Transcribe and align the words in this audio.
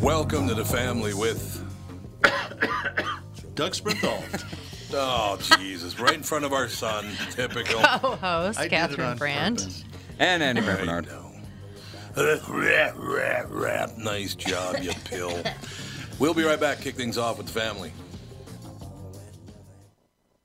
Welcome 0.00 0.48
to 0.48 0.54
the 0.54 0.64
family 0.64 1.14
with. 1.14 1.60
Doug 3.54 3.72
Sprinthal. 3.72 4.22
Oh, 4.92 5.38
Jesus. 5.58 5.98
Right 5.98 6.14
in 6.14 6.22
front 6.22 6.44
of 6.44 6.52
our 6.52 6.68
son. 6.68 7.06
Typical. 7.30 7.80
Co-host 8.00 8.58
I 8.58 8.62
did 8.64 8.66
it 8.66 8.70
Catherine 8.76 9.06
on 9.08 9.16
Brandt. 9.16 9.58
purpose. 9.58 9.84
And 10.18 10.42
Andy 10.42 10.60
I 10.62 10.76
Barnard. 10.76 11.06
know. 11.06 11.32
Rap, 12.48 12.94
rap, 12.96 13.46
rap. 13.48 13.98
Nice 13.98 14.34
job, 14.34 14.76
you 14.80 14.92
pill. 15.04 15.36
We'll 16.20 16.34
be 16.34 16.44
right 16.44 16.60
back. 16.60 16.80
Kick 16.80 16.94
things 16.94 17.18
off 17.18 17.38
with 17.38 17.46
the 17.46 17.52
family. 17.52 17.92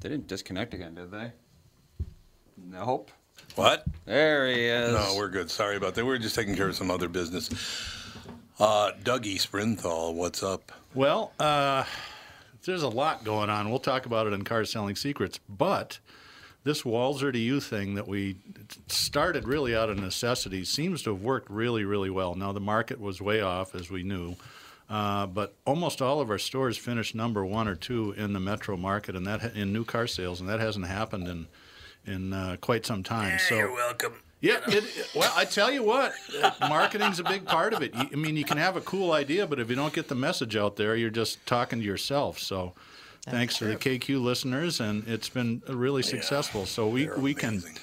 They 0.00 0.08
didn't 0.08 0.26
disconnect 0.26 0.74
again, 0.74 0.94
did 0.94 1.10
they? 1.10 1.32
Nope. 2.56 3.10
What? 3.54 3.84
There 4.04 4.48
he 4.48 4.64
is. 4.66 4.92
No, 4.92 5.14
we're 5.16 5.28
good. 5.28 5.50
Sorry 5.50 5.76
about 5.76 5.94
that. 5.94 6.04
We 6.04 6.12
are 6.12 6.18
just 6.18 6.34
taking 6.34 6.56
care 6.56 6.68
of 6.68 6.76
some 6.76 6.90
other 6.90 7.08
business. 7.08 7.50
Uh, 8.58 8.92
Dougie 9.02 9.36
Sprinthal, 9.36 10.14
what's 10.14 10.42
up? 10.42 10.72
Well, 10.94 11.32
uh, 11.38 11.84
there's 12.64 12.82
a 12.82 12.88
lot 12.88 13.24
going 13.24 13.50
on. 13.50 13.68
We'll 13.68 13.78
talk 13.78 14.06
about 14.06 14.26
it 14.26 14.32
in 14.32 14.44
Car 14.44 14.64
Selling 14.64 14.96
Secrets, 14.96 15.38
but 15.48 15.98
this 16.64 16.82
Walser 16.82 17.32
to 17.32 17.38
You 17.38 17.60
thing 17.60 17.94
that 17.94 18.08
we 18.08 18.36
started 18.88 19.46
really 19.46 19.76
out 19.76 19.90
of 19.90 19.98
necessity 19.98 20.64
seems 20.64 21.02
to 21.02 21.10
have 21.10 21.22
worked 21.22 21.50
really, 21.50 21.84
really 21.84 22.10
well. 22.10 22.34
Now, 22.34 22.52
the 22.52 22.60
market 22.60 22.98
was 22.98 23.20
way 23.20 23.40
off, 23.40 23.74
as 23.74 23.90
we 23.90 24.02
knew. 24.02 24.36
Uh, 24.88 25.26
but 25.26 25.54
almost 25.64 26.00
all 26.00 26.20
of 26.20 26.30
our 26.30 26.38
stores 26.38 26.78
finished 26.78 27.14
number 27.14 27.44
one 27.44 27.66
or 27.66 27.74
two 27.74 28.12
in 28.12 28.32
the 28.32 28.40
metro 28.40 28.76
market, 28.76 29.16
and 29.16 29.26
that 29.26 29.40
ha- 29.42 29.50
in 29.54 29.72
new 29.72 29.84
car 29.84 30.06
sales, 30.06 30.40
and 30.40 30.48
that 30.48 30.60
hasn't 30.60 30.86
happened 30.86 31.26
in 31.28 31.46
in 32.06 32.32
uh, 32.32 32.56
quite 32.60 32.86
some 32.86 33.02
time. 33.02 33.36
So 33.48 33.56
you're 33.56 33.74
welcome. 33.74 34.12
yeah, 34.40 34.60
it, 34.68 34.84
it- 34.84 35.10
well, 35.12 35.32
I 35.36 35.44
tell 35.44 35.72
you 35.72 35.82
what, 35.82 36.12
uh, 36.40 36.52
marketing's 36.68 37.18
a 37.18 37.24
big 37.24 37.44
part 37.46 37.72
of 37.74 37.82
it. 37.82 37.90
I 37.96 38.04
mean, 38.14 38.36
you 38.36 38.44
can 38.44 38.58
have 38.58 38.76
a 38.76 38.80
cool 38.80 39.10
idea, 39.10 39.44
but 39.46 39.58
if 39.58 39.68
you 39.68 39.74
don't 39.74 39.92
get 39.92 40.06
the 40.06 40.14
message 40.14 40.54
out 40.54 40.76
there, 40.76 40.94
you're 40.94 41.10
just 41.10 41.44
talking 41.46 41.80
to 41.80 41.84
yourself. 41.84 42.38
So, 42.38 42.74
thanks 43.22 43.58
to 43.58 43.64
the 43.64 43.74
KQ 43.74 44.22
listeners, 44.22 44.78
and 44.78 45.02
it's 45.08 45.28
been 45.28 45.62
really 45.66 46.04
successful. 46.04 46.64
So 46.64 46.86
we 46.86 47.06
they're 47.06 47.18
we 47.18 47.34
can 47.34 47.48
amazing. 47.54 47.78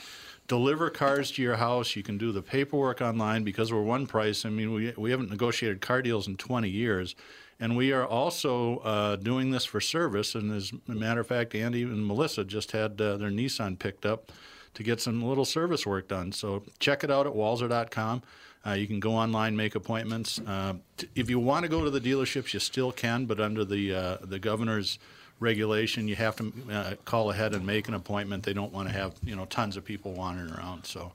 Deliver 0.48 0.90
cars 0.90 1.32
to 1.32 1.42
your 1.42 1.56
house. 1.56 1.96
You 1.96 2.04
can 2.04 2.18
do 2.18 2.32
the 2.32 2.42
paperwork 2.42 3.02
online 3.02 3.44
because 3.44 3.72
we're 3.72 3.82
one 3.82 4.06
price. 4.08 4.46
I 4.46 4.50
mean, 4.50 4.74
we 4.74 4.94
we 4.98 5.12
haven't 5.12 5.30
negotiated 5.30 5.82
car 5.82 6.02
deals 6.02 6.28
in 6.28 6.38
20 6.38 6.70
years. 6.70 7.16
And 7.60 7.78
we 7.78 7.94
are 7.94 8.06
also 8.06 8.80
uh, 8.80 9.16
doing 9.16 9.52
this 9.52 9.64
for 9.64 9.80
service. 9.80 10.36
And 10.36 10.52
as 10.52 10.74
a 10.90 10.92
matter 10.92 11.22
of 11.22 11.28
fact, 11.28 11.56
Andy 11.56 11.84
and 11.84 12.06
Melissa 12.06 12.44
just 12.44 12.72
had 12.74 13.00
uh, 13.00 13.16
their 13.16 13.30
Nissan 13.30 13.80
picked 13.80 14.06
up 14.06 14.32
to 14.74 14.84
get 14.84 15.00
some 15.00 15.22
little 15.22 15.46
service 15.46 15.86
work 15.86 16.08
done. 16.08 16.32
So 16.32 16.64
check 16.80 17.04
it 17.04 17.12
out 17.12 17.28
at 17.28 17.34
walser.com. 17.34 18.24
Uh, 18.66 18.72
you 18.72 18.88
can 18.88 19.00
go 19.00 19.14
online, 19.14 19.56
make 19.56 19.76
appointments. 19.76 20.40
Uh, 20.40 20.74
t- 20.98 21.08
if 21.16 21.30
you 21.30 21.40
want 21.40 21.64
to 21.64 21.70
go 21.70 21.84
to 21.84 21.90
the 21.90 22.00
dealerships, 22.00 22.54
you 22.54 22.60
still 22.60 22.92
can, 22.92 23.26
but 23.26 23.40
under 23.40 23.66
the 23.66 23.94
uh, 23.94 24.18
the 24.22 24.40
governor's 24.40 25.00
regulation, 25.44 26.08
you 26.08 26.16
have 26.16 26.36
to 26.38 26.52
uh, 26.72 26.94
call 27.06 27.30
ahead 27.30 27.54
and 27.54 27.66
make 27.66 27.88
an 27.88 27.94
appointment. 27.94 28.44
They 28.44 28.54
don't 28.54 28.74
want 28.74 28.88
to 28.88 28.94
have 28.94 29.14
you 29.24 29.36
know 29.36 29.46
tons 29.46 29.78
of 29.78 29.86
people 29.86 30.14
wandering 30.14 30.52
around. 30.52 30.86
So 30.86 31.12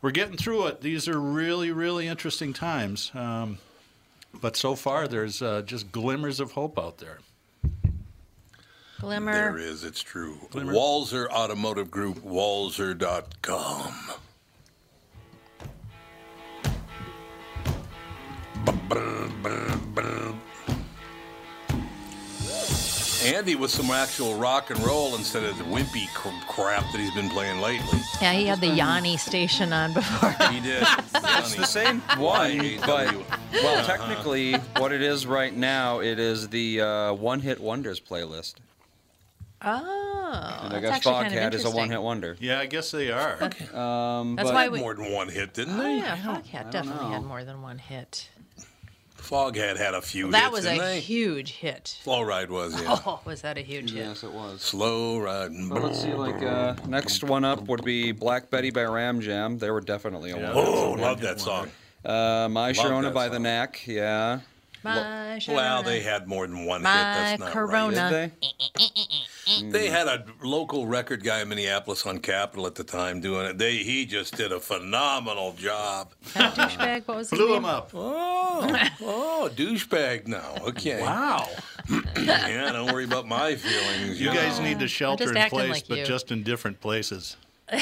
we're 0.00 0.12
getting 0.12 0.36
through 0.36 0.68
it. 0.68 0.80
These 0.80 1.08
are 1.08 1.20
really 1.20 1.70
really 1.72 2.06
interesting 2.06 2.54
times. 2.54 3.10
Um, 3.14 3.58
but 4.40 4.56
so 4.56 4.74
far, 4.74 5.08
there's 5.08 5.42
uh, 5.42 5.62
just 5.62 5.92
glimmers 5.92 6.40
of 6.40 6.52
hope 6.52 6.78
out 6.78 6.98
there. 6.98 7.18
Glimmer. 9.00 9.32
There 9.32 9.58
is, 9.58 9.84
it's 9.84 10.02
true. 10.02 10.38
Walser 10.52 11.28
Automotive 11.28 11.90
Group, 11.90 12.24
walser.com. 12.24 13.94
Andy 23.24 23.54
with 23.56 23.70
some 23.70 23.90
actual 23.90 24.34
rock 24.36 24.70
and 24.70 24.78
roll 24.80 25.14
instead 25.16 25.42
of 25.42 25.56
the 25.58 25.64
wimpy 25.64 26.06
cr- 26.14 26.28
crap 26.46 26.82
that 26.92 26.98
he's 27.00 27.12
been 27.14 27.28
playing 27.30 27.60
lately. 27.60 27.98
Yeah, 28.20 28.32
he 28.32 28.46
had 28.46 28.60
the 28.60 28.68
Yanni 28.68 29.16
station 29.16 29.72
on 29.72 29.92
before. 29.94 30.34
He 30.50 30.60
did. 30.60 30.86
It's 31.14 31.54
the 31.56 31.64
same 31.66 32.00
one, 32.18 32.78
but 32.86 33.14
well, 33.52 33.84
technically, 33.84 34.54
what 34.78 34.92
it 34.92 35.02
is 35.02 35.26
right 35.26 35.54
now, 35.54 36.00
it 36.00 36.18
is 36.18 36.48
the 36.48 36.80
uh, 36.80 37.12
One 37.14 37.40
Hit 37.40 37.60
Wonders 37.60 38.00
playlist. 38.00 38.54
Oh, 39.62 40.60
And 40.64 40.74
I 40.74 40.80
that's 40.80 40.82
guess 40.82 40.92
actually 40.96 41.12
kind 41.12 41.26
of 41.26 41.32
Foghat 41.32 41.36
is 41.36 41.40
a 41.40 41.44
interesting. 41.68 41.74
one-hit 41.74 42.02
wonder. 42.02 42.36
Yeah, 42.40 42.60
I 42.60 42.66
guess 42.66 42.90
they 42.90 43.10
are. 43.10 43.42
Um, 43.74 44.36
That's 44.36 44.48
but 44.48 44.54
why 44.54 44.68
we. 44.68 44.78
More 44.80 44.94
than 44.94 45.10
one 45.12 45.28
hit, 45.28 45.54
didn't 45.54 45.78
Oh 45.80 45.82
they? 45.82 45.96
yeah, 45.96 46.16
Foghat 46.16 46.70
definitely 46.70 47.10
had 47.10 47.22
more 47.24 47.42
than 47.44 47.60
one 47.62 47.78
hit. 47.78 48.28
Foghat 49.28 49.76
had 49.76 49.94
a 49.94 50.00
few 50.02 50.30
that 50.30 50.42
hits, 50.44 50.52
was 50.52 50.64
a 50.64 50.68
didn't 50.70 50.84
they? 50.84 51.00
huge 51.00 51.52
hit. 51.52 51.88
Slow 52.02 52.22
Ride 52.22 52.50
was, 52.50 52.80
yeah. 52.80 52.98
Oh, 53.06 53.20
was 53.24 53.42
that 53.42 53.58
a 53.58 53.60
huge 53.62 53.90
hit? 53.92 54.06
yes, 54.06 54.22
it 54.22 54.32
was. 54.32 54.60
Slow 54.62 55.18
Ride. 55.18 55.50
But 55.68 55.82
let's 55.82 56.00
see, 56.00 56.12
like 56.14 56.42
uh, 56.42 56.74
next 56.86 57.24
one 57.24 57.44
up 57.44 57.68
would 57.68 57.84
be 57.84 58.12
Black 58.12 58.50
Betty 58.50 58.70
by 58.70 58.84
Ram 58.84 59.20
Jam. 59.20 59.58
They 59.58 59.70
were 59.70 59.80
definitely 59.80 60.30
a 60.30 60.38
Yeah. 60.38 60.54
one. 60.54 60.64
Oh, 60.66 60.90
That's 60.96 60.98
a 60.98 61.02
love 61.02 61.20
that 61.20 61.40
song. 61.40 61.68
Uh, 62.04 62.48
My 62.50 62.72
Sharona 62.72 63.02
that 63.02 63.14
by 63.14 63.28
the 63.28 63.36
song. 63.36 63.42
Knack, 63.42 63.86
yeah. 63.86 64.40
My 64.86 65.40
Well, 65.48 65.82
Sharona. 65.82 65.84
they 65.84 66.00
had 66.00 66.26
more 66.28 66.46
than 66.46 66.64
one 66.64 66.80
hit. 66.80 66.84
That's 66.84 67.40
not 67.40 67.50
Corona. 67.52 68.10
Did 68.10 68.10
they? 68.12 68.32
right. 68.80 69.08
They 69.62 69.86
had 69.90 70.08
a 70.08 70.24
local 70.42 70.88
record 70.88 71.22
guy 71.22 71.40
in 71.40 71.48
Minneapolis 71.48 72.04
on 72.04 72.18
Capitol 72.18 72.66
at 72.66 72.74
the 72.74 72.82
time 72.82 73.20
doing 73.20 73.46
it. 73.46 73.58
They 73.58 73.76
he 73.76 74.04
just 74.04 74.36
did 74.36 74.50
a 74.50 74.58
phenomenal 74.58 75.52
job. 75.52 76.12
That 76.34 76.54
douchebag. 76.56 77.06
What 77.06 77.18
was 77.18 77.30
his 77.30 77.38
Blew 77.38 77.46
name? 77.50 77.62
them 77.62 77.64
up. 77.66 77.90
Oh, 77.94 78.76
oh, 79.02 79.48
douchebag 79.54 80.26
now. 80.26 80.56
Okay. 80.66 81.00
Wow. 81.00 81.48
Yeah, 82.20 82.72
don't 82.72 82.92
worry 82.92 83.04
about 83.04 83.28
my 83.28 83.54
feelings. 83.54 84.20
You 84.20 84.30
You 84.30 84.34
guys 84.34 84.58
know. 84.58 84.64
need 84.64 84.80
to 84.80 84.88
shelter 84.88 85.32
in 85.32 85.48
place, 85.48 85.70
like 85.70 85.88
but 85.88 85.98
you. 85.98 86.04
just 86.04 86.32
in 86.32 86.42
different 86.42 86.80
places. 86.80 87.36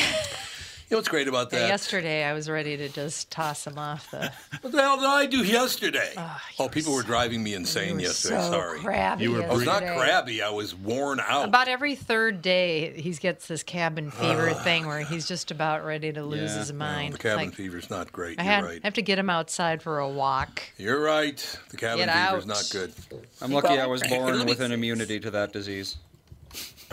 You 0.90 0.96
know 0.96 0.98
what's 0.98 1.08
great 1.08 1.28
about 1.28 1.48
that? 1.50 1.66
Yesterday, 1.68 2.24
I 2.24 2.34
was 2.34 2.48
ready 2.50 2.76
to 2.76 2.88
just 2.90 3.30
toss 3.30 3.66
him 3.66 3.78
off 3.78 4.10
the. 4.10 4.30
What 4.60 4.72
the 4.72 4.80
hell 4.82 4.96
did 4.96 5.06
I 5.06 5.24
do 5.26 5.38
yesterday? 5.38 6.12
Oh, 6.16 6.40
oh, 6.60 6.68
people 6.68 6.92
were 6.94 7.02
driving 7.02 7.42
me 7.42 7.54
insane 7.54 7.88
You 7.88 7.94
were 7.96 8.00
yesterday. 8.02 8.40
so 8.42 8.50
Sorry. 8.50 8.78
crabby 8.80 9.24
You 9.24 9.32
were 9.32 9.42
I 9.44 9.52
was 9.52 9.64
not 9.64 9.82
crabby. 9.82 10.42
I 10.42 10.50
was 10.50 10.74
worn 10.74 11.20
out. 11.20 11.46
About 11.48 11.68
every 11.68 11.94
third 11.94 12.42
day, 12.42 12.98
he 13.00 13.12
gets 13.12 13.46
this 13.48 13.62
cabin 13.62 14.10
fever 14.10 14.52
thing 14.52 14.86
where 14.86 15.00
he's 15.00 15.26
just 15.26 15.50
about 15.50 15.84
ready 15.84 16.12
to 16.12 16.22
lose 16.22 16.52
Yeah. 16.52 16.58
his 16.58 16.70
No, 16.72 16.78
mind. 16.78 17.14
the 17.14 17.18
cabin 17.18 17.46
Like, 17.46 17.54
fever's 17.54 17.88
not 17.90 18.12
great. 18.12 18.38
I 18.38 18.44
You're 18.44 18.52
had 18.52 18.64
right. 18.64 18.80
I 18.82 18.86
have 18.86 18.94
to 18.94 19.02
get 19.02 19.18
him 19.18 19.30
outside 19.30 19.82
for 19.82 19.98
a 19.98 20.08
walk. 20.08 20.62
You're 20.76 21.00
right. 21.00 21.58
The 21.70 21.76
cabin 21.78 22.06
Get 22.06 22.14
fever's 22.14 22.44
out. 22.44 22.46
not 22.48 22.68
good. 22.70 22.92
I'm 23.40 23.52
lucky 23.52 23.78
I 23.80 23.86
was 23.86 24.02
born 24.02 24.44
with 24.46 24.60
an 24.60 24.72
immunity 24.72 25.18
to 25.20 25.30
that 25.30 25.52
disease. 25.52 25.96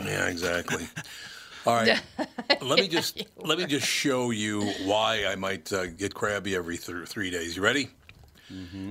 Yeah, 0.02 0.26
exactly. 0.28 0.88
All 1.66 1.74
right. 1.74 2.00
let 2.60 2.78
me 2.80 2.88
just 2.88 3.22
let 3.36 3.58
me 3.58 3.66
just 3.66 3.86
show 3.86 4.30
you 4.30 4.62
why 4.84 5.24
I 5.26 5.36
might 5.36 5.72
uh, 5.72 5.86
get 5.86 6.14
crabby 6.14 6.54
every 6.56 6.76
th- 6.78 7.06
three 7.08 7.30
days. 7.30 7.56
You 7.56 7.62
ready? 7.62 7.90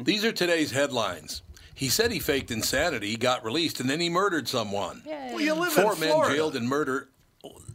These 0.03 0.25
are 0.25 0.31
today's 0.31 0.71
headlines. 0.71 1.43
He 1.75 1.89
said 1.89 2.11
he 2.11 2.19
faked 2.19 2.49
insanity, 2.49 3.15
got 3.15 3.43
released, 3.45 3.79
and 3.79 3.87
then 3.89 3.99
he 3.99 4.09
murdered 4.09 4.47
someone. 4.47 5.03
Well, 5.05 5.39
you 5.39 5.53
live 5.53 5.71
Four 5.73 5.93
in 5.93 5.99
men 5.99 6.09
Florida. 6.09 6.35
jailed 6.35 6.55
in 6.55 6.67
murder. 6.67 7.09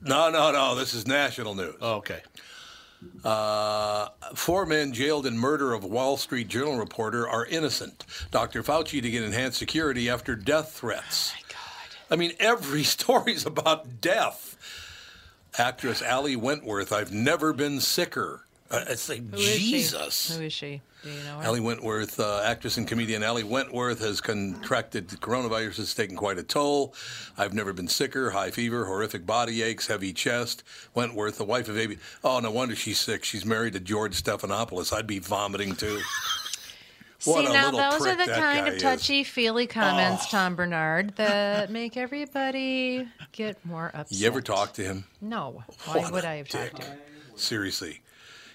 No, 0.02 0.28
no, 0.30 0.50
no. 0.50 0.74
This 0.74 0.94
is 0.94 1.06
national 1.06 1.54
news. 1.54 1.76
Oh, 1.80 1.94
okay. 1.96 2.22
Uh, 3.24 4.08
four 4.34 4.66
men 4.66 4.92
jailed 4.92 5.26
in 5.26 5.38
murder 5.38 5.72
of 5.74 5.84
Wall 5.84 6.16
Street 6.16 6.48
Journal 6.48 6.76
reporter 6.78 7.28
are 7.28 7.46
innocent. 7.46 8.04
Dr. 8.30 8.62
Fauci 8.62 9.00
to 9.02 9.10
get 9.10 9.22
enhanced 9.22 9.58
security 9.58 10.08
after 10.08 10.34
death 10.34 10.72
threats. 10.72 11.32
Oh 11.34 11.38
my 11.40 11.52
God. 11.52 12.12
I 12.12 12.16
mean, 12.16 12.32
every 12.40 12.82
story's 12.96 13.46
about 13.46 14.00
death. 14.00 14.55
Actress 15.58 16.02
Ali 16.02 16.36
Wentworth, 16.36 16.92
I've 16.92 17.12
never 17.12 17.52
been 17.52 17.80
sicker. 17.80 18.42
Uh, 18.70 18.84
it's 18.88 19.08
like 19.08 19.28
Who 19.30 19.36
is? 19.36 19.58
Jesus. 19.58 20.36
Who 20.36 20.44
is 20.44 20.52
she? 20.52 20.80
Do 21.04 21.10
you 21.10 21.22
know 21.22 21.38
her? 21.38 21.46
Ali 21.46 21.60
Wentworth, 21.60 22.18
uh, 22.18 22.42
actress 22.44 22.76
and 22.76 22.88
comedian 22.88 23.22
Ali 23.22 23.44
Wentworth, 23.44 24.00
has 24.00 24.20
contracted 24.20 25.08
coronavirus. 25.08 25.76
Has 25.76 25.94
taken 25.94 26.16
quite 26.16 26.36
a 26.38 26.42
toll. 26.42 26.92
I've 27.38 27.54
never 27.54 27.72
been 27.72 27.86
sicker. 27.86 28.30
High 28.30 28.50
fever, 28.50 28.86
horrific 28.86 29.24
body 29.24 29.62
aches, 29.62 29.86
heavy 29.86 30.12
chest. 30.12 30.64
Wentworth, 30.94 31.38
the 31.38 31.44
wife 31.44 31.68
of 31.68 31.78
Abe. 31.78 31.98
Oh, 32.24 32.40
no 32.40 32.50
wonder 32.50 32.74
she's 32.74 32.98
sick. 32.98 33.24
She's 33.24 33.46
married 33.46 33.74
to 33.74 33.80
George 33.80 34.20
Stephanopoulos. 34.20 34.92
I'd 34.92 35.06
be 35.06 35.20
vomiting 35.20 35.76
too. 35.76 36.00
What 37.24 37.46
See, 37.46 37.52
now 37.52 37.70
those 37.70 38.06
are 38.06 38.14
the 38.14 38.30
kind 38.30 38.68
of 38.68 38.74
is. 38.74 38.82
touchy 38.82 39.24
feely 39.24 39.66
comments, 39.66 40.30
Tom 40.30 40.54
Barnard, 40.54 41.16
that 41.16 41.70
make 41.70 41.96
everybody 41.96 43.08
get 43.32 43.64
more 43.64 43.90
upset. 43.94 44.18
You 44.18 44.26
ever 44.26 44.40
talk 44.40 44.74
to 44.74 44.82
him? 44.82 45.04
No. 45.20 45.64
Why 45.84 46.00
What 46.00 46.12
would 46.12 46.24
I 46.24 46.36
have 46.36 46.48
talked 46.48 46.76
to 46.76 46.82
him? 46.86 46.98
Seriously. 47.34 48.02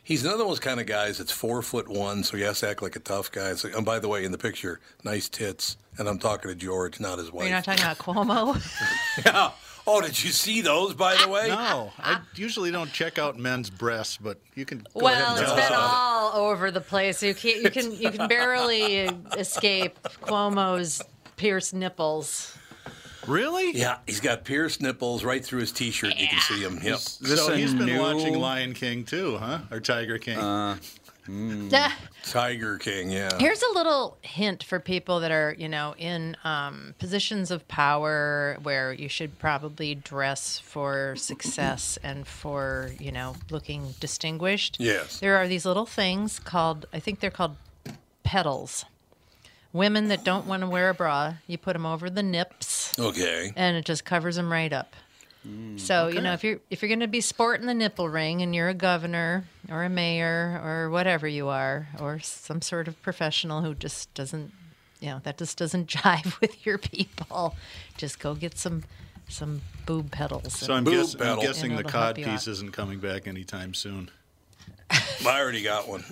He's 0.04 0.24
another 0.24 0.40
one 0.44 0.52
of 0.54 0.58
those 0.58 0.60
kind 0.60 0.80
of 0.80 0.88
guys 0.88 1.20
that's 1.20 1.32
four 1.32 1.62
foot 1.62 1.88
one, 1.88 2.24
so 2.24 2.36
he 2.36 2.44
has 2.44 2.60
to 2.62 2.70
act 2.70 2.82
like 2.82 2.96
a 2.96 3.00
tough 3.00 3.32
guy. 3.32 3.52
Like, 3.52 3.76
and 3.76 3.86
by 3.86 4.00
the 4.00 4.08
way, 4.08 4.26
in 4.26 4.32
the 4.32 4.38
picture, 4.38 4.80
nice 5.04 5.30
tits. 5.30 5.78
And 5.98 6.08
I'm 6.08 6.18
talking 6.18 6.50
to 6.50 6.56
George, 6.56 7.00
not 7.00 7.20
his 7.20 7.32
wife. 7.32 7.46
You're 7.48 7.56
not 7.56 7.64
talking 7.66 7.84
about 7.84 7.98
Cuomo? 8.58 9.26
yeah. 9.26 9.52
Oh, 9.88 10.02
did 10.02 10.24
you 10.24 10.30
see 10.30 10.62
those, 10.62 10.94
by 10.94 11.16
the 11.16 11.26
ah, 11.26 11.32
way? 11.32 11.48
No, 11.48 11.92
I 11.98 12.14
ah. 12.14 12.26
usually 12.36 12.72
don't 12.72 12.92
check 12.92 13.18
out 13.18 13.38
men's 13.38 13.70
breasts, 13.70 14.18
but 14.18 14.40
you 14.56 14.66
can 14.66 14.80
go 14.80 14.86
well, 14.96 15.14
ahead 15.14 15.24
and 15.24 15.40
it's 15.40 15.52
tell 15.52 15.60
us 15.60 15.70
been 15.70 15.78
about 15.78 15.94
all 15.94 16.50
over 16.50 16.72
the 16.72 16.82
place. 16.82 17.24
You 17.24 17.34
can 17.34 17.62
you 17.64 17.70
can 17.70 17.92
you 17.92 18.12
can 18.12 18.28
barely 18.28 19.10
escape 19.38 20.00
Cuomo's 20.22 21.02
pierced 21.38 21.74
nipples. 21.74 22.58
Really? 23.28 23.72
Yeah, 23.78 23.98
he's 24.08 24.20
got 24.20 24.46
pierced 24.46 24.82
nipples 24.82 25.24
right 25.24 25.44
through 25.46 25.60
his 25.60 25.72
T-shirt. 25.72 26.18
You 26.18 26.28
can 26.28 26.40
see 26.40 26.62
him. 26.62 26.80
Yep. 26.82 26.96
Is 26.96 27.20
this 27.20 27.46
so 27.46 27.54
he's 27.54 27.74
been 27.74 27.86
new- 27.86 28.00
watching 28.00 28.40
Lion 28.40 28.74
King 28.74 29.04
too, 29.04 29.38
huh? 29.38 29.60
Or 29.70 29.80
Tiger 29.80 30.18
King? 30.18 30.40
Uh, 30.40 30.78
Ah, 31.30 31.98
Tiger 32.24 32.78
King. 32.78 33.12
Yeah. 33.12 33.30
Here's 33.40 33.62
a 33.62 33.72
little 33.74 34.18
hint 34.22 34.64
for 34.64 34.80
people 34.80 35.20
that 35.20 35.32
are, 35.32 35.56
you 35.58 35.70
know, 35.70 35.94
in 35.98 36.36
um, 36.44 36.96
positions 37.00 37.52
of 37.52 37.68
power 37.68 38.58
where 38.64 38.92
you 38.92 39.08
should 39.08 39.38
probably 39.40 39.94
dress 39.96 40.60
for 40.60 41.16
success 41.16 41.98
and 42.04 42.28
for, 42.28 42.92
you 43.00 43.12
know, 43.12 43.36
looking 43.50 43.94
distinguished. 44.00 44.78
Yes. 44.80 45.20
There 45.20 45.38
are 45.38 45.48
these 45.48 45.66
little 45.66 45.86
things 45.86 46.40
called, 46.40 46.86
I 46.92 47.00
think 47.00 47.20
they're 47.20 47.30
called 47.32 47.56
pedals. 48.24 48.86
Women 49.74 50.10
that 50.10 50.24
don't 50.26 50.48
want 50.48 50.62
to 50.64 50.68
wear 50.68 50.90
a 50.90 50.94
bra, 50.94 51.36
you 51.48 51.58
put 51.58 51.74
them 51.74 51.86
over 51.86 52.10
the 52.10 52.24
nips 52.24 52.98
Okay. 53.00 53.54
and 53.56 53.78
it 53.78 53.86
just 53.86 54.04
covers 54.04 54.36
them 54.36 54.52
right 54.52 54.74
up. 54.74 54.96
So 55.78 56.08
you 56.08 56.22
know 56.22 56.34
if 56.34 56.44
you're 56.44 56.60
if 56.70 56.84
you're 56.84 56.88
going 56.90 57.00
to 57.00 57.08
be 57.08 57.20
sporting 57.20 57.66
the 57.66 57.74
nipple 57.74 58.08
ring 58.08 58.44
and 58.44 58.54
you're 58.54 58.70
a 58.70 58.76
governor 58.76 59.46
or 59.72 59.84
a 59.84 59.90
mayor 59.90 60.62
or 60.64 60.90
whatever 60.90 61.28
you 61.28 61.48
are 61.48 61.88
or 62.00 62.20
some 62.20 62.62
sort 62.62 62.88
of 62.88 63.02
professional 63.02 63.62
who 63.62 63.74
just 63.74 64.14
doesn't 64.14 64.52
you 65.00 65.10
know 65.10 65.20
that 65.24 65.38
just 65.38 65.58
doesn't 65.58 65.88
jive 65.96 66.40
with 66.42 66.66
your 66.66 66.78
people, 66.78 67.56
just 67.98 68.20
go 68.20 68.36
get 68.36 68.58
some 68.58 68.84
some 69.28 69.62
boob 69.86 70.12
pedals. 70.12 70.54
so 70.54 70.74
I'm, 70.74 70.84
Boob 70.84 70.94
guess, 70.94 71.16
I'm 71.20 71.40
guessing 71.40 71.76
the 71.78 71.84
cod 71.86 72.16
piece 72.18 72.28
out. 72.28 72.48
isn't 72.48 72.72
coming 72.74 73.00
back 73.00 73.28
anytime 73.28 73.74
soon. 73.74 74.12
I 74.92 75.40
already 75.40 75.64
got 75.64 75.88
one. 75.88 76.04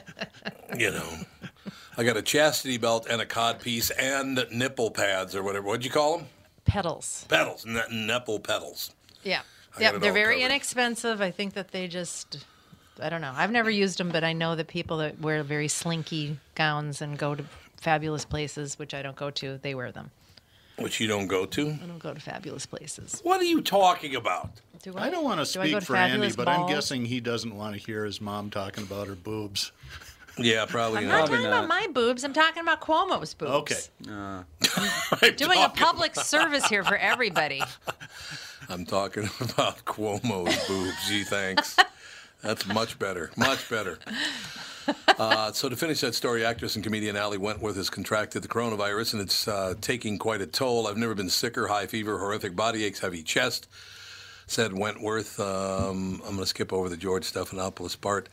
you 0.78 0.90
know, 0.90 1.08
I 1.98 2.04
got 2.04 2.16
a 2.16 2.22
chastity 2.22 2.78
belt 2.78 3.06
and 3.08 3.20
a 3.20 3.26
cod 3.26 3.60
piece 3.60 3.90
and 3.90 4.46
nipple 4.50 4.90
pads 4.90 5.36
or 5.36 5.42
whatever. 5.42 5.66
What'd 5.66 5.84
you 5.84 5.90
call 5.90 6.18
them? 6.18 6.26
pedals. 6.64 7.26
Pedals. 7.28 7.66
N- 7.66 8.06
nipple 8.06 8.38
pedals. 8.40 8.92
Yeah. 9.22 9.42
I 9.76 9.80
Yeah, 9.82 9.98
they're 9.98 10.12
very 10.12 10.36
covered. 10.36 10.46
inexpensive. 10.46 11.20
I 11.20 11.30
think 11.30 11.54
that 11.54 11.72
they 11.72 11.86
just 11.88 12.46
I 13.02 13.08
don't 13.08 13.20
know. 13.20 13.32
I've 13.34 13.50
never 13.50 13.70
used 13.70 13.98
them, 13.98 14.10
but 14.10 14.24
I 14.24 14.32
know 14.32 14.54
that 14.56 14.68
people 14.68 14.98
that 14.98 15.20
wear 15.20 15.42
very 15.42 15.68
slinky 15.68 16.38
gowns 16.54 17.02
and 17.02 17.18
go 17.18 17.34
to 17.34 17.44
fabulous 17.76 18.24
places, 18.24 18.78
which 18.78 18.94
I 18.94 19.02
don't 19.02 19.16
go 19.16 19.30
to, 19.30 19.58
they 19.58 19.74
wear 19.74 19.90
them. 19.92 20.10
Which 20.78 21.00
you 21.00 21.06
don't 21.06 21.26
go 21.26 21.44
to. 21.46 21.70
I 21.82 21.86
don't 21.86 21.98
go 21.98 22.14
to 22.14 22.20
fabulous 22.20 22.64
places. 22.64 23.20
What 23.22 23.40
are 23.40 23.44
you 23.44 23.60
talking 23.60 24.14
about? 24.16 24.50
Do 24.82 24.94
I 24.96 25.10
don't 25.10 25.22
want 25.24 25.44
to 25.44 25.52
Do 25.52 25.60
I 25.60 25.64
go 25.64 25.70
speak 25.70 25.80
to 25.80 25.86
for 25.86 25.96
Andy, 25.96 26.12
fabulous 26.14 26.36
but 26.36 26.48
I'm 26.48 26.66
guessing 26.66 27.04
he 27.04 27.20
doesn't 27.20 27.54
want 27.54 27.74
to 27.74 27.80
hear 27.80 28.04
his 28.04 28.20
mom 28.20 28.50
talking 28.50 28.82
about 28.84 29.06
her 29.06 29.14
boobs. 29.14 29.70
Yeah, 30.38 30.64
probably 30.66 31.00
I'm 31.00 31.08
not. 31.08 31.10
not 31.10 31.18
Probably 31.28 31.36
talking 31.36 31.46
about 31.46 31.68
my 31.68 31.86
boobs. 31.92 32.24
I'm 32.24 32.32
talking 32.32 32.62
about 32.62 32.80
Cuomo's 32.80 33.34
boobs. 33.34 33.50
Okay. 33.50 33.80
Uh, 34.10 34.42
I'm 35.22 35.34
Doing 35.36 35.52
a 35.52 35.54
talking- 35.54 35.76
public 35.84 36.14
service 36.16 36.66
here 36.66 36.82
for 36.84 36.96
everybody. 36.96 37.62
I'm 38.70 38.86
talking 38.86 39.28
about 39.40 39.84
Cuomo's 39.84 40.66
boobs. 40.66 40.96
Gee, 41.06 41.24
thanks. 41.24 41.76
That's 42.42 42.66
much 42.66 42.98
better. 42.98 43.30
Much 43.36 43.68
better. 43.68 43.98
Uh, 45.18 45.52
so 45.52 45.68
to 45.68 45.76
finish 45.76 46.00
that 46.00 46.12
story, 46.12 46.44
actress 46.44 46.74
and 46.74 46.82
comedian 46.82 47.16
Ali 47.16 47.38
Wentworth 47.38 47.76
has 47.76 47.88
contracted 47.88 48.42
the 48.42 48.48
coronavirus, 48.48 49.12
and 49.12 49.22
it's 49.22 49.46
uh, 49.46 49.74
taking 49.80 50.18
quite 50.18 50.40
a 50.40 50.46
toll. 50.46 50.88
I've 50.88 50.96
never 50.96 51.14
been 51.14 51.28
sicker. 51.28 51.68
High 51.68 51.86
fever, 51.86 52.18
horrific 52.18 52.56
body 52.56 52.84
aches, 52.84 52.98
heavy 52.98 53.22
chest. 53.22 53.68
Said 54.48 54.76
Wentworth. 54.76 55.38
Um, 55.38 56.20
I'm 56.24 56.32
going 56.32 56.38
to 56.38 56.46
skip 56.46 56.72
over 56.72 56.88
the 56.88 56.96
George 56.96 57.30
Stephanopoulos 57.32 58.00
part. 58.00 58.28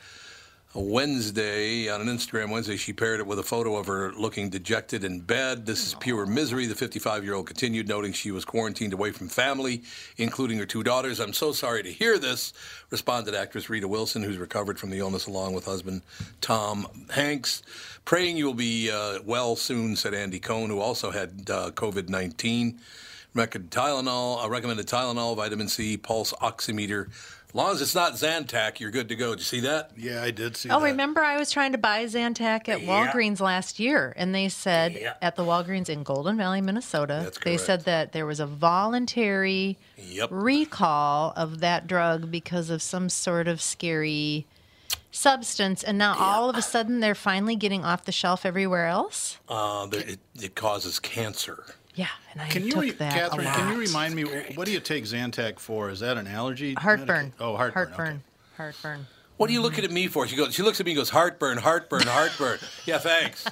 Wednesday, 0.75 1.89
on 1.89 1.99
an 1.99 2.07
Instagram 2.07 2.51
Wednesday, 2.51 2.77
she 2.77 2.93
paired 2.93 3.19
it 3.19 3.25
with 3.25 3.39
a 3.39 3.43
photo 3.43 3.75
of 3.75 3.87
her 3.87 4.11
looking 4.13 4.51
dejected 4.51 5.03
in 5.03 5.19
bed. 5.19 5.65
This 5.65 5.83
is 5.87 5.95
pure 5.95 6.27
misery. 6.27 6.67
The 6.67 6.75
55 6.75 7.23
year 7.23 7.33
old 7.33 7.47
continued, 7.47 7.87
noting 7.87 8.13
she 8.13 8.29
was 8.29 8.45
quarantined 8.45 8.93
away 8.93 9.11
from 9.11 9.29
family, 9.29 9.81
including 10.17 10.59
her 10.59 10.67
two 10.67 10.83
daughters. 10.83 11.19
I'm 11.19 11.33
so 11.33 11.53
sorry 11.53 11.81
to 11.81 11.91
hear 11.91 12.19
this, 12.19 12.53
responded 12.91 13.33
actress 13.33 13.67
Rita 13.67 13.87
Wilson, 13.87 14.21
who's 14.21 14.37
recovered 14.37 14.77
from 14.77 14.91
the 14.91 14.99
illness 14.99 15.25
along 15.25 15.53
with 15.53 15.65
husband 15.65 16.03
Tom 16.39 16.85
Hanks. 17.09 17.63
Praying 18.05 18.37
you 18.37 18.45
will 18.45 18.53
be 18.53 18.91
uh, 18.91 19.19
well 19.25 19.55
soon, 19.55 19.95
said 19.95 20.13
Andy 20.13 20.39
Cohen, 20.39 20.69
who 20.69 20.79
also 20.79 21.09
had 21.09 21.49
uh, 21.49 21.71
COVID 21.71 22.09
19. 22.09 22.79
Recommended 23.35 23.71
Tylenol, 23.71 24.43
uh, 24.43 24.49
recommended 24.49 24.87
Tylenol, 24.87 25.35
vitamin 25.35 25.67
C, 25.67 25.97
pulse 25.97 26.33
oximeter. 26.33 27.09
As 27.49 27.55
long 27.55 27.71
as 27.71 27.81
it's 27.81 27.95
not 27.95 28.13
Zantac, 28.13 28.79
you're 28.79 28.91
good 28.91 29.09
to 29.09 29.15
go. 29.15 29.31
Did 29.31 29.39
you 29.39 29.43
see 29.45 29.59
that? 29.61 29.89
Yeah, 29.97 30.21
I 30.21 30.29
did 30.29 30.55
see 30.55 30.69
that. 30.69 30.75
Oh, 30.75 30.81
that. 30.81 30.85
remember 30.85 31.21
I 31.21 31.35
was 31.37 31.49
trying 31.51 31.71
to 31.71 31.79
buy 31.79 32.05
Zantac 32.05 32.69
at 32.69 32.81
Yeah. 32.83 32.87
Walgreens 33.11 33.39
last 33.39 33.79
year, 33.79 34.13
and 34.17 34.35
they 34.35 34.49
said 34.49 34.93
Yeah. 34.93 35.13
at 35.19 35.35
the 35.35 35.43
Walgreens 35.43 35.89
in 35.89 36.03
Golden 36.03 36.37
Valley, 36.37 36.61
Minnesota, 36.61 37.31
they 37.43 37.57
said 37.57 37.85
that 37.85 38.11
there 38.11 38.27
was 38.27 38.39
a 38.39 38.45
voluntary 38.45 39.79
Yep. 39.97 40.29
recall 40.31 41.33
of 41.35 41.59
that 41.61 41.87
drug 41.87 42.29
because 42.29 42.69
of 42.69 42.83
some 42.83 43.09
sort 43.09 43.47
of 43.47 43.59
scary 43.61 44.45
substance, 45.11 45.83
and 45.83 45.97
now 45.97 46.15
all 46.19 46.51
of 46.51 46.55
a 46.55 46.61
sudden 46.61 46.99
they're 46.99 47.15
finally 47.15 47.55
getting 47.55 47.83
off 47.83 48.05
the 48.05 48.11
shelf 48.11 48.45
everywhere 48.45 48.85
else. 48.85 49.37
Uh, 49.49 49.87
it, 49.91 50.19
it 50.39 50.53
causes 50.55 50.99
cancer. 50.99 51.65
Yeah, 51.99 52.07
and 52.31 52.41
I 52.41 52.47
Can 52.47 52.63
you, 52.63 52.71
took 52.71 52.81
re- 52.81 52.91
that 52.91 53.11
Catherine? 53.13 53.45
a 53.45 53.51
Can 53.51 53.73
you 53.73 53.79
remind 53.79 54.15
me 54.15 54.23
what 54.55 54.65
do 54.65 54.71
you 54.71 54.79
take 54.79 55.03
Zantac 55.03 55.59
for? 55.59 55.89
Is 55.89 55.99
that 55.99 56.15
an 56.17 56.27
allergy? 56.27 56.73
heartburn? 56.75 57.07
medica- 57.25 57.43
Oh, 57.43 57.57
heartburn. 57.57 57.83
okay. 57.87 57.93
Heartburn. 57.95 58.23
Heartburn. 58.55 59.07
What 59.35 59.49
are 59.49 59.53
you 59.53 59.61
looking 59.61 59.83
at 59.83 59.91
me 59.91 60.07
for? 60.07 60.25
She 60.25 60.37
goes. 60.37 60.53
She 60.53 60.63
looks 60.63 60.79
at 60.79 60.85
me 60.85 60.93
and 60.93 60.97
goes, 60.97 61.09
heartburn, 61.09 61.57
heartburn, 61.57 62.07
heartburn. 62.07 62.59
yeah, 62.85 62.99
thanks. 62.99 63.43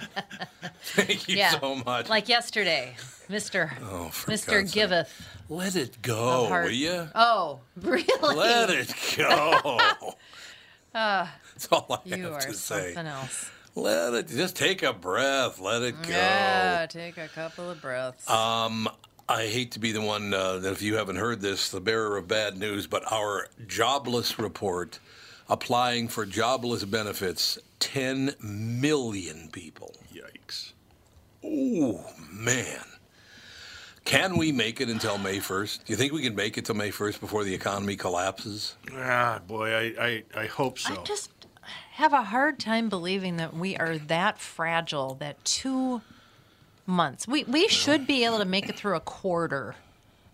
Thank 0.83 1.27
you 1.27 1.35
Yeah, 1.37 1.59
so 1.59 1.75
much. 1.75 2.07
Like 2.09 2.29
yesterday, 2.29 2.95
Mister 3.27 3.71
Oh, 3.81 4.07
for 4.09 4.31
Mister 4.31 4.59
God's 4.61 4.71
sake. 4.71 4.81
Giveth. 4.81 5.27
Let 5.49 5.75
it 5.75 6.01
go, 6.01 6.43
of 6.43 6.49
heart- 6.49 6.65
will 6.65 6.71
you? 6.71 7.09
Oh, 7.15 7.59
really? 7.81 8.05
Let 8.35 8.69
it 8.69 8.93
go. 9.17 9.77
That's 10.93 11.67
all 11.71 11.85
I 11.89 11.93
Uh, 11.95 12.15
You 12.15 12.23
have 12.23 12.33
are 12.33 12.41
to 12.41 12.53
say. 12.53 12.93
something 12.93 13.07
else. 13.11 13.49
Let 13.77 14.15
it. 14.15 14.27
Just 14.27 14.55
take 14.55 14.81
a 14.81 14.91
breath. 14.91 15.59
Let 15.59 15.83
it 15.83 16.01
go. 16.01 16.09
Yeah, 16.09 16.87
take 16.89 17.17
a 17.19 17.27
couple 17.27 17.69
of 17.69 17.79
breaths. 17.79 18.27
Um, 18.27 18.89
I 19.29 19.45
hate 19.45 19.73
to 19.73 19.79
be 19.79 19.91
the 19.91 20.01
one 20.01 20.33
uh, 20.33 20.57
that 20.57 20.71
if 20.71 20.81
you 20.81 20.95
haven't 20.95 21.17
heard 21.17 21.41
this, 21.41 21.69
the 21.69 21.79
bearer 21.79 22.17
of 22.17 22.27
bad 22.27 22.57
news, 22.57 22.87
but 22.87 23.09
our 23.11 23.49
jobless 23.67 24.39
report 24.39 24.97
applying 25.47 26.07
for 26.07 26.25
jobless 26.25 26.85
benefits 26.85 27.59
10 27.79 28.33
million 28.41 29.49
people. 29.51 29.93
Yikes. 30.11 30.73
Oh, 31.45 32.03
man. 32.31 32.81
Can 34.05 34.37
we 34.37 34.51
make 34.51 34.81
it 34.81 34.89
until 34.89 35.17
May 35.17 35.37
1st? 35.37 35.83
Do 35.83 35.93
you 35.93 35.97
think 35.97 36.13
we 36.13 36.23
can 36.23 36.33
make 36.33 36.57
it 36.57 36.65
till 36.65 36.75
May 36.75 36.89
1st 36.89 37.19
before 37.19 37.43
the 37.43 37.53
economy 37.53 37.95
collapses? 37.95 38.75
Ah, 38.95 39.41
boy, 39.45 39.69
I, 39.69 40.03
I, 40.03 40.23
I 40.33 40.45
hope 40.47 40.79
so. 40.79 40.99
I 40.99 41.03
just 41.03 41.29
have 41.97 42.13
a 42.13 42.21
hard 42.23 42.59
time 42.59 42.89
believing 42.89 43.37
that 43.37 43.55
we 43.55 43.75
are 43.75 43.97
that 43.97 44.39
fragile 44.39 45.15
that 45.15 45.43
two 45.43 46.01
months. 46.85 47.27
We 47.27 47.43
we 47.43 47.67
should 47.67 48.05
be 48.05 48.23
able 48.23 48.37
to 48.37 48.45
make 48.45 48.69
it 48.69 48.77
through 48.77 48.95
a 48.95 48.99
quarter 48.99 49.75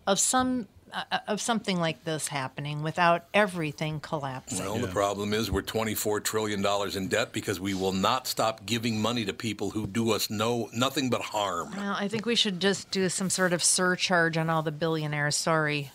of 0.05 0.19
some 0.19 0.67
uh, 0.91 1.19
of 1.27 1.39
something 1.39 1.79
like 1.79 2.03
this 2.03 2.27
happening 2.27 2.83
without 2.83 3.23
everything 3.33 4.01
collapsing. 4.01 4.59
Well, 4.65 4.77
the 4.77 4.87
problem 4.89 5.33
is 5.33 5.49
we're 5.49 5.63
$24 5.63 6.23
trillion 6.23 6.63
in 6.95 7.07
debt 7.07 7.31
because 7.31 7.59
we 7.59 7.73
will 7.73 7.93
not 7.93 8.27
stop 8.27 8.65
giving 8.65 9.01
money 9.01 9.25
to 9.25 9.33
people 9.33 9.71
who 9.71 9.87
do 9.87 10.11
us 10.11 10.29
no 10.29 10.69
nothing 10.73 11.09
but 11.09 11.21
harm. 11.21 11.73
Well, 11.75 11.95
I 11.97 12.09
think 12.09 12.25
we 12.25 12.35
should 12.35 12.59
just 12.59 12.91
do 12.91 13.07
some 13.09 13.29
sort 13.29 13.53
of 13.53 13.63
surcharge 13.63 14.37
on 14.37 14.49
all 14.49 14.61
the 14.63 14.71
billionaires. 14.71 15.35
Sorry, 15.37 15.91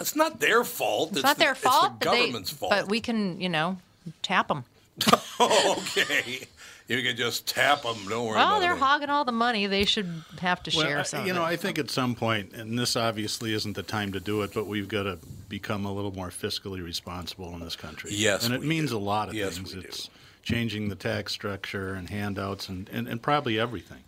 It's 0.00 0.16
not 0.16 0.40
their 0.40 0.64
fault. 0.64 1.12
it's, 1.12 1.22
not 1.22 1.36
the, 1.38 1.44
their 1.44 1.54
fault. 1.54 1.84
It's 1.84 2.00
the 2.00 2.04
but 2.06 2.10
they- 2.12 2.18
government's 2.26 2.50
fault. 2.50 2.70
But 2.72 2.88
we 2.88 3.00
can, 3.00 3.40
you 3.40 3.48
know, 3.48 3.78
tap 4.20 4.48
them. 4.48 4.64
okay. 5.40 6.46
You 6.88 7.02
can 7.02 7.16
just 7.16 7.46
tap 7.46 7.82
them. 7.82 7.96
Don't 8.08 8.26
worry 8.26 8.36
Well, 8.36 8.48
about 8.56 8.60
they're 8.60 8.74
it. 8.74 8.78
hogging 8.78 9.08
all 9.08 9.24
the 9.24 9.32
money. 9.32 9.66
They 9.66 9.84
should 9.84 10.22
have 10.40 10.62
to 10.64 10.72
Well, 10.76 10.84
share 10.86 10.98
I- 11.00 11.02
some. 11.04 11.26
you 11.26 11.32
know. 11.32 11.42
I 11.44 11.56
think 11.56 11.78
at 11.78 11.90
some 11.90 12.14
point, 12.14 12.52
and 12.52 12.78
this 12.78 12.96
obviously 12.96 13.54
isn't 13.54 13.74
the 13.74 13.82
time 13.82 14.12
to 14.12 14.20
do 14.20 14.42
it, 14.42 14.52
but 14.52 14.66
we've 14.66 14.88
got 14.88 15.04
to 15.04 15.18
become 15.48 15.86
a 15.86 15.92
little 15.92 16.12
more 16.12 16.28
fiscally 16.28 16.82
responsible 16.84 17.54
in 17.54 17.60
this 17.60 17.76
country. 17.76 18.10
Yes, 18.12 18.44
and 18.44 18.54
it 18.54 18.60
we 18.60 18.66
means 18.66 18.90
do. 18.90 18.96
a 18.96 18.98
lot 18.98 19.28
of 19.28 19.34
Yes, 19.34 19.56
things. 19.56 19.74
we 19.74 19.80
do. 19.82 19.88
it's 19.88 20.10
changing 20.42 20.88
the 20.88 20.96
tax 20.96 21.32
structure 21.32 21.94
and 21.94 22.10
handouts 22.10 22.68
and, 22.68 22.88
and, 22.90 23.06
and 23.08 23.22
probably 23.22 23.58
everything. 23.58 24.02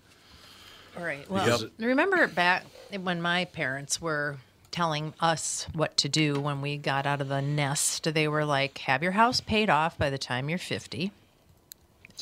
All 0.98 1.04
right. 1.04 1.28
Well, 1.30 1.60
Yep. 1.60 1.70
remember 1.78 2.26
back 2.26 2.66
when 3.00 3.22
my 3.22 3.46
parents 3.46 4.00
were 4.00 4.36
telling 4.74 5.14
us 5.20 5.68
what 5.72 5.96
to 5.98 6.08
do 6.08 6.40
when 6.40 6.60
we 6.60 6.76
got 6.76 7.06
out 7.06 7.20
of 7.20 7.28
the 7.28 7.40
nest? 7.40 8.12
They 8.12 8.26
were 8.26 8.44
like, 8.44 8.78
have 8.78 9.02
your 9.04 9.12
house 9.12 9.40
paid 9.40 9.70
off 9.70 9.96
by 9.96 10.10
the 10.10 10.18
time 10.18 10.48
you're 10.48 10.58
50. 10.58 11.12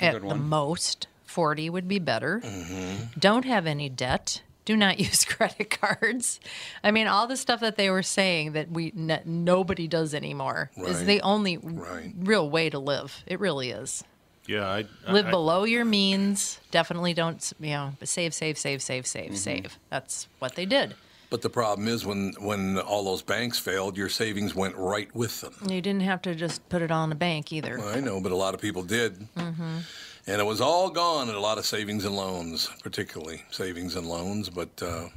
a 0.01 0.05
At 0.05 0.21
the 0.29 0.35
most, 0.35 1.07
40 1.25 1.71
would 1.71 1.89
be 1.89 1.99
better. 1.99 2.41
Mm-hmm. 2.45 3.19
Don't 3.19 3.47
have 3.47 3.67
any 3.67 3.89
debt. 3.89 4.43
Do 4.67 4.77
not 4.77 5.01
use 5.07 5.25
credit 5.25 5.71
cards. 5.71 6.39
I 6.85 6.91
mean, 6.91 7.07
all 7.07 7.27
the 7.27 7.39
stuff 7.39 7.61
that 7.61 7.77
they 7.77 7.89
were 7.89 8.03
saying 8.03 8.53
that 8.53 8.71
we 8.71 8.93
n- 8.97 9.23
nobody 9.25 9.89
does 9.89 10.13
anymore 10.15 10.71
is 10.77 11.05
the 11.07 11.23
only 11.23 11.57
Right. 11.57 12.13
real 12.19 12.49
way 12.51 12.69
to 12.69 12.79
live. 12.79 13.23
It 13.27 13.41
really 13.41 13.71
is. 13.71 14.05
Yeah, 14.47 14.69
I, 14.69 14.85
Live 15.11 15.27
I, 15.27 15.31
below 15.31 15.65
your 15.65 15.85
means. 15.85 16.61
Definitely 16.73 17.15
don't, 17.15 17.53
you 17.61 17.71
know, 17.71 17.93
but 17.99 18.09
save, 18.09 18.35
save, 18.35 18.59
save, 18.59 18.83
save, 18.83 19.07
save, 19.07 19.27
Mm-hmm. 19.27 19.35
save. 19.37 19.79
That's 19.89 20.27
what 20.41 20.57
they 20.57 20.67
did. 20.67 20.95
But 21.33 21.41
the 21.41 21.49
problem 21.49 21.89
is 21.89 22.05
when 22.05 22.35
when 22.41 22.79
all 22.79 23.05
those 23.05 23.23
banks 23.23 23.59
failed, 23.59 23.97
your 23.97 24.11
savings 24.11 24.55
went 24.55 24.77
right 24.77 25.09
with 25.17 25.41
them. 25.41 25.55
You 25.63 25.81
didn't 25.81 26.03
have 26.03 26.21
to 26.23 26.35
just 26.35 26.69
put 26.69 26.83
it 26.83 26.91
all 26.91 27.05
in 27.05 27.11
a 27.11 27.15
bank 27.15 27.55
either. 27.55 27.81
I 27.81 28.01
know, 28.01 28.21
but 28.21 28.33
a 28.33 28.37
lot 28.37 28.53
of 28.53 28.61
people 28.61 28.83
did. 28.83 29.19
Mm-hmm. 29.35 29.79
And 30.27 30.41
it 30.43 30.45
was 30.45 30.61
all 30.61 30.91
gone 30.91 31.31
in 31.31 31.35
a 31.35 31.41
lot 31.41 31.57
of 31.57 31.65
savings 31.65 32.05
and 32.05 32.15
loans, 32.15 32.69
particularly 32.83 33.45
savings 33.51 33.97
and 33.97 34.07
loans. 34.07 34.51
But 34.51 34.83
uh, 34.83 35.09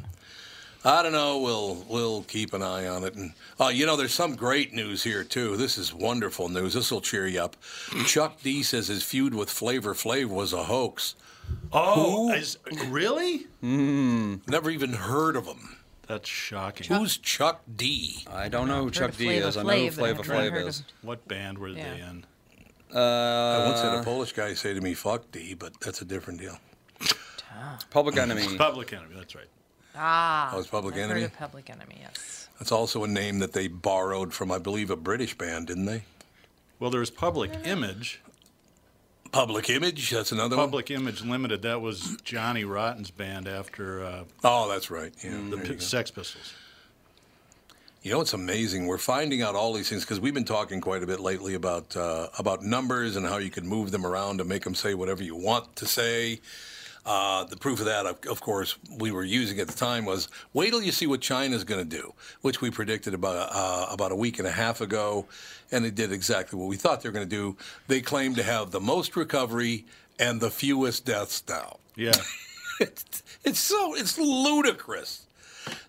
I 0.85 1.03
don't 1.03 1.11
know. 1.11 1.39
We'll 1.39 1.85
we'll 1.89 2.23
keep 2.23 2.53
an 2.53 2.61
eye 2.61 2.87
on 2.87 3.03
it. 3.03 3.15
And 3.15 3.33
uh, 3.59 3.67
you 3.67 3.85
know, 3.85 3.97
there's 3.97 4.13
some 4.13 4.37
great 4.37 4.71
news 4.71 5.03
here 5.03 5.25
too. 5.25 5.57
This 5.57 5.77
is 5.77 5.93
wonderful 5.93 6.47
news. 6.47 6.75
This 6.75 6.91
will 6.91 7.01
cheer 7.01 7.27
you 7.27 7.41
up. 7.41 7.57
Chuck 8.05 8.41
D 8.41 8.63
says 8.63 8.87
his 8.87 9.03
feud 9.03 9.35
with 9.35 9.49
Flavor 9.49 9.93
Flav 9.93 10.27
was 10.27 10.53
a 10.53 10.63
hoax. 10.63 11.15
oh, 11.73 12.31
is, 12.31 12.57
really? 12.87 13.47
Never 14.47 14.69
even 14.69 14.93
heard 14.93 15.35
of 15.35 15.45
him. 15.45 15.75
That's 16.07 16.29
shocking. 16.29 16.87
Who's 16.87 17.17
Chuck 17.17 17.61
D? 17.75 18.25
I 18.31 18.47
don't 18.47 18.67
know 18.67 18.79
who 18.79 18.83
Heard 18.85 18.93
Chuck 18.93 19.17
D 19.17 19.25
Flava 19.25 19.47
is. 19.47 19.57
I 19.57 19.63
know 19.63 19.69
who 19.69 19.75
Flav, 19.89 19.95
but 19.95 19.95
Flava 19.95 20.09
I've 20.09 20.27
never 20.27 20.49
Flav 20.49 20.51
heard 20.51 20.67
is. 20.67 20.79
of- 20.79 20.85
What 21.01 21.27
band 21.27 21.57
were 21.57 21.69
Yeah. 21.69 21.93
they 21.93 21.99
in? 22.01 22.25
I 22.93 23.67
once 23.67 23.81
had 23.81 23.95
a 23.95 24.03
Polish 24.03 24.31
guy 24.33 24.53
say 24.53 24.73
to 24.73 24.81
me, 24.81 24.93
"Fuck 24.93 25.31
D," 25.31 25.53
but 25.55 25.73
that's 25.81 26.01
a 26.01 26.05
different 26.05 26.39
deal. 26.39 26.57
Public 27.89 28.17
Enemy. 28.17 28.45
Public 28.57 28.93
Enemy. 28.93 29.15
That's 29.15 29.35
right. 29.35 29.47
Ah, 29.95 30.51
Oh, 30.53 30.59
it's 30.59 30.67
Public 30.67 30.95
I've 30.95 31.01
Enemy? 31.01 31.21
Heard 31.21 31.31
of 31.31 31.37
Public 31.37 31.69
Enemy, 31.69 31.97
yes. 32.01 32.49
That's 32.59 32.71
also 32.71 33.03
a 33.03 33.07
name 33.07 33.39
that 33.39 33.53
they 33.53 33.67
borrowed 33.67 34.33
from, 34.33 34.51
I 34.51 34.59
believe, 34.59 34.89
a 34.89 34.95
British 34.95 35.37
band, 35.37 35.67
didn't 35.67 35.85
they? 35.85 36.03
Well, 36.79 36.89
there 36.91 36.99
was 36.99 37.09
Public 37.09 37.51
Image. 37.63 38.19
Public 39.35 39.69
Image. 39.69 40.11
That's 40.11 40.31
another 40.31 40.55
one. 40.55 40.67
Public 40.67 40.89
Image 40.91 41.21
Limited. 41.21 41.63
That 41.63 41.81
was 41.81 42.15
Johnny 42.23 42.63
Rotten's 42.63 43.11
band 43.11 43.49
after 43.49 44.01
uh, 44.01 44.23
Oh, 44.45 44.69
that's 44.69 44.89
right. 44.89 45.11
Yeah. 45.21 45.37
the 45.49 45.57
P- 45.57 45.77
Sex 45.79 46.09
Pistols. 46.09 46.53
You 48.01 48.11
know, 48.11 48.21
it's 48.21 48.31
amazing. 48.31 48.87
We're 48.87 48.97
finding 48.97 49.41
out 49.41 49.53
all 49.53 49.73
these 49.73 49.89
things 49.89 50.03
because 50.05 50.21
we've 50.21 50.33
been 50.33 50.45
talking 50.45 50.79
quite 50.79 51.03
a 51.03 51.07
bit 51.07 51.19
lately 51.19 51.53
about 51.53 51.97
uh, 51.97 52.27
about 52.39 52.63
numbers 52.63 53.17
and 53.17 53.25
how 53.25 53.35
you 53.37 53.49
can 53.49 53.67
move 53.67 53.91
them 53.91 54.05
around 54.05 54.37
to 54.37 54.45
make 54.45 54.63
them 54.63 54.73
say 54.73 54.93
whatever 54.93 55.21
you 55.21 55.35
want 55.35 55.75
to 55.75 55.85
say. 55.85 56.39
Uh, 57.05 57.43
the 57.43 57.55
proof 57.55 57.79
of 57.79 57.85
that, 57.85 58.07
of, 58.07 58.17
of 58.25 58.41
course, 58.41 58.77
we 58.97 59.11
were 59.11 59.23
using 59.23 59.59
at 59.59 59.67
the 59.67 59.73
time 59.73 60.05
was 60.05 60.27
wait 60.53 60.71
till 60.71 60.81
you 60.81 60.91
see 60.91 61.05
what 61.05 61.21
China's 61.21 61.63
going 61.63 61.87
to 61.87 61.97
do, 61.97 62.13
which 62.41 62.61
we 62.61 62.71
predicted 62.71 63.13
about 63.13 63.49
uh, 63.51 63.85
about 63.91 64.11
a 64.11 64.15
week 64.15 64.39
and 64.39 64.47
a 64.47 64.51
half 64.51 64.81
ago, 64.81 65.27
and 65.71 65.85
they 65.85 65.91
did 65.91 66.11
exactly 66.11 66.57
what 66.57 66.67
we 66.67 66.75
thought 66.75 67.01
they 67.01 67.09
were 67.09 67.13
going 67.13 67.29
to 67.29 67.35
do. 67.35 67.55
They 67.87 68.01
claim 68.01 68.33
to 68.35 68.43
have 68.43 68.71
the 68.71 68.79
most 68.79 69.15
recovery 69.15 69.85
and 70.19 70.41
the 70.41 70.49
fewest 70.49 71.05
deaths 71.05 71.43
now. 71.47 71.77
Yeah. 71.95 72.13
It's, 72.79 73.23
it's 73.43 73.59
so 73.59 73.95
it's 73.95 74.17
ludicrous. 74.17 75.27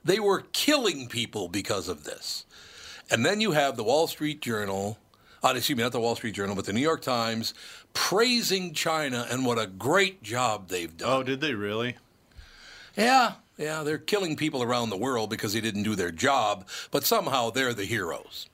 They 0.04 0.20
were 0.20 0.44
killing 0.52 1.08
people 1.08 1.48
because 1.48 1.88
of 1.88 2.04
this. 2.04 2.44
And 3.10 3.24
then 3.24 3.40
you 3.40 3.52
have 3.52 3.76
the 3.76 3.84
Wall 3.84 4.06
Street 4.06 4.40
Journal, 4.40 4.98
uh, 5.42 5.52
excuse 5.54 5.76
me, 5.76 5.82
not 5.82 5.92
the 5.92 6.00
Wall 6.00 6.16
Street 6.16 6.34
Journal, 6.34 6.56
but 6.56 6.64
the 6.64 6.72
New 6.72 6.80
York 6.80 7.02
Times 7.02 7.54
praising 7.96 8.74
China 8.74 9.26
and 9.30 9.46
what 9.46 9.58
a 9.58 9.66
great 9.66 10.22
job 10.22 10.68
they've 10.68 10.94
done. 10.94 11.10
oh, 11.10 11.22
did 11.22 11.40
they 11.40 11.54
really? 11.54 11.96
Yeah, 12.94 13.32
yeah, 13.56 13.82
they're 13.82 13.96
killing 13.96 14.36
people 14.36 14.62
around 14.62 14.90
the 14.90 14.98
world 14.98 15.30
because 15.30 15.54
they 15.54 15.62
didn't 15.62 15.82
do 15.82 15.94
their 15.94 16.10
job, 16.10 16.68
but 16.90 17.04
somehow 17.04 17.48
they're 17.48 17.72
the 17.72 17.86
heroes. 17.86 18.50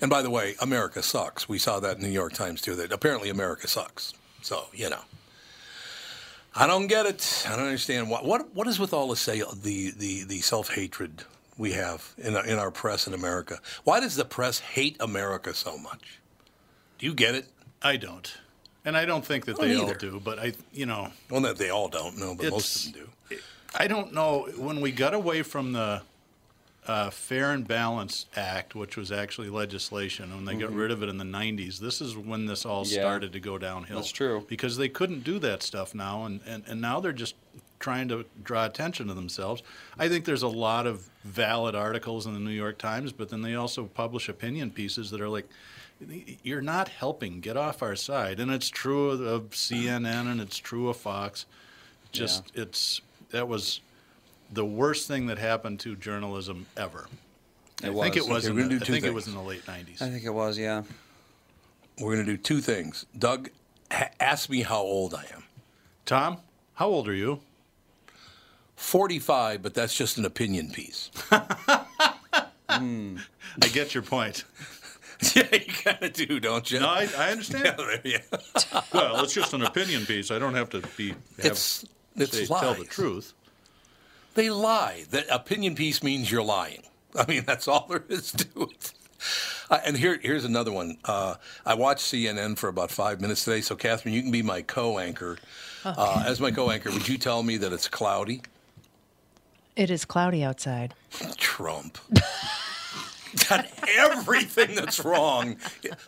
And 0.00 0.08
by 0.08 0.22
the 0.22 0.30
way, 0.30 0.54
America 0.58 1.02
sucks. 1.02 1.50
We 1.50 1.58
saw 1.58 1.80
that 1.80 1.96
in 1.96 2.02
the 2.02 2.08
New 2.08 2.14
York 2.14 2.32
Times 2.32 2.62
too. 2.62 2.74
That 2.74 2.92
apparently 2.92 3.28
America 3.28 3.68
sucks. 3.68 4.14
So 4.40 4.64
you 4.72 4.88
know, 4.88 5.02
I 6.54 6.66
don't 6.66 6.86
get 6.86 7.04
it. 7.04 7.46
I 7.46 7.56
don't 7.56 7.66
understand 7.66 8.08
what 8.08 8.24
what 8.24 8.54
what 8.54 8.66
is 8.66 8.78
with 8.80 8.94
all 8.94 9.08
the 9.08 9.16
say 9.16 9.42
the 9.62 9.90
the 9.90 10.24
the 10.24 10.40
self 10.40 10.70
hatred 10.70 11.24
we 11.58 11.72
have 11.72 12.14
in 12.16 12.36
our, 12.36 12.46
in 12.46 12.58
our 12.58 12.70
press 12.70 13.06
in 13.06 13.12
America. 13.12 13.58
Why 13.84 14.00
does 14.00 14.16
the 14.16 14.24
press 14.24 14.60
hate 14.60 14.96
America 14.98 15.52
so 15.52 15.76
much? 15.76 16.20
Do 16.98 17.06
you 17.06 17.14
get 17.14 17.34
it? 17.34 17.48
I 17.84 17.96
don't. 17.96 18.34
And 18.86 18.96
I 18.96 19.04
don't 19.04 19.24
think 19.24 19.44
that 19.44 19.56
Don't 19.56 19.68
they 19.68 19.76
all 19.76 19.94
do, 19.94 20.20
but 20.22 20.38
I, 20.38 20.52
you 20.72 20.86
know, 20.86 21.10
Well, 21.30 21.40
that 21.42 21.56
they 21.58 21.70
all 21.70 21.88
don't 21.88 22.18
know, 22.18 22.34
but 22.34 22.50
most 22.50 22.86
of 22.88 22.92
them 22.94 23.08
do. 23.30 23.36
I 23.74 23.86
don't 23.86 24.12
know. 24.12 24.48
When 24.56 24.80
we 24.80 24.90
got 24.92 25.14
away 25.14 25.42
from 25.42 25.72
the 25.72 26.02
uh, 26.86 27.10
Fair 27.10 27.52
and 27.52 27.66
Balanced 27.66 28.28
Act, 28.36 28.74
which 28.74 28.96
was 28.96 29.10
actually 29.10 29.48
legislation, 29.48 30.34
when 30.34 30.44
they 30.44 30.54
got 30.54 30.72
rid 30.72 30.90
of 30.90 31.02
it 31.02 31.08
in 31.08 31.16
the 31.16 31.24
90s, 31.24 31.78
this 31.78 32.00
is 32.00 32.16
when 32.16 32.46
this 32.46 32.66
all 32.66 32.84
Yeah. 32.86 33.00
started 33.00 33.32
to 33.32 33.40
go 33.40 33.56
downhill. 33.58 33.96
That's 33.96 34.12
true. 34.12 34.44
Because 34.48 34.76
they 34.76 34.88
couldn't 34.88 35.24
do 35.24 35.38
that 35.40 35.62
stuff 35.62 35.94
now, 35.94 36.24
and, 36.24 36.40
and, 36.46 36.62
and 36.66 36.80
now 36.80 37.00
they're 37.00 37.12
just 37.12 37.34
trying 37.80 38.08
to 38.08 38.24
draw 38.42 38.64
attention 38.64 39.08
to 39.08 39.14
themselves. 39.14 39.62
I 39.98 40.08
think 40.08 40.24
there's 40.24 40.42
a 40.42 40.48
lot 40.48 40.86
of 40.86 41.08
valid 41.24 41.74
articles 41.74 42.26
in 42.26 42.32
the 42.34 42.40
New 42.40 42.50
York 42.50 42.78
Times, 42.78 43.12
but 43.12 43.28
then 43.30 43.42
they 43.42 43.54
also 43.54 43.84
publish 43.84 44.28
opinion 44.28 44.70
pieces 44.70 45.10
that 45.10 45.20
are 45.20 45.28
like, 45.28 45.46
you're 46.42 46.62
not 46.62 46.88
helping. 46.88 47.40
Get 47.40 47.56
off 47.56 47.82
our 47.82 47.96
side. 47.96 48.40
And 48.40 48.50
it's 48.50 48.68
true 48.68 49.10
of, 49.10 49.20
of 49.20 49.50
CNN 49.50 50.30
and 50.30 50.40
it's 50.40 50.58
true 50.58 50.88
of 50.88 50.96
Fox. 50.96 51.46
Just 52.12 52.52
it's 52.54 53.00
that 53.30 53.48
was 53.48 53.80
the 54.52 54.64
worst 54.64 55.08
thing 55.08 55.26
that 55.26 55.38
happened 55.38 55.80
to 55.80 55.96
journalism 55.96 56.66
ever. 56.76 57.06
It 57.82 57.88
I 57.88 57.90
was. 57.90 58.02
think 58.04 58.16
it 58.16 58.28
was. 58.28 58.48
Okay, 58.48 58.60
in 58.60 58.68
the, 58.68 58.76
I 58.76 58.78
two 58.78 58.92
think 58.92 59.04
it 59.04 59.14
was 59.14 59.26
in 59.26 59.34
the 59.34 59.42
late 59.42 59.66
'90s. 59.66 60.00
I 60.00 60.10
think 60.10 60.24
it 60.24 60.30
was, 60.30 60.56
yeah. 60.56 60.82
We're 62.00 62.14
going 62.14 62.26
to 62.26 62.32
do 62.32 62.36
two 62.36 62.60
things. 62.60 63.04
Doug, 63.18 63.50
ha- 63.90 64.10
ask 64.20 64.48
me 64.48 64.62
how 64.62 64.80
old 64.80 65.14
I 65.14 65.24
am. 65.32 65.44
Tom, 66.06 66.38
how 66.74 66.88
old 66.88 67.08
are 67.08 67.14
you? 67.14 67.40
45, 68.76 69.62
but 69.62 69.74
that's 69.74 69.94
just 69.94 70.18
an 70.18 70.24
opinion 70.24 70.70
piece. 70.70 71.10
I 72.68 73.68
get 73.72 73.94
your 73.94 74.02
point. 74.02 74.44
yeah, 75.34 75.46
you 75.52 75.72
kind 75.72 76.02
of 76.02 76.12
do, 76.12 76.40
don't 76.40 76.70
you? 76.70 76.80
No, 76.80 76.88
I, 76.88 77.08
I 77.16 77.30
understand. 77.30 77.76
yeah. 78.04 78.18
well, 78.92 79.22
it's 79.22 79.34
just 79.34 79.52
an 79.52 79.62
opinion 79.62 80.06
piece. 80.06 80.30
I 80.30 80.38
don't 80.38 80.54
have 80.54 80.70
to 80.70 80.82
be 80.96 81.08
have, 81.08 81.18
It's, 81.38 81.84
it's 82.16 82.32
say, 82.36 82.46
lies. 82.46 82.60
tell 82.60 82.74
the 82.74 82.84
truth. 82.84 83.32
They 84.34 84.50
lie. 84.50 85.04
The 85.10 85.32
opinion 85.32 85.74
piece 85.76 86.02
means 86.02 86.30
you're 86.30 86.42
lying. 86.42 86.82
I 87.16 87.26
mean, 87.26 87.44
that's 87.46 87.68
all 87.68 87.86
there 87.88 88.04
is 88.08 88.32
to 88.32 88.62
it. 88.62 88.92
Uh, 89.70 89.80
and 89.86 89.96
here, 89.96 90.18
here's 90.20 90.44
another 90.44 90.72
one. 90.72 90.98
Uh, 91.04 91.36
I 91.64 91.74
watched 91.74 92.04
CNN 92.04 92.58
for 92.58 92.68
about 92.68 92.90
five 92.90 93.20
minutes 93.20 93.44
today. 93.44 93.60
So, 93.60 93.76
Catherine, 93.76 94.12
you 94.14 94.20
can 94.22 94.32
be 94.32 94.42
my 94.42 94.62
co-anchor. 94.62 95.38
Uh, 95.84 96.24
as 96.26 96.40
my 96.40 96.50
co-anchor, 96.50 96.90
would 96.90 97.08
you 97.08 97.16
tell 97.16 97.42
me 97.42 97.56
that 97.58 97.72
it's 97.72 97.88
cloudy? 97.88 98.42
It 99.76 99.90
is 99.90 100.04
cloudy 100.04 100.42
outside. 100.44 100.94
Trump. 101.36 101.98
Got 103.48 103.66
everything 103.88 104.74
that's 104.74 105.04
wrong. 105.04 105.56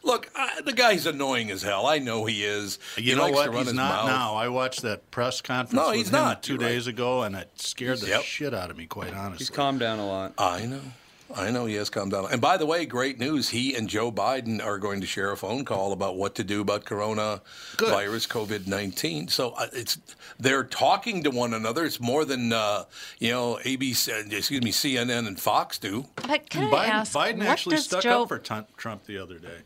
Look, 0.02 0.30
I, 0.34 0.60
the 0.62 0.72
guy's 0.72 1.06
annoying 1.06 1.50
as 1.50 1.62
hell. 1.62 1.86
I 1.86 1.98
know 1.98 2.24
he 2.24 2.44
is. 2.44 2.78
You 2.96 3.02
he 3.02 3.14
know 3.14 3.28
what? 3.30 3.54
He's 3.54 3.72
not 3.72 4.04
mouth. 4.04 4.06
now. 4.06 4.34
I 4.34 4.48
watched 4.48 4.82
that 4.82 5.10
press 5.10 5.40
conference 5.40 5.72
No, 5.74 5.88
with 5.88 5.96
he's 5.96 6.08
him 6.08 6.12
not. 6.12 6.42
2 6.42 6.52
You're 6.54 6.60
right. 6.62 6.68
days 6.68 6.86
ago, 6.86 7.22
and 7.22 7.36
it 7.36 7.50
scared 7.56 7.98
the 8.00 8.08
Yep. 8.08 8.22
shit 8.22 8.54
out 8.54 8.70
of 8.70 8.76
me, 8.76 8.86
quite 8.86 9.12
honestly. 9.14 9.38
He's 9.38 9.50
calmed 9.50 9.80
down 9.80 9.98
a 9.98 10.06
lot. 10.06 10.34
I 10.38 10.66
know. 10.66 10.80
I 11.36 11.50
know 11.50 11.66
he 11.66 11.74
has 11.74 11.90
calmed 11.90 12.12
down. 12.12 12.26
And 12.32 12.40
by 12.40 12.56
the 12.56 12.64
way, 12.64 12.86
great 12.86 13.18
news. 13.18 13.50
He 13.50 13.74
and 13.74 13.88
Joe 13.88 14.10
Biden 14.10 14.64
are 14.64 14.78
going 14.78 15.02
to 15.02 15.06
share 15.06 15.32
a 15.32 15.36
phone 15.36 15.66
call 15.66 15.92
about 15.92 16.16
what 16.16 16.34
to 16.36 16.44
do 16.44 16.62
about 16.62 16.84
coronavirus, 16.86 17.40
COVID 17.76 18.66
19. 18.66 19.28
So 19.28 19.50
uh, 19.50 19.66
it's 19.72 19.98
they're 20.38 20.64
talking 20.64 21.22
to 21.24 21.30
one 21.30 21.52
another. 21.52 21.84
It's 21.84 22.00
more 22.00 22.24
than, 22.24 22.52
uh, 22.52 22.84
you 23.18 23.30
know, 23.30 23.58
ABC, 23.64 24.08
uh, 24.08 24.36
excuse 24.36 24.62
me, 24.62 24.72
CNN 24.72 25.26
and 25.26 25.38
Fox 25.38 25.78
do. 25.78 26.06
But 26.16 26.48
can 26.48 26.64
I 26.64 26.70
Biden, 26.70 26.88
ask, 26.88 27.14
Biden 27.14 27.38
what 27.38 27.46
actually 27.48 27.76
does 27.76 27.84
stuck 27.84 28.02
Joe, 28.02 28.22
up 28.22 28.28
for 28.28 28.38
Trump 28.38 28.74
Trump 28.76 29.04
the 29.04 29.18
other 29.18 29.38
day. 29.38 29.58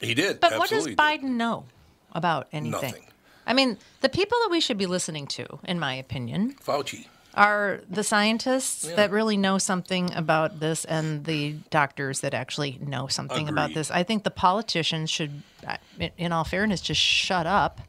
He 0.00 0.14
did. 0.14 0.40
But 0.40 0.58
what 0.58 0.70
does 0.70 0.86
absolutely 0.86 0.94
did. 0.94 0.98
Biden 0.98 1.36
know 1.36 1.64
about 2.12 2.48
anything? 2.52 2.80
Nothing. 2.80 3.06
I 3.46 3.52
mean, 3.52 3.78
the 4.00 4.08
people 4.08 4.38
that 4.42 4.50
we 4.50 4.60
should 4.60 4.78
be 4.78 4.86
listening 4.86 5.26
to, 5.28 5.58
in 5.64 5.78
my 5.78 5.94
opinion, 5.94 6.54
Fauci. 6.64 7.06
Are 7.34 7.80
the 7.88 8.02
scientists 8.02 8.82
that 8.82 9.10
really 9.10 9.36
know 9.36 9.58
something 9.58 10.12
about 10.14 10.60
this 10.60 10.84
and 10.84 11.24
the 11.24 11.52
doctors 11.70 12.20
that 12.20 12.34
actually 12.34 12.78
know 12.84 13.06
something 13.06 13.48
about 13.48 13.72
this. 13.72 13.90
I 13.90 14.02
think 14.02 14.24
the 14.24 14.30
politicians 14.30 15.10
should, 15.10 15.42
uh, 15.66 15.76
in- 15.98 16.10
in 16.18 16.32
all 16.32 16.44
fairness, 16.44 16.80
just 16.80 17.00
shut 17.00 17.46
up 17.46 17.80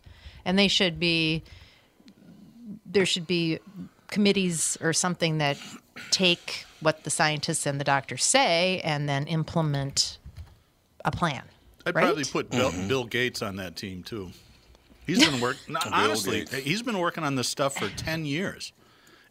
and 0.45 0.59
they 0.59 0.67
should 0.67 0.99
be, 0.99 1.43
there 2.85 3.05
should 3.05 3.25
be 3.25 3.59
committees 4.07 4.77
or 4.81 4.93
something 4.93 5.39
that 5.39 5.57
take 6.11 6.65
what 6.79 7.03
the 7.03 7.09
scientists 7.09 7.65
and 7.65 7.79
the 7.79 7.83
doctors 7.83 8.23
say 8.23 8.79
and 8.83 9.07
then 9.09 9.25
implement 9.27 10.17
a 11.05 11.11
plan. 11.11 11.43
I'd 11.85 11.95
right? 11.95 12.05
probably 12.05 12.25
put 12.25 12.49
Bill, 12.51 12.71
Bill 12.87 13.05
Gates 13.05 13.41
on 13.41 13.55
that 13.55 13.75
team 13.75 14.03
too. 14.03 14.31
He's 15.07 15.25
been 15.27 15.41
working. 15.41 15.75
honestly, 15.91 16.41
Gates. 16.41 16.53
he's 16.53 16.81
been 16.83 16.99
working 16.99 17.23
on 17.23 17.35
this 17.35 17.49
stuff 17.49 17.75
for 17.75 17.89
ten 17.89 18.25
years, 18.25 18.71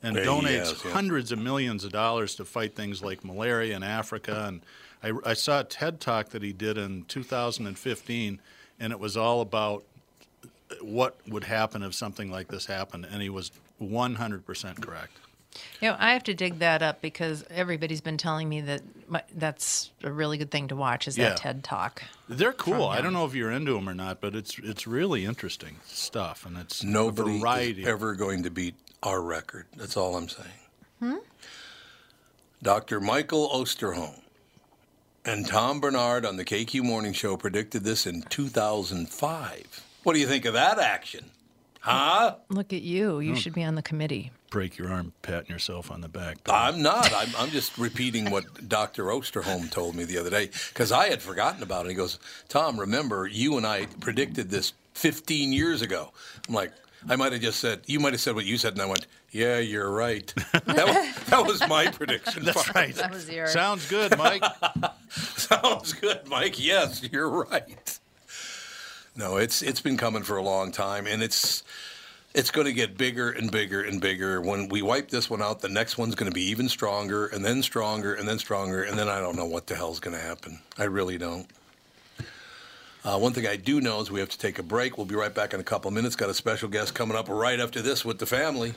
and 0.02 0.16
Yeah, 0.16 0.22
he 0.22 0.28
donates 0.28 0.58
has, 0.70 0.84
yeah. 0.84 0.90
hundreds 0.92 1.32
of 1.32 1.38
millions 1.38 1.84
of 1.84 1.92
dollars 1.92 2.34
to 2.36 2.44
fight 2.44 2.74
things 2.74 3.02
like 3.02 3.24
malaria 3.24 3.76
in 3.76 3.82
Africa. 3.82 4.44
And 4.46 4.62
I, 5.02 5.30
I 5.30 5.34
saw 5.34 5.60
a 5.60 5.64
TED 5.64 6.00
talk 6.00 6.30
that 6.30 6.42
he 6.42 6.52
did 6.52 6.78
in 6.78 7.04
2015, 7.04 8.40
and 8.78 8.92
it 8.92 8.98
was 9.00 9.16
all 9.16 9.40
about 9.40 9.84
what 10.80 11.16
would 11.28 11.44
happen 11.44 11.82
if 11.82 11.94
something 11.94 12.30
like 12.30 12.48
this 12.48 12.66
happened, 12.66 13.06
and 13.10 13.20
he 13.20 13.28
was 13.28 13.50
100% 13.82 14.80
correct. 14.80 15.12
You 15.80 15.88
know, 15.90 15.96
I 15.98 16.12
have 16.12 16.22
to 16.24 16.34
dig 16.34 16.60
that 16.60 16.80
up 16.80 17.02
because 17.02 17.44
everybody's 17.50 18.00
been 18.00 18.16
telling 18.16 18.48
me 18.48 18.60
that 18.60 18.82
my, 19.08 19.22
that's 19.34 19.90
a 20.04 20.12
really 20.12 20.38
good 20.38 20.52
thing 20.52 20.68
to 20.68 20.76
watch 20.76 21.08
is 21.08 21.18
Yeah. 21.18 21.30
that 21.30 21.38
TED 21.38 21.64
Talk. 21.64 22.04
They're 22.28 22.52
cool. 22.52 22.84
I 22.84 23.00
don't 23.00 23.12
know 23.12 23.24
if 23.24 23.34
you're 23.34 23.50
into 23.50 23.72
them 23.72 23.88
or 23.88 23.94
not, 23.94 24.20
but 24.20 24.36
it's 24.36 24.56
it's 24.62 24.86
really 24.86 25.24
interesting 25.24 25.76
stuff, 25.86 26.46
and 26.46 26.56
it's 26.56 26.84
Nobody 26.84 27.40
variety. 27.40 27.82
is 27.82 27.88
ever 27.88 28.14
going 28.14 28.44
to 28.44 28.50
beat 28.50 28.76
our 29.02 29.20
record. 29.22 29.66
That's 29.76 29.96
all 29.96 30.16
I'm 30.16 30.28
saying. 30.28 30.48
Hmm? 30.98 31.16
Dr. 32.62 33.00
Michael 33.00 33.48
Osterholm 33.48 34.20
and 35.24 35.46
Tom 35.46 35.80
Barnard 35.80 36.26
on 36.26 36.36
the 36.36 36.44
KQ 36.44 36.82
Morning 36.82 37.12
Show 37.12 37.36
predicted 37.36 37.84
this 37.84 38.06
in 38.06 38.22
2005. 38.22 39.84
What 40.02 40.12
do 40.14 40.18
you 40.18 40.26
think 40.26 40.44
of 40.44 40.54
that 40.54 40.78
action? 40.78 41.30
Huh? 41.80 42.36
Look 42.50 42.72
at 42.74 42.82
you. 42.82 43.16
Hmm. 43.16 43.22
You 43.22 43.36
should 43.36 43.54
be 43.54 43.64
on 43.64 43.74
the 43.74 43.82
committee. 43.82 44.30
break 44.50 44.76
your 44.76 44.90
arm 44.92 45.12
patting 45.22 45.50
yourself 45.50 45.90
on 45.90 46.02
the 46.02 46.08
back. 46.08 46.36
I'm 46.46 46.82
not. 46.82 47.10
I'm, 47.14 47.28
I'm 47.38 47.50
just 47.50 47.78
repeating 47.78 48.30
what 48.30 48.68
Dr. 48.68 49.04
Osterholm 49.04 49.70
told 49.70 49.94
me 49.94 50.04
the 50.04 50.18
other 50.18 50.28
day 50.30 50.50
because 50.68 50.92
I 50.92 51.08
had 51.08 51.22
forgotten 51.22 51.62
about 51.62 51.86
it. 51.86 51.90
He 51.90 51.94
goes, 51.94 52.18
Tom, 52.48 52.78
remember, 52.78 53.26
you 53.26 53.56
and 53.56 53.66
I 53.66 53.86
predicted 54.00 54.50
this 54.50 54.74
15 54.94 55.52
years 55.54 55.80
ago. 55.80 56.12
I'm 56.48 56.54
like, 56.54 56.72
I 57.08 57.16
might 57.16 57.32
have 57.32 57.40
just 57.40 57.60
said, 57.60 57.80
you 57.86 58.00
might 58.00 58.12
have 58.12 58.20
said 58.20 58.34
what 58.34 58.44
you 58.44 58.58
said, 58.58 58.74
and 58.74 58.82
I 58.82 58.86
went, 58.86 59.06
yeah, 59.30 59.58
you're 59.58 59.90
right. 59.90 60.32
That 60.66 60.86
was, 60.86 61.24
that 61.26 61.46
was 61.46 61.68
my 61.68 61.90
prediction. 61.90 62.44
That's 62.44 62.74
right. 62.74 62.94
That 62.94 63.10
was 63.10 63.28
your. 63.28 63.46
Sounds 63.46 63.88
good, 63.88 64.16
Mike. 64.16 64.42
Sounds 65.10 65.92
good, 65.94 66.26
Mike. 66.28 66.64
Yes, 66.64 67.02
you're 67.10 67.28
right. 67.28 67.98
No, 69.16 69.36
it's 69.36 69.62
it's 69.62 69.80
been 69.80 69.96
coming 69.96 70.22
for 70.22 70.36
a 70.36 70.42
long 70.42 70.70
time, 70.70 71.06
and 71.06 71.22
it's 71.22 71.64
it's 72.34 72.50
going 72.50 72.66
to 72.66 72.72
get 72.72 72.96
bigger 72.96 73.30
and 73.30 73.50
bigger 73.50 73.82
and 73.82 74.00
bigger. 74.00 74.40
When 74.40 74.68
we 74.68 74.82
wipe 74.82 75.08
this 75.08 75.28
one 75.28 75.42
out, 75.42 75.60
the 75.60 75.68
next 75.68 75.98
one's 75.98 76.14
going 76.14 76.30
to 76.30 76.34
be 76.34 76.44
even 76.50 76.68
stronger, 76.68 77.26
and 77.26 77.44
then 77.44 77.62
stronger, 77.62 78.14
and 78.14 78.28
then 78.28 78.38
stronger, 78.38 78.84
and 78.84 78.98
then 78.98 79.08
I 79.08 79.20
don't 79.20 79.36
know 79.36 79.46
what 79.46 79.66
the 79.66 79.74
hell's 79.74 80.00
going 80.00 80.16
to 80.16 80.22
happen. 80.22 80.60
I 80.78 80.84
really 80.84 81.18
don't. 81.18 81.46
Uh, 83.02 83.18
one 83.18 83.32
thing 83.32 83.46
I 83.46 83.56
do 83.56 83.80
know 83.80 84.00
is 84.00 84.10
we 84.10 84.20
have 84.20 84.28
to 84.28 84.38
take 84.38 84.58
a 84.58 84.62
break. 84.62 84.98
We'll 84.98 85.06
be 85.06 85.14
right 85.14 85.34
back 85.34 85.54
in 85.54 85.60
a 85.60 85.64
couple 85.64 85.90
minutes. 85.90 86.16
Got 86.16 86.28
a 86.28 86.34
special 86.34 86.68
guest 86.68 86.94
coming 86.94 87.16
up 87.16 87.28
right 87.28 87.58
after 87.58 87.80
this 87.80 88.04
with 88.04 88.18
the 88.18 88.26
family. 88.26 88.74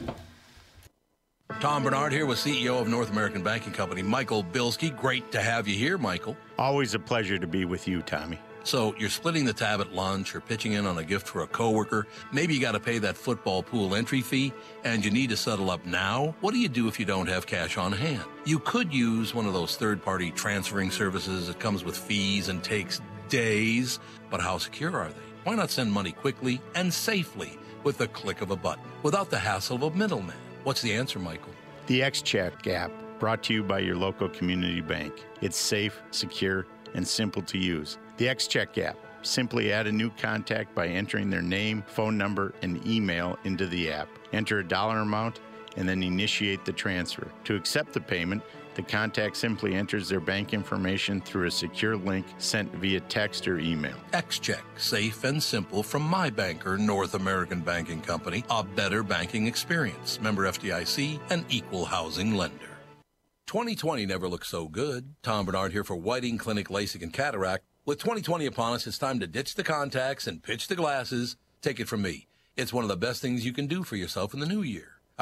Tom 1.60 1.84
Barnard 1.84 2.14
here 2.14 2.26
with 2.26 2.40
CEO 2.40 2.82
of 2.82 2.88
North 2.88 3.12
American 3.12 3.44
Banking 3.44 3.74
Company, 3.74 4.02
Michael 4.02 4.44
Bilski. 4.44 4.96
Great 4.96 5.32
to 5.34 5.42
have 5.42 5.68
you 5.68 5.76
here, 5.76 5.98
Michael. 5.98 6.38
Always 6.58 6.94
a 6.94 7.00
pleasure 7.00 7.38
to 7.38 7.48
be 7.48 7.66
with 7.66 7.88
you, 7.88 8.02
Tommy. 8.02 8.40
So 8.64 8.96
you're 8.98 9.10
splitting 9.10 9.44
the 9.44 9.54
tab 9.54 9.82
at 9.82 9.94
lunch 9.94 10.34
or 10.36 10.40
pitching 10.40 10.72
in 10.72 10.86
on 10.86 10.98
a 10.98 11.04
gift 11.04 11.28
for 11.28 11.44
a 11.44 11.48
coworker. 11.48 12.08
Maybe 12.32 12.54
you 12.54 12.62
got 12.62 12.72
to 12.72 12.80
pay 12.80 12.98
that 13.00 13.18
football 13.18 13.62
pool 13.62 13.94
entry 13.94 14.22
fee 14.22 14.54
and 14.86 15.04
you 15.04 15.12
need 15.12 15.30
to 15.32 15.38
settle 15.38 15.70
up 15.70 15.86
now. 15.86 16.34
What 16.40 16.54
do 16.54 16.60
you 16.60 16.70
do 16.70 16.88
if 16.88 16.98
you 16.98 17.06
don't 17.06 17.28
have 17.28 17.46
cash 17.46 17.78
on 17.78 17.92
hand? 17.92 18.24
You 18.46 18.60
could 18.60 18.94
use 18.94 19.36
one 19.36 19.46
of 19.46 19.54
those 19.54 19.76
third-party 19.76 20.32
transferring 20.32 20.92
services 20.92 21.48
that 21.48 21.60
comes 21.60 21.84
with 21.84 21.98
fees 21.98 22.48
and 22.48 22.64
takes 22.64 23.02
days, 23.30 24.00
but 24.30 24.42
how 24.42 24.58
secure 24.58 24.96
are 24.96 25.10
they? 25.10 25.16
Why 25.44 25.56
not 25.56 25.72
send 25.72 25.92
money 25.92 26.12
quickly 26.12 26.62
and 26.76 26.94
safely 26.94 27.58
with 27.84 27.98
the 27.98 28.08
click 28.08 28.42
of 28.42 28.52
a 28.52 28.56
button 28.56 28.84
without 29.04 29.30
the 29.30 29.40
hassle 29.40 29.76
of 29.76 29.94
a 29.94 29.98
middleman? 29.98 30.36
What's 30.64 30.82
the 30.82 30.94
answer, 30.94 31.20
Michael? 31.20 31.54
The 31.88 32.02
XCheck 32.02 32.68
app, 32.68 32.92
brought 33.20 33.44
to 33.44 33.54
you 33.54 33.64
by 33.64 33.80
your 33.80 33.98
local 33.98 34.30
community 34.30 34.82
bank. 34.82 35.26
It's 35.42 35.58
safe, 35.58 36.02
secure, 36.12 36.66
and 36.94 37.08
simple 37.08 37.42
to 37.44 37.58
use. 37.58 37.98
The 38.18 38.28
XCheck 38.28 38.78
app. 38.78 38.98
Simply 39.22 39.72
add 39.72 39.88
a 39.88 39.92
new 39.92 40.10
contact 40.12 40.76
by 40.76 40.88
entering 40.88 41.30
their 41.30 41.42
name, 41.42 41.84
phone 41.88 42.18
number, 42.18 42.54
and 42.62 42.86
email 42.86 43.38
into 43.46 43.66
the 43.68 43.92
app. 43.92 44.10
Enter 44.34 44.60
a 44.60 44.68
dollar 44.68 45.00
amount 45.00 45.40
and 45.78 45.88
then 45.88 46.04
initiate 46.04 46.66
the 46.66 46.74
transfer. 46.74 47.32
To 47.46 47.56
accept 47.56 47.94
the 47.94 48.02
payment, 48.02 48.44
the 48.76 48.82
contact 48.82 49.38
simply 49.38 49.76
enters 49.76 50.10
their 50.10 50.20
bank 50.20 50.54
information 50.54 51.22
through 51.22 51.48
a 51.48 51.52
secure 51.52 51.96
link 51.96 52.26
sent 52.38 52.74
via 52.76 53.00
text 53.02 53.48
or 53.48 53.60
email. 53.60 53.96
XCheck, 54.12 54.62
safe 54.78 55.24
and 55.24 55.42
simple 55.42 55.84
from 55.84 56.02
my 56.02 56.30
banker, 56.30 56.78
North 56.78 57.14
American 57.14 57.62
Banking 57.62 58.02
Company, 58.02 58.44
a 58.50 58.64
better 58.64 59.04
banking 59.04 59.48
experience. 59.48 60.20
Member 60.22 60.44
FDIC, 60.44 61.20
an 61.30 61.46
equal 61.50 61.86
housing 61.86 62.36
lender. 62.36 62.74
2020 63.48 64.06
never 64.06 64.28
looked 64.28 64.48
so 64.48 64.68
good. 64.68 65.16
Tom 65.22 65.46
Barnard 65.46 65.74
here 65.74 65.84
for 65.84 65.96
Whiting 65.96 66.38
Clinic 66.38 66.70
LASIK 66.70 67.04
and 67.04 67.14
Cataract. 67.14 67.64
With 67.86 68.00
2020 68.00 68.46
upon 68.46 68.74
us, 68.74 68.88
it's 68.88 68.98
time 68.98 69.20
to 69.20 69.28
ditch 69.28 69.56
the 69.56 69.64
contacts 69.64 70.26
and 70.26 70.42
pitch 70.42 70.68
the 70.68 70.76
glasses. 70.76 71.36
Take 71.62 71.80
it 71.80 71.88
from 71.88 72.02
me. 72.02 72.28
It's 72.56 72.72
one 72.72 72.84
of 72.84 72.88
the 72.88 72.98
best 72.98 73.22
things 73.22 73.46
you 73.46 73.54
can 73.54 73.68
do 73.68 73.84
for 73.84 73.96
yourself 73.96 74.34
in 74.34 74.40
the 74.40 74.46
new 74.46 74.62
year. 74.62 74.93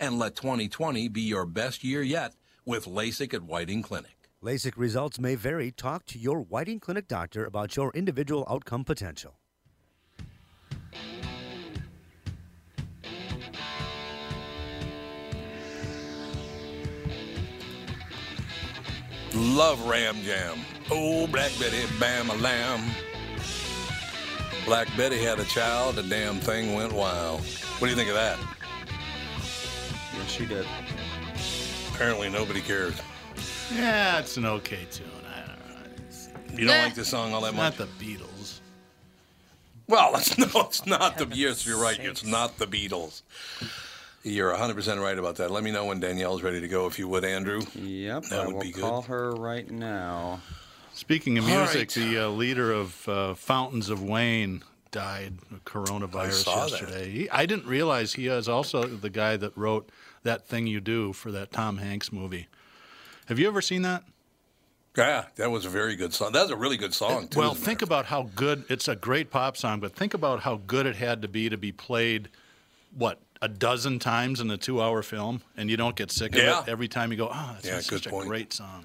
And 0.00 0.18
let 0.18 0.34
2020 0.34 1.08
be 1.08 1.20
your 1.20 1.44
best 1.44 1.84
year 1.84 2.02
yet 2.02 2.32
with 2.64 2.86
LASIK 2.86 3.34
at 3.34 3.42
Whiting 3.42 3.82
Clinic. 3.82 4.30
LASIK 4.42 4.72
results 4.78 5.18
may 5.18 5.34
vary. 5.34 5.70
Talk 5.70 6.06
to 6.06 6.18
your 6.18 6.40
Whiting 6.40 6.80
Clinic 6.80 7.06
doctor 7.06 7.44
about 7.44 7.76
your 7.76 7.92
individual 7.92 8.46
outcome 8.48 8.82
potential. 8.82 9.34
Love 19.34 19.86
Ram 19.86 20.16
Jam. 20.22 20.58
Oh, 20.90 21.26
Black 21.26 21.52
Betty, 21.60 21.84
bam 22.00 22.30
a 22.30 22.34
lamb. 22.36 22.82
Black 24.64 24.88
Betty 24.96 25.22
had 25.22 25.38
a 25.38 25.44
child, 25.44 25.96
the 25.96 26.02
damn 26.02 26.36
thing 26.36 26.74
went 26.74 26.92
wild. 26.94 27.40
What 27.42 27.80
do 27.80 27.88
you 27.88 27.96
think 27.96 28.08
of 28.08 28.14
that? 28.14 28.38
Yes, 30.30 30.38
she 30.38 30.46
did. 30.46 30.66
Apparently 31.94 32.28
nobody 32.28 32.60
cares. 32.60 32.94
yeah, 33.74 34.18
it's 34.18 34.36
an 34.36 34.46
okay 34.46 34.86
tune. 34.90 35.06
I 35.26 35.40
don't 35.46 35.68
know. 35.68 36.06
It's 36.06 36.28
You 36.56 36.66
don't 36.66 36.82
like 36.84 36.94
the 36.94 37.04
song 37.04 37.32
all 37.34 37.40
that 37.42 37.54
not 37.54 37.76
much? 37.76 37.78
Not 37.78 37.88
the 37.98 38.04
Beatles. 38.04 38.60
Well, 39.88 40.12
it's, 40.16 40.38
no, 40.38 40.46
it's 40.62 40.86
not 40.86 41.14
the. 41.14 41.24
heaven's 41.24 41.38
Yes, 41.38 41.66
you're 41.66 41.80
right. 41.80 41.98
It's 41.98 42.24
not 42.24 42.58
the 42.58 42.66
Beatles. 42.66 43.22
You're 44.22 44.52
100% 44.52 45.02
right 45.02 45.18
about 45.18 45.36
that. 45.36 45.50
Let 45.50 45.64
me 45.64 45.70
know 45.72 45.86
when 45.86 45.98
Danielle's 45.98 46.42
ready 46.42 46.60
to 46.60 46.68
go, 46.68 46.86
if 46.86 46.98
you 46.98 47.08
would, 47.08 47.24
Andrew. 47.24 47.62
Yep, 47.74 48.24
That 48.24 48.40
I 48.40 48.46
would 48.46 48.54
will 48.54 48.62
be 48.62 48.70
good. 48.70 48.82
call 48.82 49.02
her 49.02 49.32
right 49.32 49.68
now. 49.70 50.40
Speaking 50.92 51.38
of 51.38 51.44
All 51.48 51.56
music, 51.56 51.78
right. 51.78 51.90
the 51.90 52.18
uh, 52.26 52.28
leader 52.28 52.70
of 52.70 53.08
uh, 53.08 53.34
Fountains 53.34 53.88
of 53.88 54.02
Wayne 54.02 54.62
died 54.90 55.38
of 55.50 55.64
coronavirus 55.64 56.26
I 56.26 56.30
saw 56.30 56.64
that. 56.66 56.70
yesterday. 56.72 57.10
He, 57.10 57.30
I 57.30 57.46
didn't 57.46 57.66
realize 57.66 58.12
he 58.12 58.26
is 58.26 58.48
also 58.48 58.82
the 58.84 59.08
guy 59.10 59.36
that 59.38 59.56
wrote 59.56 59.88
that 60.22 60.46
thing 60.46 60.66
you 60.66 60.80
do 60.80 61.12
for 61.12 61.30
that 61.32 61.50
Tom 61.52 61.78
Hanks 61.78 62.12
movie. 62.12 62.48
Have 63.26 63.38
you 63.38 63.46
ever 63.48 63.60
seen 63.62 63.82
that? 63.82 64.04
Yeah, 64.96 65.26
that 65.36 65.50
was 65.50 65.64
a 65.64 65.68
very 65.68 65.94
good 65.96 66.12
song. 66.12 66.32
That 66.32 66.42
was 66.42 66.50
a 66.50 66.56
really 66.56 66.76
good 66.76 66.92
song, 66.92 67.28
too. 67.28 67.38
well, 67.38 67.54
think 67.54 67.80
about 67.80 68.06
how 68.06 68.28
good 68.34 68.64
it's 68.68 68.88
a 68.88 68.96
great 68.96 69.30
pop 69.30 69.56
song, 69.56 69.78
but 69.80 69.94
think 69.94 70.14
about 70.14 70.40
how 70.40 70.56
good 70.66 70.84
it 70.84 70.96
had 70.96 71.22
to 71.22 71.28
be 71.28 71.48
to 71.48 71.56
be 71.56 71.70
played 71.72 72.28
what 72.96 73.20
a 73.40 73.48
dozen 73.48 73.98
times 74.00 74.40
in 74.40 74.50
a 74.50 74.56
two-hour 74.56 75.02
film, 75.02 75.42
and 75.56 75.70
you 75.70 75.76
don't 75.76 75.94
get 75.94 76.10
sick 76.10 76.32
of 76.34 76.42
Yeah. 76.42 76.62
it 76.62 76.68
every 76.68 76.88
time 76.88 77.12
you 77.12 77.16
go. 77.16 77.28
Ah, 77.32 77.50
oh, 77.50 77.54
that's 77.54 77.66
Yeah, 77.66 77.80
such 77.80 77.88
good 78.02 78.06
a 78.06 78.10
point. 78.10 78.28
great 78.28 78.52
song. 78.52 78.84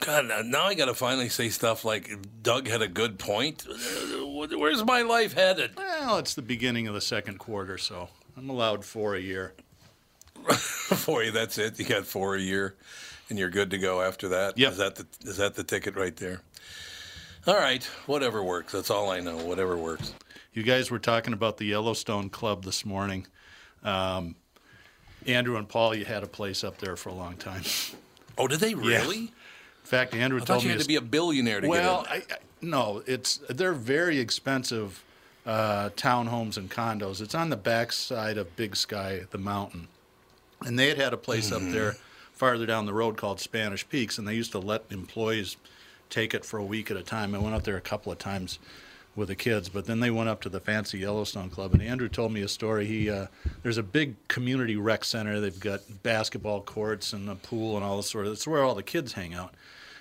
God, 0.00 0.26
now- 0.46 0.66
I 0.66 0.74
got 0.74 0.84
to 0.84 0.94
finally 0.94 1.30
say 1.30 1.48
stuff 1.48 1.82
like 1.84 2.10
Doug 2.42 2.68
had 2.68 2.82
a 2.82 2.88
good 2.88 3.18
point. 3.18 3.64
Where's 3.66 4.84
my 4.84 5.00
life 5.00 5.32
headed? 5.32 5.72
Well, 5.76 6.18
it's 6.18 6.34
the 6.34 6.42
beginning 6.42 6.86
of 6.86 6.92
the 6.94 7.00
second 7.00 7.38
quarter, 7.38 7.78
so 7.78 8.10
I'm 8.36 8.50
allowed 8.50 8.84
four 8.84 9.14
a 9.14 9.20
year. 9.20 9.54
For 10.54 11.24
you, 11.24 11.30
that's 11.30 11.58
it. 11.58 11.78
You 11.78 11.84
got 11.84 12.06
four 12.06 12.36
a 12.36 12.40
year, 12.40 12.74
and 13.30 13.38
you're 13.38 13.50
good 13.50 13.70
to 13.70 13.78
go 13.78 14.02
after 14.02 14.28
that. 14.28 14.58
Yep. 14.58 14.72
Is 14.72 14.78
that 14.78 14.94
the 14.96 15.06
is 15.22 15.36
that 15.38 15.54
the 15.54 15.64
ticket 15.64 15.96
right 15.96 16.14
there? 16.16 16.42
All 17.46 17.56
right, 17.56 17.82
whatever 18.06 18.42
works. 18.42 18.72
That's 18.72 18.90
all 18.90 19.10
I 19.10 19.20
know. 19.20 19.36
Whatever 19.38 19.76
works. 19.76 20.12
You 20.52 20.62
guys 20.62 20.90
were 20.90 20.98
talking 20.98 21.32
about 21.32 21.56
the 21.56 21.64
Yellowstone 21.64 22.28
Club 22.28 22.64
this 22.64 22.84
morning. 22.84 23.26
Um, 23.82 24.36
Andrew 25.26 25.56
and 25.56 25.68
Paul, 25.68 25.94
you 25.94 26.04
had 26.04 26.22
a 26.22 26.26
place 26.26 26.64
up 26.64 26.78
there 26.78 26.96
for 26.96 27.08
a 27.08 27.14
long 27.14 27.36
time. 27.36 27.62
Oh, 28.38 28.46
did 28.46 28.60
they 28.60 28.74
really? 28.74 29.16
Yeah. 29.16 29.22
In 29.22 29.84
fact, 29.84 30.14
Andrew 30.14 30.38
I 30.38 30.44
told 30.44 30.58
thought 30.58 30.62
you 30.64 30.68
me 30.68 30.74
had 30.74 30.82
to 30.82 30.86
be 30.86 30.96
a 30.96 31.00
billionaire 31.00 31.62
to 31.62 31.68
well, 31.68 32.02
get 32.02 32.16
in. 32.16 32.22
I, 32.32 32.36
no, 32.60 33.02
it's 33.06 33.38
they're 33.48 33.72
very 33.72 34.18
expensive 34.18 35.02
uh, 35.46 35.90
townhomes 35.96 36.56
and 36.56 36.70
condos. 36.70 37.20
It's 37.20 37.34
on 37.34 37.50
the 37.50 37.56
backside 37.56 38.36
of 38.36 38.54
Big 38.56 38.76
Sky, 38.76 39.22
the 39.30 39.38
mountain, 39.38 39.88
and 40.64 40.78
they 40.78 40.88
had 40.88 40.98
had 40.98 41.12
a 41.12 41.16
place 41.18 41.50
Mm-hmm. 41.50 41.66
up 41.68 41.72
there 41.72 41.96
farther 42.32 42.66
down 42.66 42.84
the 42.84 42.92
road 42.92 43.16
called 43.16 43.40
Spanish 43.40 43.88
Peaks, 43.88 44.18
and 44.18 44.26
they 44.28 44.34
used 44.34 44.52
to 44.52 44.58
let 44.58 44.84
employees 44.90 45.56
take 46.10 46.34
it 46.34 46.44
for 46.44 46.58
a 46.58 46.64
week 46.64 46.90
at 46.90 46.96
a 46.96 47.02
time. 47.02 47.34
I 47.34 47.38
went 47.38 47.54
up 47.54 47.64
there 47.64 47.76
a 47.76 47.80
couple 47.80 48.12
of 48.12 48.18
times 48.18 48.58
with 49.14 49.28
the 49.28 49.34
kids, 49.34 49.70
but 49.70 49.86
then 49.86 50.00
they 50.00 50.10
went 50.10 50.28
up 50.28 50.42
to 50.42 50.50
the 50.50 50.60
fancy 50.60 50.98
Yellowstone 50.98 51.48
Club, 51.48 51.72
and 51.72 51.82
Andrew 51.82 52.08
told 52.08 52.32
me 52.32 52.42
a 52.42 52.48
story. 52.48 52.84
He 52.84 53.08
uh, 53.08 53.26
there's 53.62 53.78
a 53.78 53.82
big 53.82 54.14
community 54.28 54.76
rec 54.76 55.04
center. 55.04 55.40
They've 55.40 55.58
got 55.58 55.80
basketball 56.02 56.60
courts 56.60 57.12
and 57.14 57.28
a 57.30 57.34
pool 57.36 57.76
and 57.76 57.84
all 57.84 57.96
this 57.96 58.10
sort 58.10 58.26
of. 58.26 58.32
It's 58.32 58.46
where 58.46 58.62
all 58.62 58.74
the 58.74 58.82
kids 58.82 59.14
hang 59.14 59.32
out. 59.32 59.54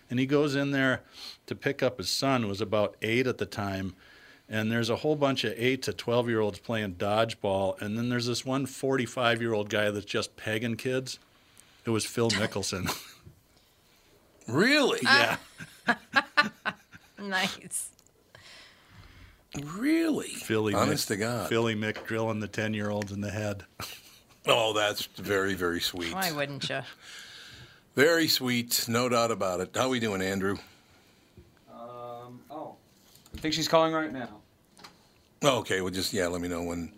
And 0.10 0.20
he 0.20 0.26
goes 0.26 0.54
in 0.56 0.72
there 0.72 1.02
to 1.48 1.56
pick 1.56 1.82
up 1.82 1.98
his 1.98 2.10
son, 2.10 2.44
who 2.44 2.50
was 2.50 2.62
about 2.62 2.96
eight 3.02 3.26
at 3.26 3.38
the 3.38 3.46
time. 3.46 3.96
And 4.48 4.72
there's 4.72 4.90
a 4.90 4.98
whole 4.98 5.16
bunch 5.16 5.44
of 5.44 5.54
eight 5.58 5.82
to 5.84 5.94
12 5.94 6.30
year 6.30 6.40
olds 6.40 6.60
playing 6.60 6.96
dodgeball. 6.96 7.82
And 7.82 7.98
then 7.98 8.10
there's 8.10 8.28
this 8.28 8.46
one 8.46 8.66
45 8.66 9.42
year 9.42 9.54
old 9.54 9.70
guy 9.70 9.90
that's 9.92 10.06
just 10.06 10.36
pegging 10.38 10.76
kids. 10.76 11.18
It 11.86 11.90
was 11.90 12.06
Phil 12.06 12.30
Mickelson. 12.32 12.90
Really? 14.48 15.00
yeah. 15.04 15.38
Nice. 17.18 17.90
Really? 19.64 20.28
Philly 20.28 20.74
Honest 20.74 21.06
Mick, 21.06 21.14
to 21.14 21.18
God. 21.18 21.50
Philly 21.50 21.76
Mick 21.76 22.06
drilling 22.06 22.40
the 22.40 22.48
10 22.48 22.74
year 22.74 22.90
olds 22.90 23.12
in 23.12 23.22
the 23.22 23.32
head. 23.32 23.64
Oh, 24.48 24.74
that's 24.74 25.06
very, 25.06 25.56
very 25.56 25.82
sweet. 25.82 26.14
Why 26.14 26.32
wouldn't 26.32 26.70
you? 26.70 26.82
Very 27.96 28.28
sweet, 28.28 28.86
no 28.88 29.10
doubt 29.10 29.32
about 29.32 29.60
it. 29.60 29.72
How 29.74 29.86
are 29.86 29.90
we 29.90 30.00
doing, 30.00 30.22
Andrew? 30.22 30.58
Oh, 33.36 33.38
I 33.38 33.42
think 33.42 33.54
she's 33.54 33.68
calling 33.68 33.94
right 33.94 34.12
now. 34.12 34.30
Okay, 35.44 35.82
well, 35.82 35.92
just 35.92 36.14
yeah, 36.14 36.28
let 36.28 36.42
me 36.42 36.48
know 36.48 36.64
when 36.64 36.92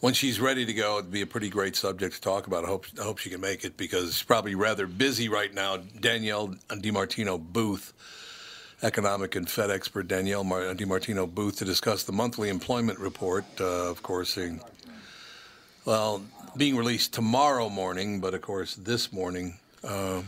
when 0.00 0.14
she's 0.14 0.38
ready 0.40 0.66
to 0.66 0.72
go. 0.72 0.98
It'd 0.98 1.10
be 1.10 1.22
a 1.22 1.26
pretty 1.26 1.48
great 1.48 1.76
subject 1.76 2.16
to 2.16 2.20
talk 2.20 2.46
about. 2.46 2.64
I 2.64 2.68
hope 2.68 2.86
I 3.00 3.02
hope 3.02 3.18
she 3.18 3.30
can 3.30 3.40
make 3.40 3.64
it 3.64 3.76
because 3.76 4.14
she's 4.14 4.22
probably 4.22 4.54
rather 4.54 4.86
busy 4.86 5.28
right 5.28 5.52
now. 5.52 5.78
Danielle 5.78 6.48
DiMartino 6.68 7.40
Booth, 7.40 7.92
economic 8.82 9.34
and 9.34 9.48
Fed 9.48 9.70
expert 9.70 10.08
Danielle 10.08 10.44
Mar- 10.44 10.74
DiMartino 10.74 11.32
Booth, 11.32 11.56
to 11.58 11.64
discuss 11.64 12.04
the 12.04 12.12
monthly 12.12 12.48
employment 12.48 12.98
report. 12.98 13.44
Uh, 13.58 13.90
of 13.90 14.02
course, 14.02 14.36
in, 14.36 14.60
well, 15.84 16.22
being 16.56 16.76
released 16.76 17.14
tomorrow 17.14 17.68
morning, 17.68 18.20
but 18.20 18.34
of 18.34 18.42
course 18.42 18.74
this 18.74 19.12
morning. 19.12 19.58
Uh, 19.82 20.22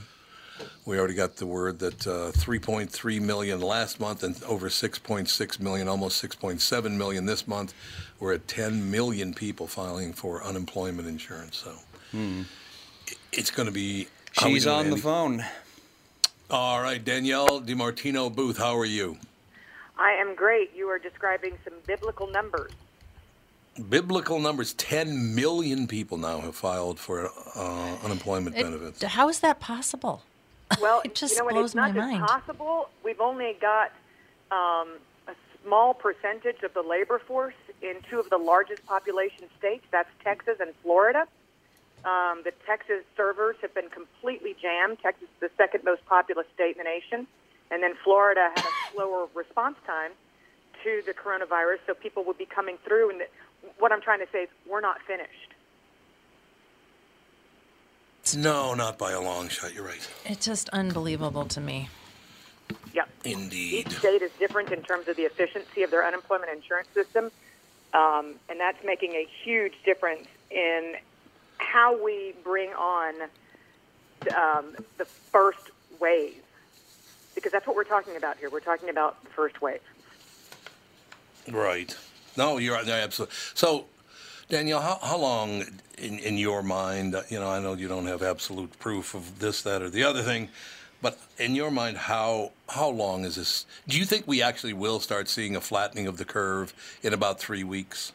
we 0.84 0.98
already 0.98 1.14
got 1.14 1.36
the 1.36 1.46
word 1.46 1.78
that 1.80 2.06
uh, 2.06 2.30
3.3 2.32 3.20
million 3.20 3.60
last 3.60 3.98
month 4.00 4.22
and 4.22 4.40
over 4.44 4.68
6.6 4.68 5.60
million, 5.60 5.88
almost 5.88 6.22
6.7 6.22 6.90
million 6.96 7.26
this 7.26 7.46
month. 7.48 7.74
We're 8.20 8.34
at 8.34 8.46
10 8.48 8.90
million 8.90 9.34
people 9.34 9.66
filing 9.66 10.12
for 10.12 10.42
unemployment 10.44 11.08
insurance. 11.08 11.56
So 11.56 11.72
i- 12.14 12.44
it's 13.32 13.50
going 13.50 13.66
to 13.66 13.72
be. 13.72 14.08
how 14.36 14.46
She's 14.48 14.64
doing, 14.64 14.76
on 14.76 14.90
the 14.90 14.96
phone. 14.96 15.44
All 16.50 16.80
right, 16.82 17.02
Danielle 17.04 17.60
DiMartino 17.60 18.34
Booth, 18.34 18.58
how 18.58 18.76
are 18.78 18.84
you? 18.84 19.16
I 19.98 20.12
am 20.12 20.34
great. 20.34 20.72
You 20.76 20.88
are 20.88 20.98
describing 20.98 21.54
some 21.64 21.74
biblical 21.86 22.26
numbers. 22.30 22.72
Biblical 23.88 24.38
numbers 24.38 24.72
10 24.74 25.34
million 25.34 25.88
people 25.88 26.16
now 26.18 26.40
have 26.40 26.54
filed 26.54 27.00
for 27.00 27.30
uh, 27.56 27.96
unemployment 28.04 28.56
It- 28.56 28.62
benefits. 28.62 29.02
how 29.02 29.28
is 29.28 29.40
that 29.40 29.58
possible? 29.58 30.22
Well, 30.80 31.02
It 31.04 31.14
just 31.14 31.36
you 31.36 31.42
know 31.44 31.50
blows 31.50 31.66
It's 31.66 31.74
not 31.74 31.94
my 31.94 32.06
mind. 32.12 32.26
possible. 32.26 32.88
We've 33.04 33.20
only 33.20 33.56
got 33.60 33.92
um, 34.50 34.88
a 35.28 35.34
small 35.64 35.94
percentage 35.94 36.62
of 36.62 36.74
the 36.74 36.82
labor 36.82 37.18
force 37.18 37.54
in 37.82 37.96
two 38.10 38.18
of 38.18 38.28
the 38.30 38.38
largest 38.38 38.84
population 38.86 39.48
states. 39.58 39.84
That's 39.90 40.08
Texas 40.22 40.56
and 40.60 40.72
Florida. 40.82 41.26
Um, 42.04 42.42
the 42.44 42.52
Texas 42.66 43.02
servers 43.16 43.56
have 43.62 43.74
been 43.74 43.88
completely 43.88 44.54
jammed. 44.60 44.98
Texas 45.02 45.24
is 45.24 45.40
the 45.40 45.50
second 45.56 45.84
most 45.84 46.04
populous 46.06 46.46
state 46.54 46.76
in 46.76 46.78
the 46.78 46.84
nation, 46.84 47.26
and 47.70 47.82
then 47.82 47.94
Florida 48.04 48.50
had 48.54 48.64
a 48.64 48.92
slower 48.94 49.26
response 49.34 49.76
time 49.86 50.10
to 50.82 51.02
the 51.06 51.14
coronavirus, 51.14 51.78
so 51.86 51.94
people 51.94 52.22
would 52.24 52.36
be 52.36 52.44
coming 52.44 52.76
through. 52.84 53.08
And 53.10 53.22
what 53.78 53.90
I'm 53.90 54.02
trying 54.02 54.20
to 54.20 54.26
say 54.30 54.42
is, 54.42 54.48
we're 54.68 54.82
not 54.82 54.98
finished. 55.06 55.53
No, 58.36 58.74
not 58.74 58.98
by 58.98 59.12
a 59.12 59.20
long 59.20 59.48
shot. 59.48 59.74
You're 59.74 59.84
right. 59.84 60.08
It's 60.24 60.44
just 60.44 60.68
unbelievable 60.70 61.44
to 61.46 61.60
me. 61.60 61.88
Yep. 62.92 63.08
Indeed. 63.24 63.86
Each 63.86 63.98
state 63.98 64.22
is 64.22 64.30
different 64.38 64.70
in 64.70 64.82
terms 64.82 65.08
of 65.08 65.16
the 65.16 65.22
efficiency 65.22 65.82
of 65.82 65.90
their 65.90 66.06
unemployment 66.06 66.50
insurance 66.52 66.88
system, 66.94 67.30
um, 67.92 68.34
and 68.48 68.58
that's 68.58 68.82
making 68.84 69.12
a 69.12 69.26
huge 69.44 69.74
difference 69.84 70.26
in 70.50 70.94
how 71.58 72.02
we 72.02 72.34
bring 72.42 72.70
on 72.70 73.14
um, 74.36 74.76
the 74.98 75.04
first 75.04 75.70
wave. 76.00 76.42
Because 77.34 77.50
that's 77.50 77.66
what 77.66 77.74
we're 77.74 77.84
talking 77.84 78.16
about 78.16 78.38
here. 78.38 78.48
We're 78.48 78.60
talking 78.60 78.88
about 78.88 79.22
the 79.24 79.30
first 79.30 79.60
wave. 79.60 79.80
Right. 81.50 81.96
No, 82.36 82.58
you're 82.58 82.74
right. 82.74 82.86
No, 82.86 82.94
absolutely. 82.94 83.34
So, 83.54 83.86
Danielle, 84.48 84.80
how, 84.80 84.98
how 85.02 85.16
long 85.16 85.64
in, 85.98 86.18
in 86.18 86.36
your 86.36 86.62
mind, 86.62 87.16
you 87.28 87.38
know, 87.38 87.48
I 87.48 87.60
know 87.60 87.74
you 87.74 87.88
don't 87.88 88.06
have 88.06 88.22
absolute 88.22 88.78
proof 88.78 89.14
of 89.14 89.38
this, 89.38 89.62
that, 89.62 89.80
or 89.80 89.88
the 89.88 90.04
other 90.04 90.22
thing, 90.22 90.48
but 91.00 91.18
in 91.38 91.54
your 91.54 91.70
mind, 91.70 91.96
how 91.96 92.52
how 92.68 92.88
long 92.88 93.24
is 93.24 93.36
this? 93.36 93.66
Do 93.86 93.98
you 93.98 94.06
think 94.06 94.26
we 94.26 94.40
actually 94.40 94.72
will 94.72 95.00
start 95.00 95.28
seeing 95.28 95.54
a 95.54 95.60
flattening 95.60 96.06
of 96.06 96.16
the 96.16 96.24
curve 96.24 96.72
in 97.02 97.12
about 97.12 97.38
three 97.38 97.62
weeks? 97.62 98.12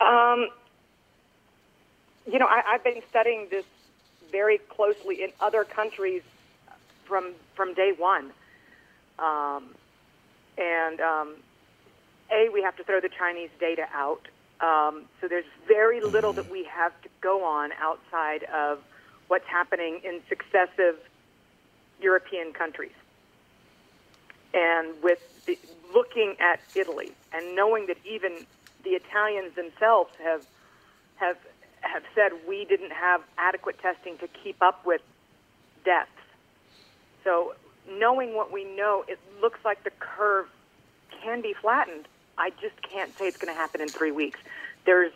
Um, 0.00 0.48
you 2.26 2.38
know, 2.38 2.46
I, 2.46 2.62
I've 2.66 2.84
been 2.84 3.02
studying 3.10 3.48
this 3.50 3.66
very 4.32 4.56
closely 4.56 5.22
in 5.22 5.30
other 5.38 5.64
countries 5.64 6.22
from 7.04 7.32
from 7.54 7.74
day 7.74 7.92
one, 7.96 8.32
um, 9.18 9.74
and 10.56 11.00
um, 11.00 11.34
a 12.32 12.48
we 12.48 12.62
have 12.62 12.76
to 12.76 12.84
throw 12.84 13.00
the 13.00 13.10
Chinese 13.10 13.50
data 13.60 13.86
out. 13.92 14.28
Um, 14.64 15.04
so 15.20 15.28
there's 15.28 15.44
very 15.68 16.00
little 16.00 16.32
that 16.32 16.50
we 16.50 16.64
have 16.64 16.92
to 17.02 17.08
go 17.20 17.44
on 17.44 17.70
outside 17.72 18.44
of 18.44 18.78
what's 19.28 19.46
happening 19.46 20.00
in 20.02 20.22
successive 20.28 20.96
European 22.00 22.52
countries. 22.54 22.96
And 24.54 24.94
with 25.02 25.18
the, 25.44 25.58
looking 25.94 26.36
at 26.40 26.60
Italy 26.74 27.12
and 27.32 27.54
knowing 27.54 27.88
that 27.88 27.98
even 28.06 28.46
the 28.84 28.90
Italians 28.90 29.54
themselves 29.54 30.10
have 30.22 30.46
have 31.16 31.36
have 31.82 32.02
said 32.14 32.32
we 32.48 32.64
didn't 32.64 32.92
have 32.92 33.20
adequate 33.36 33.78
testing 33.80 34.16
to 34.18 34.28
keep 34.28 34.62
up 34.62 34.86
with 34.86 35.02
deaths. 35.84 36.08
So 37.22 37.54
knowing 37.98 38.34
what 38.34 38.50
we 38.50 38.64
know, 38.64 39.04
it 39.06 39.18
looks 39.42 39.58
like 39.62 39.84
the 39.84 39.92
curve 39.98 40.46
can 41.22 41.42
be 41.42 41.54
flattened. 41.60 42.06
I 42.36 42.50
just 42.60 42.80
can't 42.82 43.16
say 43.18 43.26
it's 43.26 43.36
going 43.36 43.52
to 43.52 43.58
happen 43.58 43.80
in 43.80 43.88
three 43.88 44.12
weeks. 44.12 44.40
There's 44.84 45.12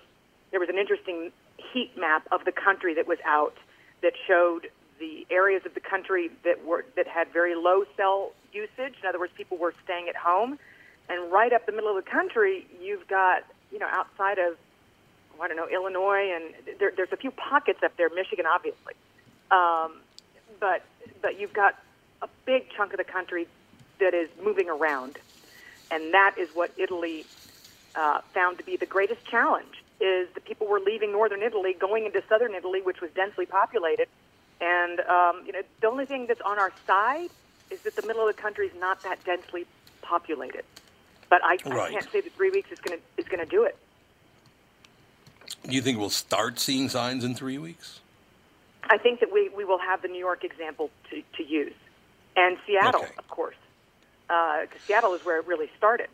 there 0.51 0.61
was 0.61 0.69
an 0.69 0.79
interesting 0.79 1.33
heat 1.73 1.97
map 1.99 2.27
of 2.33 2.45
the 2.45 2.53
country 2.53 2.95
that 2.95 3.07
was 3.07 3.19
out 3.25 3.55
that 4.03 4.13
showed 4.27 4.69
the 4.99 5.27
areas 5.31 5.65
of 5.67 5.75
the 5.75 5.81
country 5.81 6.31
that 6.45 6.65
were 6.65 6.85
that 6.97 7.07
had 7.07 7.29
very 7.33 7.55
low 7.55 7.85
cell 7.97 8.33
usage. 8.53 8.95
In 9.03 9.09
other 9.09 9.19
words, 9.19 9.33
people 9.37 9.57
were 9.57 9.75
staying 9.85 10.09
at 10.09 10.17
home, 10.17 10.59
and 11.09 11.31
right 11.31 11.53
up 11.53 11.67
the 11.67 11.73
middle 11.73 11.97
of 11.97 12.05
the 12.05 12.11
country, 12.11 12.67
you've 12.81 13.07
got 13.09 13.45
you 13.71 13.79
know 13.79 13.89
outside 13.89 14.39
of 14.39 14.57
I 15.41 15.49
don't 15.49 15.57
know 15.57 15.69
Illinois, 15.69 16.33
and 16.35 16.79
there, 16.79 16.93
there's 16.97 17.13
a 17.13 17.17
few 17.17 17.31
pockets 17.31 17.83
up 17.83 17.97
there, 17.97 18.09
Michigan, 18.11 18.47
obviously, 18.47 18.95
um, 19.51 19.93
but 20.61 20.83
but 21.23 21.41
you've 21.41 21.53
got 21.53 21.79
a 22.23 22.29
big 22.45 22.71
chunk 22.77 22.93
of 22.93 22.99
the 22.99 23.05
country 23.05 23.47
that 24.01 24.15
is 24.15 24.29
moving 24.43 24.69
around, 24.69 25.19
and 25.91 26.15
that 26.15 26.35
is 26.39 26.49
what 26.55 26.73
Italy 26.77 27.25
uh, 27.95 28.21
found 28.35 28.59
to 28.59 28.65
be 28.65 28.77
the 28.77 28.87
greatest 28.87 29.25
challenge. 29.27 29.83
Is 30.01 30.29
the 30.35 30.41
people 30.41 30.69
were 30.69 30.81
leaving 30.81 31.11
northern 31.11 31.43
Italy, 31.43 31.75
going 31.79 32.07
into 32.07 32.23
southern 32.29 32.55
Italy, 32.55 32.81
which 32.83 33.01
was 33.01 33.11
densely 33.13 33.47
populated, 33.47 34.09
and 34.61 35.01
um, 35.01 35.43
you 35.45 35.53
know 35.53 35.63
the 35.81 35.89
only 35.89 36.07
thing 36.07 36.27
that's 36.27 36.41
on 36.43 36.59
our 36.59 36.73
side 36.87 37.31
is 37.71 37.81
that 37.83 37.97
the 37.97 38.07
middle 38.07 38.27
of 38.27 38.35
the 38.35 38.41
country 38.41 38.67
is 38.67 38.73
not 38.79 39.03
that 39.03 39.23
densely 39.25 39.67
populated. 40.03 40.65
But 41.29 41.41
I, 41.45 41.59
I 41.67 41.91
can't 41.91 42.11
say 42.11 42.21
that 42.21 42.33
three 42.35 42.51
weeks 42.51 42.71
is 42.71 42.79
going 42.79 42.99
to 42.99 43.05
is 43.21 43.29
going 43.29 43.45
to 43.45 43.51
do 43.51 43.65
it. 43.65 43.77
Do 45.69 45.75
you 45.75 45.83
think 45.83 45.99
we'll 45.99 46.11
start 46.11 46.59
seeing 46.59 46.89
signs 46.89 47.25
in 47.25 47.35
three 47.35 47.59
weeks? 47.59 48.01
I 48.85 48.97
think 48.97 49.21
that 49.21 49.33
we, 49.33 49.51
we 49.51 49.65
will 49.65 49.79
have 49.79 50.01
the 50.03 50.09
New 50.09 50.19
York 50.19 50.45
example 50.45 50.91
to, 51.11 51.23
to 51.37 51.45
use. 51.45 51.75
And 52.37 52.57
Seattle, 52.67 53.03
Okay. 53.03 53.13
of 53.19 53.29
course, 53.29 53.57
because 54.29 54.81
Seattle 54.87 55.15
is 55.15 55.25
where 55.25 55.39
it 55.39 55.47
really 55.47 55.71
started. 55.77 56.09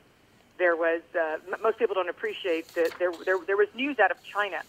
There 0.59 0.77
was, 0.77 1.03
uh, 1.14 1.38
m- 1.53 1.61
most 1.62 1.79
people 1.79 1.94
don't 1.94 2.09
appreciate 2.09 2.72
that 2.74 2.92
there, 2.98 3.12
there, 3.24 3.38
there 3.44 3.57
was 3.57 3.68
news 3.74 3.98
out 3.98 4.11
of 4.11 4.22
China 4.22 4.62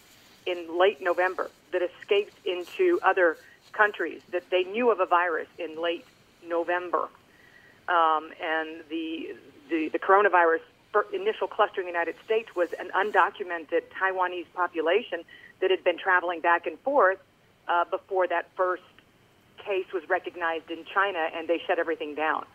in 0.44 0.78
late 0.78 1.00
November 1.00 1.50
that 1.72 1.82
escaped 1.82 2.34
into 2.44 2.98
other 3.02 3.36
countries 3.72 4.20
that 4.32 4.50
they 4.50 4.64
knew 4.64 4.90
of 4.90 5.00
a 5.00 5.06
virus 5.06 5.48
in 5.58 5.80
late 5.80 6.04
November. 6.46 7.08
Um, 7.88 8.30
and 8.42 8.82
the, 8.88 9.36
the, 9.70 9.88
the 9.88 9.98
coronavirus 9.98 10.60
initial 11.12 11.46
cluster 11.46 11.80
in 11.80 11.86
the 11.86 11.92
United 11.92 12.16
States 12.24 12.48
was 12.56 12.68
an 12.80 12.90
undocumented 12.90 13.82
Taiwanese 14.00 14.46
population 14.54 15.22
that 15.60 15.70
had 15.70 15.84
been 15.84 15.98
traveling 15.98 16.40
back 16.40 16.66
and 16.66 16.78
forth 16.80 17.18
uh, 17.68 17.84
before 17.84 18.26
that 18.26 18.48
first 18.56 18.82
case 19.58 19.86
was 19.92 20.08
recognized 20.08 20.70
in 20.70 20.84
China 20.92 21.28
and 21.34 21.48
they 21.48 21.60
shut 21.66 21.78
everything 21.78 22.14
down. 22.14 22.46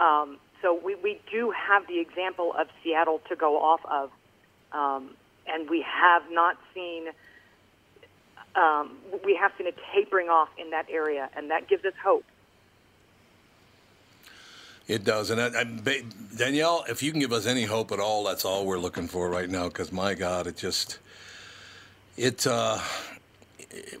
Um, 0.00 0.38
so 0.62 0.78
we, 0.82 0.94
we 0.96 1.20
do 1.30 1.50
have 1.50 1.86
the 1.86 2.00
example 2.00 2.54
of 2.58 2.68
Seattle 2.82 3.20
to 3.28 3.36
go 3.36 3.60
off 3.60 3.80
of, 3.84 4.10
um, 4.72 5.10
and 5.46 5.68
we 5.68 5.82
have 5.82 6.22
not 6.30 6.56
seen 6.74 7.08
um, 8.56 8.96
we 9.24 9.34
have 9.34 9.52
seen 9.58 9.66
a 9.66 9.72
tapering 9.92 10.28
off 10.28 10.48
in 10.56 10.70
that 10.70 10.86
area, 10.88 11.28
and 11.36 11.50
that 11.50 11.68
gives 11.68 11.84
us 11.84 11.92
hope. 12.02 12.24
It 14.86 15.02
does, 15.04 15.30
and 15.30 15.40
I, 15.40 15.60
I, 15.60 16.02
Danielle, 16.36 16.84
if 16.88 17.02
you 17.02 17.10
can 17.10 17.20
give 17.20 17.32
us 17.32 17.46
any 17.46 17.64
hope 17.64 17.90
at 17.90 17.98
all, 17.98 18.22
that's 18.24 18.44
all 18.44 18.64
we're 18.66 18.78
looking 18.78 19.08
for 19.08 19.28
right 19.28 19.48
now. 19.48 19.68
Because 19.68 19.90
my 19.90 20.14
God, 20.14 20.46
it 20.46 20.56
just, 20.56 20.98
it. 22.16 22.46
Uh, 22.46 22.78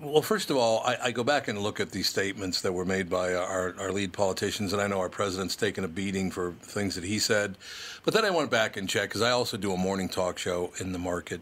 well, 0.00 0.22
first 0.22 0.50
of 0.50 0.56
all, 0.56 0.82
I, 0.84 0.96
I 1.04 1.10
go 1.10 1.24
back 1.24 1.48
and 1.48 1.58
look 1.58 1.80
at 1.80 1.90
these 1.90 2.08
statements 2.08 2.60
that 2.62 2.72
were 2.72 2.84
made 2.84 3.08
by 3.08 3.34
our, 3.34 3.74
our 3.78 3.92
lead 3.92 4.12
politicians, 4.12 4.72
and 4.72 4.80
I 4.80 4.86
know 4.86 5.00
our 5.00 5.08
president's 5.08 5.56
taken 5.56 5.84
a 5.84 5.88
beating 5.88 6.30
for 6.30 6.52
things 6.62 6.94
that 6.94 7.04
he 7.04 7.18
said. 7.18 7.56
But 8.04 8.14
then 8.14 8.24
I 8.24 8.30
went 8.30 8.50
back 8.50 8.76
and 8.76 8.88
checked 8.88 9.10
because 9.10 9.22
I 9.22 9.30
also 9.30 9.56
do 9.56 9.72
a 9.72 9.76
morning 9.76 10.08
talk 10.08 10.38
show 10.38 10.72
in 10.78 10.92
the 10.92 10.98
market, 10.98 11.40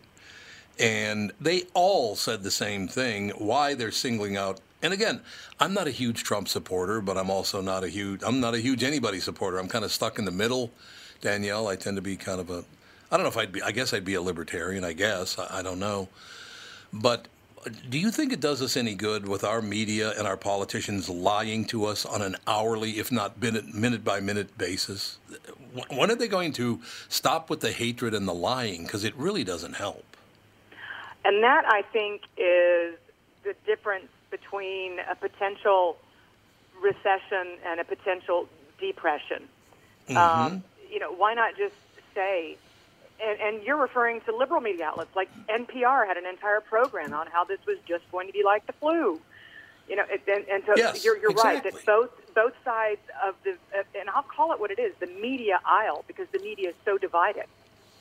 and 0.78 1.32
they 1.40 1.64
all 1.74 2.16
said 2.16 2.42
the 2.42 2.50
same 2.50 2.88
thing 2.88 3.30
why 3.30 3.74
they're 3.74 3.90
singling 3.90 4.36
out 4.36 4.60
and 4.80 4.92
again 4.92 5.20
i'm 5.60 5.74
not 5.74 5.86
a 5.86 5.90
huge 5.90 6.24
trump 6.24 6.48
supporter 6.48 7.00
but 7.00 7.18
i'm 7.18 7.30
also 7.30 7.60
not 7.60 7.84
a 7.84 7.88
huge 7.88 8.22
i'm 8.24 8.40
not 8.40 8.54
a 8.54 8.58
huge 8.58 8.82
anybody 8.82 9.20
supporter. 9.20 9.58
I'm 9.58 9.68
kind 9.68 9.84
of 9.84 9.92
stuck 9.92 10.18
in 10.18 10.24
the 10.24 10.30
middle 10.30 10.70
danielle. 11.20 11.68
I 11.68 11.76
tend 11.76 11.96
to 11.96 12.02
be 12.02 12.16
kind 12.16 12.40
of 12.40 12.50
a 12.50 12.64
i 13.10 13.16
don't 13.16 13.22
know 13.22 13.28
if 13.28 13.36
i'd 13.36 13.52
be 13.52 13.62
i 13.62 13.70
guess 13.70 13.92
i'd 13.92 14.04
be 14.04 14.14
a 14.14 14.22
libertarian 14.22 14.82
i 14.82 14.92
guess. 14.92 15.38
I, 15.38 15.58
I 15.58 15.62
don't 15.62 15.78
know. 15.78 16.08
But 16.92 17.28
do 17.88 17.98
you 17.98 18.10
think 18.10 18.32
it 18.32 18.40
does 18.40 18.60
us 18.60 18.76
any 18.76 18.94
good 18.94 19.28
with 19.28 19.44
our 19.44 19.62
media 19.62 20.12
and 20.18 20.26
our 20.26 20.36
politicians 20.36 21.08
lying 21.08 21.64
to 21.66 21.84
us 21.84 22.04
on 22.04 22.22
an 22.22 22.36
hourly, 22.46 22.98
if 22.98 23.12
not 23.12 23.40
minute, 23.40 23.72
minute 23.72 24.04
by 24.04 24.20
minute 24.20 24.56
basis? 24.58 25.18
When 25.90 26.10
are 26.10 26.14
they 26.14 26.28
going 26.28 26.52
to 26.54 26.80
stop 27.08 27.50
with 27.50 27.60
the 27.60 27.72
hatred 27.72 28.14
and 28.14 28.26
the 28.26 28.34
lying? 28.34 28.84
Because 28.84 29.04
it 29.04 29.14
really 29.16 29.44
doesn't 29.44 29.74
help. 29.74 30.04
And 31.24 31.42
that, 31.42 31.64
I 31.66 31.82
think, 31.82 32.22
is 32.36 32.96
the 33.44 33.54
difference 33.64 34.08
between 34.30 34.98
a 35.10 35.14
potential 35.14 35.96
recession 36.82 37.58
and 37.64 37.80
a 37.80 37.84
potential 37.84 38.48
depression. 38.80 39.44
Um, 40.16 40.64
you 40.90 40.98
know, 40.98 41.12
why 41.12 41.34
not 41.34 41.56
just 41.56 41.74
say, 42.14 42.56
and, 43.24 43.40
and 43.40 43.62
you're 43.62 43.80
referring 43.80 44.20
to 44.22 44.36
liberal 44.36 44.60
media 44.60 44.86
outlets 44.86 45.14
like 45.14 45.28
NPR 45.48 46.06
had 46.06 46.16
an 46.16 46.26
entire 46.26 46.60
program 46.60 47.12
on 47.12 47.26
how 47.28 47.44
this 47.44 47.58
was 47.66 47.78
just 47.86 48.10
going 48.10 48.26
to 48.26 48.32
be 48.32 48.42
like 48.44 48.66
the 48.66 48.72
flu. 48.74 49.20
You 49.88 49.96
know, 49.96 50.04
it, 50.08 50.22
and, 50.26 50.44
and 50.48 50.62
so 50.66 50.74
Yes, 50.76 51.04
you're, 51.04 51.18
you're 51.18 51.32
right 51.32 51.62
that 51.62 51.74
both 51.84 52.10
both 52.34 52.54
sides 52.64 53.00
of 53.26 53.34
the, 53.44 53.52
uh, 53.78 53.82
and 53.98 54.08
I'll 54.08 54.22
call 54.22 54.52
it 54.52 54.60
what 54.60 54.70
it 54.70 54.78
is, 54.78 54.94
the 55.00 55.06
media 55.06 55.60
aisle, 55.66 56.04
because 56.06 56.26
the 56.32 56.38
media 56.38 56.70
is 56.70 56.74
so 56.84 56.96
divided. 56.96 57.44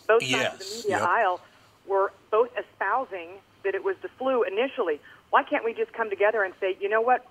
Both 0.07 0.23
sides 0.23 0.53
of 0.53 0.60
the 0.60 0.75
media 0.77 0.99
yep. 0.99 1.01
aisle 1.01 1.41
were 1.86 2.13
both 2.29 2.49
espousing 2.57 3.29
that 3.63 3.75
it 3.75 3.84
was 3.84 3.95
the 4.01 4.10
flu 4.17 4.43
initially. 4.43 5.01
Why 5.31 5.43
can't 5.43 5.65
we 5.65 5.73
just 5.73 5.91
come 5.93 6.10
together 6.10 6.43
and 6.43 6.53
say, 6.60 6.77
you 6.79 6.89
know 6.89 7.01
what? 7.01 7.25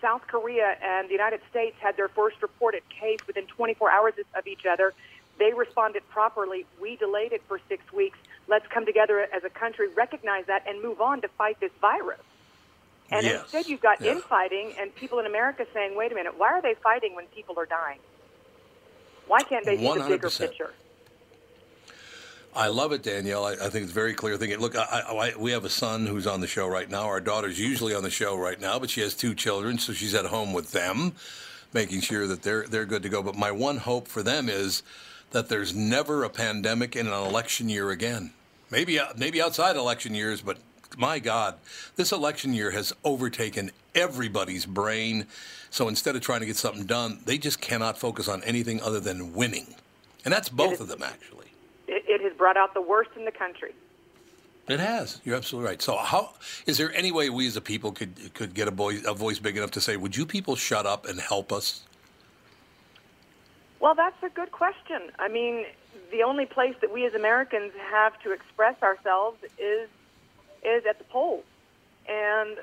South 0.00 0.22
Korea 0.26 0.76
and 0.82 1.08
the 1.08 1.12
United 1.12 1.40
States 1.50 1.76
had 1.80 1.96
their 1.96 2.08
first 2.08 2.42
reported 2.42 2.82
case 2.88 3.20
within 3.26 3.46
24 3.46 3.90
hours 3.90 4.14
of 4.34 4.46
each 4.46 4.66
other. 4.66 4.92
They 5.38 5.52
responded 5.52 6.02
properly. 6.10 6.66
We 6.80 6.96
delayed 6.96 7.32
it 7.32 7.42
for 7.48 7.60
six 7.68 7.82
weeks. 7.92 8.18
Let's 8.48 8.66
come 8.68 8.84
together 8.86 9.20
as 9.32 9.44
a 9.44 9.50
country, 9.50 9.88
recognize 9.88 10.46
that, 10.46 10.64
and 10.68 10.82
move 10.82 11.00
on 11.00 11.20
to 11.22 11.28
fight 11.28 11.58
this 11.60 11.72
virus. 11.80 12.20
And 13.10 13.24
Yes, 13.24 13.42
instead, 13.42 13.66
you've 13.68 13.80
got 13.80 14.00
yeah. 14.00 14.12
infighting 14.12 14.74
and 14.78 14.94
people 14.94 15.18
in 15.18 15.26
America 15.26 15.66
saying, 15.74 15.96
wait 15.96 16.12
a 16.12 16.14
minute, 16.14 16.38
why 16.38 16.48
are 16.52 16.62
they 16.62 16.74
fighting 16.74 17.14
when 17.14 17.26
people 17.26 17.58
are 17.58 17.66
dying? 17.66 17.98
Why 19.26 19.42
can't 19.42 19.64
they 19.64 19.76
see 19.76 19.82
the 19.94 20.04
bigger 20.08 20.30
picture? 20.30 20.72
I 22.54 22.68
love 22.68 22.92
it, 22.92 23.02
Danielle. 23.02 23.46
I, 23.46 23.52
I 23.52 23.70
think 23.70 23.84
it's 23.84 23.92
very 23.92 24.12
clear 24.12 24.36
thinking. 24.36 24.58
Look, 24.60 24.76
I, 24.76 24.82
I, 25.08 25.14
I- 25.30 25.36
we 25.36 25.52
have 25.52 25.64
a 25.64 25.70
son 25.70 26.06
who's 26.06 26.26
on 26.26 26.40
the 26.40 26.46
show 26.46 26.66
right 26.68 26.88
now. 26.88 27.04
Our 27.04 27.20
daughter's 27.20 27.58
usually 27.58 27.94
on 27.94 28.02
the 28.02 28.10
show 28.10 28.36
right 28.36 28.60
now, 28.60 28.78
but 28.78 28.90
she 28.90 29.00
has 29.00 29.14
two 29.14 29.34
children, 29.34 29.78
so 29.78 29.92
she's 29.92 30.14
at 30.14 30.26
home 30.26 30.52
with 30.52 30.72
them, 30.72 31.12
making 31.72 32.02
sure 32.02 32.26
that 32.26 32.42
they're 32.42 32.66
they're 32.66 32.84
good 32.84 33.02
to 33.04 33.08
go. 33.08 33.22
But 33.22 33.36
my 33.36 33.50
one 33.52 33.78
hope 33.78 34.06
for 34.06 34.22
them 34.22 34.48
is 34.50 34.82
that 35.32 35.48
there's 35.48 35.74
never 35.74 36.24
a 36.24 36.30
pandemic 36.30 36.96
in 36.96 37.06
an 37.06 37.12
election 37.12 37.68
year 37.68 37.90
again. 37.90 38.32
Maybe 38.70 38.98
uh, 38.98 39.12
maybe 39.16 39.42
outside 39.42 39.76
election 39.76 40.14
years, 40.14 40.40
but 40.40 40.58
my 40.96 41.18
God, 41.18 41.56
this 41.96 42.12
election 42.12 42.54
year 42.54 42.70
has 42.70 42.92
overtaken 43.04 43.70
everybody's 43.94 44.66
brain. 44.66 45.26
So 45.70 45.88
instead 45.88 46.16
of 46.16 46.22
trying 46.22 46.40
to 46.40 46.46
get 46.46 46.56
something 46.56 46.84
done, 46.84 47.20
they 47.24 47.38
just 47.38 47.60
cannot 47.60 47.98
focus 47.98 48.28
on 48.28 48.42
anything 48.44 48.80
other 48.82 49.00
than 49.00 49.34
winning, 49.34 49.74
and 50.24 50.32
that's 50.32 50.48
both 50.48 50.80
of 50.80 50.88
them 50.88 51.02
actually. 51.02 51.46
It, 51.88 52.04
it 52.06 52.20
has 52.22 52.32
brought 52.34 52.56
out 52.56 52.74
the 52.74 52.82
worst 52.82 53.10
in 53.16 53.24
the 53.24 53.32
country. 53.32 53.74
It 54.68 54.80
has. 54.80 55.20
You're 55.24 55.36
absolutely 55.36 55.68
right. 55.68 55.82
So, 55.82 55.96
how 55.96 56.34
is 56.66 56.78
there 56.78 56.94
any 56.94 57.10
way 57.10 57.30
we 57.30 57.46
as 57.46 57.56
a 57.56 57.60
people 57.60 57.92
could 57.92 58.32
could 58.34 58.54
get 58.54 58.68
a 58.68 58.70
voice 58.70 59.02
a 59.06 59.12
voice 59.12 59.38
big 59.38 59.56
enough 59.56 59.72
to 59.72 59.80
say, 59.80 59.96
"Would 59.96 60.16
you 60.16 60.24
people 60.24 60.56
shut 60.56 60.86
up 60.86 61.06
and 61.06 61.20
help 61.20 61.52
us"? 61.52 61.82
Well, 63.82 63.96
that's 63.96 64.22
a 64.22 64.28
good 64.28 64.52
question. 64.52 65.10
I 65.18 65.26
mean, 65.26 65.64
the 66.12 66.22
only 66.22 66.46
place 66.46 66.76
that 66.82 66.92
we 66.92 67.04
as 67.04 67.14
Americans 67.14 67.72
have 67.90 68.18
to 68.22 68.30
express 68.30 68.80
ourselves 68.80 69.38
is 69.58 69.88
is 70.64 70.86
at 70.88 70.98
the 70.98 71.04
polls. 71.04 71.44
And 72.08 72.58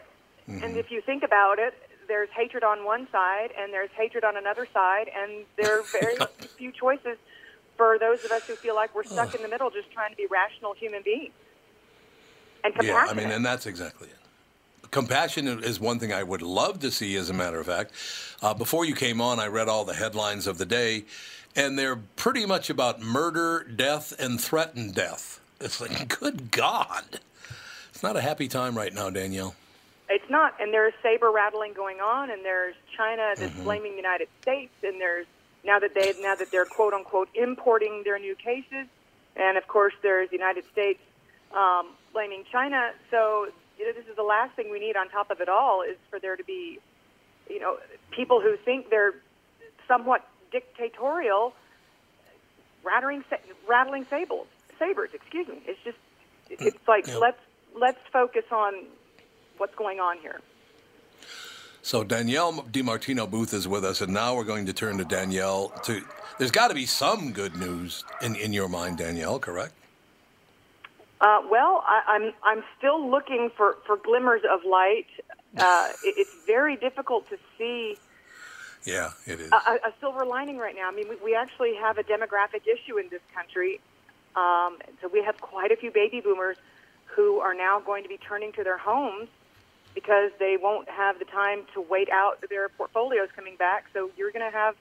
mm-hmm. 0.48 0.64
and 0.64 0.78
if 0.78 0.90
you 0.90 1.02
think 1.02 1.24
about 1.24 1.60
it, 1.60 1.74
there's 2.08 2.30
hatred 2.30 2.64
on 2.64 2.86
one 2.86 3.06
side 3.12 3.50
and 3.60 3.74
there's 3.74 3.92
hatred 3.98 4.24
on 4.24 4.38
another 4.38 4.66
side, 4.74 5.12
and 5.14 5.44
there 5.58 5.82
are 5.82 5.84
very 5.92 6.16
few 6.58 6.72
choices 6.72 7.18
for 7.76 8.00
those 8.00 8.24
of 8.24 8.32
us 8.32 8.48
who 8.48 8.56
feel 8.56 8.76
like 8.76 8.96
we're 8.96 9.04
stuck 9.04 9.36
in 9.36 9.42
the 9.42 9.50
middle, 9.50 9.70
just 9.70 9.92
trying 9.92 10.12
to 10.12 10.18
be 10.18 10.26
rational 10.26 10.74
human 10.74 11.02
beings 11.04 11.34
and 12.64 12.74
compassionate. 12.74 13.08
Yeah, 13.08 13.12
I 13.12 13.14
mean, 13.14 13.32
and 13.32 13.46
that's 13.46 13.66
exactly 13.66 14.08
it. 14.08 14.19
Compassion 14.92 15.48
is 15.64 15.80
one 15.80 16.00
thing 16.00 16.12
I 16.12 16.24
would 16.24 16.42
love 16.42 16.80
to 16.80 16.90
see, 16.92 17.16
as 17.16 17.30
a 17.30 17.34
matter 17.34 17.60
of 17.60 17.68
fact. 17.68 17.92
Uh, 18.42 18.54
before 18.54 18.86
you 18.86 18.96
came 18.96 19.22
on, 19.22 19.40
I 19.40 19.48
read 19.48 19.70
all 19.70 19.86
the 19.86 19.94
headlines 19.94 20.48
of 20.48 20.58
the 20.58 20.66
day, 20.66 21.06
and 21.56 21.78
they're 21.78 21.98
pretty 22.16 22.46
much 22.46 22.70
about 22.70 23.00
murder, 23.00 23.64
death, 23.64 24.14
and 24.20 24.42
threatened 24.42 24.96
death. 24.96 25.40
It's 25.62 25.80
like, 25.80 26.20
good 26.20 26.50
God. 26.52 27.20
It's 27.90 28.02
not 28.02 28.16
a 28.16 28.22
happy 28.22 28.48
time 28.48 28.76
right 28.76 28.94
now, 28.94 29.10
Danielle. 29.10 29.56
It's 30.10 30.28
not, 30.28 30.56
and 30.60 30.74
there's 30.74 30.94
saber 31.04 31.30
rattling 31.32 31.74
going 31.74 32.00
on, 32.00 32.32
and 32.32 32.44
there's 32.44 32.76
China 32.98 33.34
that's 33.38 33.52
Mm-hmm. 33.54 33.64
blaming 33.64 33.92
the 33.92 33.98
United 33.98 34.28
States, 34.42 34.72
and 34.84 35.00
there's 35.00 35.28
now 35.64 35.78
that 35.78 35.94
they 35.94 36.14
now 36.22 36.34
that 36.34 36.50
they're 36.52 36.66
quote 36.66 36.94
unquote 36.94 37.30
importing 37.36 38.02
their 38.04 38.18
new 38.18 38.34
cases, 38.34 38.88
and 39.36 39.56
of 39.58 39.68
course 39.68 39.94
there's 40.02 40.30
the 40.30 40.36
United 40.36 40.64
States 40.72 41.00
um, 41.56 41.90
blaming 42.12 42.44
China. 42.52 42.92
So 43.12 43.50
you 43.80 43.88
know, 43.88 43.94
this 43.94 44.08
is 44.10 44.16
the 44.18 44.24
last 44.24 44.56
thing 44.56 44.70
we 44.70 44.80
need. 44.80 44.98
On 44.98 45.10
top 45.10 45.32
of 45.32 45.40
it 45.40 45.50
all, 45.50 45.82
is 45.82 45.98
for 46.10 46.20
there 46.20 46.36
to 46.36 46.44
be, 46.44 46.80
you 47.50 47.60
know, 47.60 47.78
people 48.12 48.42
who 48.42 48.58
think 48.58 48.90
they're 48.90 49.14
somewhat 49.88 50.28
dictatorial, 50.52 51.54
rattling 52.84 53.24
rattling 53.68 54.06
sabers. 54.10 54.48
Sabers, 54.78 55.10
excuse 55.14 55.48
me. 55.48 55.62
It's 55.66 55.80
just, 55.84 55.98
hmm. 56.48 56.68
it's 56.68 56.88
like 56.88 57.08
Yeah. 57.08 57.18
let's 57.18 57.40
let's 57.74 58.00
focus 58.12 58.46
on 58.52 58.74
what's 59.58 59.76
going 59.76 60.00
on 60.00 60.18
here. 60.20 60.42
So 61.82 62.04
Danielle 62.04 62.54
DiMartino 62.54 63.30
Booth 63.30 63.54
is 63.54 63.68
with 63.68 63.86
us, 63.86 64.02
and 64.02 64.14
now 64.14 64.36
we're 64.36 64.44
going 64.44 64.66
to 64.66 64.74
turn 64.74 64.98
to 64.98 65.06
Danielle. 65.06 65.70
To 65.84 66.02
there's 66.38 66.52
got 66.52 66.68
to 66.68 66.76
be 66.76 66.86
some 66.86 67.32
good 67.32 67.56
news 67.56 68.04
in, 68.22 68.36
in 68.36 68.54
your 68.54 68.68
mind, 68.68 68.98
Danielle, 68.98 69.40
correct? 69.40 69.74
Uh, 71.22 71.42
well, 71.50 71.84
I, 71.86 72.02
I'm 72.08 72.34
I'm 72.44 72.64
still 72.78 73.10
looking 73.10 73.50
for, 73.56 73.78
for 73.86 73.98
glimmers 73.98 74.42
of 74.50 74.62
light. 74.66 75.08
Uh, 75.58 75.90
it, 76.04 76.16
it's 76.18 76.34
very 76.48 76.76
difficult 76.78 77.30
to 77.30 77.38
see 77.58 77.98
Yeah, 78.86 79.12
it 79.26 79.40
is. 79.42 79.52
a, 79.52 79.56
a 79.56 79.94
silver 80.00 80.26
lining 80.26 80.58
right 80.58 80.76
now. 80.76 80.88
I 80.90 80.92
mean, 80.96 81.10
we, 81.10 81.18
we 81.24 81.36
actually 81.36 81.76
have 81.76 81.98
a 81.98 82.04
demographic 82.04 82.62
issue 82.68 82.98
in 82.98 83.10
this 83.10 83.22
country. 83.36 83.82
Um, 84.36 84.78
so 85.02 85.10
we 85.12 85.24
have 85.24 85.42
quite 85.42 85.72
a 85.72 85.76
few 85.76 85.92
baby 85.92 86.22
boomers 86.22 86.58
who 87.16 87.40
are 87.40 87.54
now 87.54 87.80
going 87.80 88.04
to 88.04 88.10
be 88.10 88.18
turning 88.18 88.52
to 88.54 88.64
their 88.64 88.78
homes 88.78 89.28
because 89.96 90.32
they 90.40 90.56
won't 90.62 90.88
have 90.88 91.20
the 91.20 91.26
time 91.26 91.64
to 91.74 91.82
wait 91.82 92.08
out 92.14 92.42
their 92.50 92.70
portfolios 92.70 93.28
coming 93.36 93.56
back. 93.58 93.86
So 93.94 94.12
you're 94.16 94.32
going 94.32 94.50
to 94.50 94.56
have. 94.56 94.76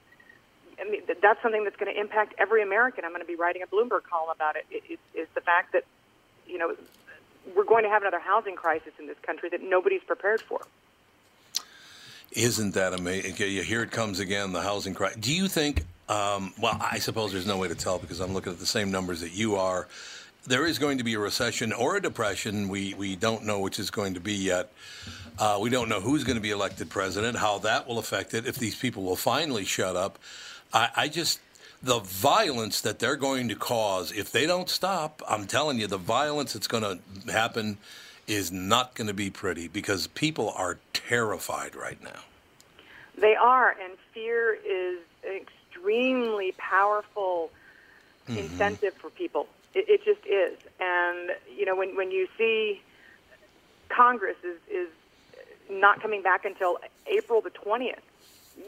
I 0.79 0.89
mean, 0.89 1.01
that's 1.21 1.41
something 1.41 1.65
that's 1.65 1.75
going 1.75 1.93
to 1.93 1.99
impact 1.99 2.35
every 2.37 2.61
American. 2.63 3.03
I'm 3.03 3.11
going 3.11 3.21
to 3.21 3.27
be 3.27 3.35
writing 3.35 3.63
a 3.63 3.67
Bloomberg 3.67 4.03
column 4.03 4.29
about 4.33 4.55
it. 4.55 4.65
It, 4.71 4.83
it. 4.87 4.99
Is 5.19 5.27
the 5.35 5.41
fact 5.41 5.73
that, 5.73 5.83
you 6.49 6.57
know, 6.57 6.75
we're 7.55 7.63
going 7.63 7.83
to 7.83 7.89
have 7.89 8.01
another 8.01 8.19
housing 8.19 8.55
crisis 8.55 8.93
in 8.99 9.07
this 9.07 9.17
country 9.21 9.49
that 9.49 9.61
nobody's 9.61 10.03
prepared 10.03 10.41
for. 10.41 10.61
Isn't 12.31 12.73
that 12.75 12.93
amazing? 12.93 13.35
Here 13.35 13.81
it 13.81 13.91
comes 13.91 14.19
again, 14.19 14.51
the 14.51 14.61
housing 14.61 14.93
crisis. 14.93 15.19
Do 15.19 15.33
you 15.33 15.47
think? 15.47 15.85
Um, 16.07 16.53
well, 16.59 16.77
I 16.79 16.99
suppose 16.99 17.31
there's 17.31 17.47
no 17.47 17.57
way 17.57 17.67
to 17.67 17.75
tell 17.75 17.99
because 17.99 18.19
I'm 18.19 18.33
looking 18.33 18.51
at 18.53 18.59
the 18.59 18.65
same 18.65 18.91
numbers 18.91 19.21
that 19.21 19.31
you 19.31 19.55
are. 19.55 19.87
There 20.45 20.65
is 20.65 20.79
going 20.79 20.99
to 20.99 21.03
be 21.03 21.13
a 21.15 21.19
recession 21.19 21.73
or 21.73 21.97
a 21.97 22.01
depression. 22.01 22.69
We 22.69 22.93
we 22.95 23.15
don't 23.15 23.45
know 23.45 23.59
which 23.59 23.79
is 23.79 23.91
going 23.91 24.13
to 24.15 24.19
be 24.19 24.33
yet. 24.33 24.71
Uh, 25.37 25.57
we 25.61 25.69
don't 25.69 25.87
know 25.87 26.01
who's 26.01 26.23
going 26.23 26.35
to 26.35 26.41
be 26.41 26.51
elected 26.51 26.89
president, 26.89 27.37
how 27.37 27.59
that 27.59 27.87
will 27.87 27.99
affect 27.99 28.33
it, 28.33 28.45
if 28.45 28.55
these 28.57 28.75
people 28.75 29.03
will 29.03 29.15
finally 29.15 29.65
shut 29.65 29.95
up. 29.95 30.19
I, 30.73 30.89
I 30.95 31.07
just 31.07 31.39
the 31.81 31.99
violence 31.99 32.81
that 32.81 32.99
they're 32.99 33.15
going 33.15 33.47
to 33.49 33.55
cause 33.55 34.11
if 34.11 34.31
they 34.31 34.45
don't 34.45 34.69
stop. 34.69 35.21
I'm 35.27 35.45
telling 35.45 35.79
you, 35.79 35.87
the 35.87 35.97
violence 35.97 36.53
that's 36.53 36.67
going 36.67 36.83
to 36.83 37.31
happen 37.31 37.77
is 38.27 38.51
not 38.51 38.95
going 38.95 39.07
to 39.07 39.13
be 39.13 39.29
pretty 39.29 39.67
because 39.67 40.07
people 40.07 40.53
are 40.55 40.77
terrified 40.93 41.75
right 41.75 42.01
now. 42.03 42.19
They 43.17 43.35
are, 43.35 43.75
and 43.83 43.93
fear 44.13 44.53
is 44.53 44.99
an 45.25 45.41
extremely 45.41 46.53
powerful 46.57 47.49
mm-hmm. 48.27 48.39
incentive 48.39 48.93
for 48.93 49.09
people. 49.09 49.47
It, 49.73 49.85
it 49.89 50.05
just 50.05 50.25
is. 50.25 50.57
And, 50.79 51.31
you 51.57 51.65
know, 51.65 51.75
when, 51.75 51.95
when 51.95 52.11
you 52.11 52.27
see 52.37 52.81
Congress 53.89 54.37
is, 54.43 54.57
is 54.71 54.87
not 55.69 56.01
coming 56.01 56.21
back 56.21 56.45
until 56.45 56.77
April 57.07 57.41
the 57.41 57.51
20th, 57.51 57.95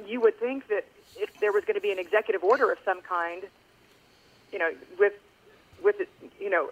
you 0.08 0.21
would 0.21 0.39
think 0.39 0.67
that 0.67 0.86
if 1.17 1.39
there 1.39 1.52
was 1.52 1.63
going 1.65 1.76
to 1.76 1.82
be 1.82 1.91
an 1.91 2.00
executive 2.00 2.43
order 2.43 2.71
of 2.71 2.78
some 2.86 3.02
kind, 3.02 3.43
you 4.52 4.60
know, 4.60 4.71
with, 5.00 5.13
with 5.84 5.95
you 6.39 6.50
know, 6.50 6.69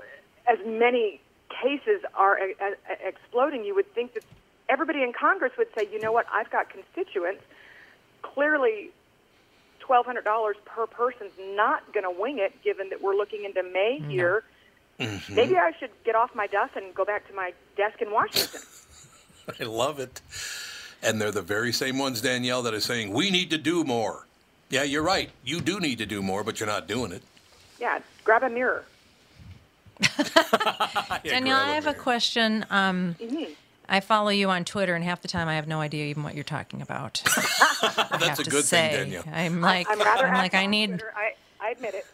as 0.48 0.60
many 0.66 1.22
cases 1.62 2.02
are 2.16 2.40
uh, 2.40 2.72
exploding, 3.04 3.64
you 3.64 3.76
would 3.76 3.94
think 3.94 4.14
that 4.14 4.24
everybody 4.68 5.04
in 5.04 5.14
Congress 5.14 5.52
would 5.58 5.68
say, 5.76 5.88
you 5.92 6.00
know 6.00 6.12
what, 6.12 6.26
I've 6.32 6.50
got 6.50 6.70
constituents. 6.70 7.44
Clearly, 8.22 8.92
$1,200 9.82 10.54
per 10.66 10.88
person's 10.88 11.32
not 11.40 11.92
going 11.94 12.04
to 12.04 12.22
wing 12.22 12.40
it, 12.40 12.54
given 12.64 12.90
that 12.90 13.02
we're 13.02 13.16
looking 13.16 13.44
into 13.44 13.64
May 13.64 14.02
here. 14.08 14.44
Maybe 15.30 15.58
I 15.58 15.72
should 15.80 15.92
get 16.04 16.16
off 16.16 16.36
my 16.36 16.48
duff 16.48 16.76
and 16.76 16.94
go 16.94 17.06
back 17.06 17.28
to 17.30 17.34
my 17.34 17.54
desk 17.78 18.02
in 18.02 18.12
Washington. 18.12 18.62
I 19.60 19.64
love 19.64 20.00
it. 20.00 20.22
And 21.02 21.22
they're 21.22 21.32
the 21.32 21.42
very 21.42 21.72
same 21.72 21.98
ones, 21.98 22.22
Danielle, 22.22 22.62
that 22.64 22.74
are 22.74 22.82
saying, 22.82 23.12
we 23.14 23.32
need 23.32 23.50
to 23.52 23.58
do 23.58 23.84
more. 23.84 24.28
Yeah, 24.70 24.84
you're 24.84 25.04
right. 25.04 25.30
You 25.44 25.62
do 25.62 25.80
need 25.80 25.98
to 25.98 26.06
do 26.06 26.22
more, 26.22 26.44
but 26.44 26.60
you're 26.60 26.68
not 26.68 26.88
doing 26.88 27.12
it. 27.12 27.24
Yeah, 27.80 28.00
grab 28.24 28.44
a 28.44 28.50
mirror. 28.50 28.86
Danielle, 31.24 31.58
I 31.58 31.74
have 31.76 31.86
a 31.86 31.92
mirror. 31.92 32.02
question. 32.02 32.66
Um, 32.70 33.16
Mhm. 33.20 33.50
I 33.92 34.02
follow 34.02 34.30
you 34.30 34.50
on 34.52 34.66
Twitter, 34.66 34.94
and 34.94 35.04
half 35.04 35.22
the 35.24 35.28
time 35.28 35.48
I 35.48 35.56
have 35.56 35.68
no 35.68 35.82
idea 35.82 36.06
even 36.06 36.22
what 36.24 36.36
you're 36.36 36.44
talking 36.44 36.82
about. 36.82 37.24
I 37.82 38.08
That's 38.12 38.26
have 38.28 38.40
a 38.40 38.44
to 38.44 38.50
good 38.50 38.64
thing, 38.66 38.92
say. 38.92 38.92
Danielle. 38.98 39.24
I'm 39.34 39.62
like, 39.62 39.88
I'm 39.90 40.00
rather 40.00 40.28
I'm 40.28 40.34
like, 40.36 40.54
I 40.54 40.68
need. 40.68 40.90
Twitter. 40.90 41.14
I, 41.16 41.34
I 41.60 41.70
admit 41.72 41.96
it. 41.96 42.06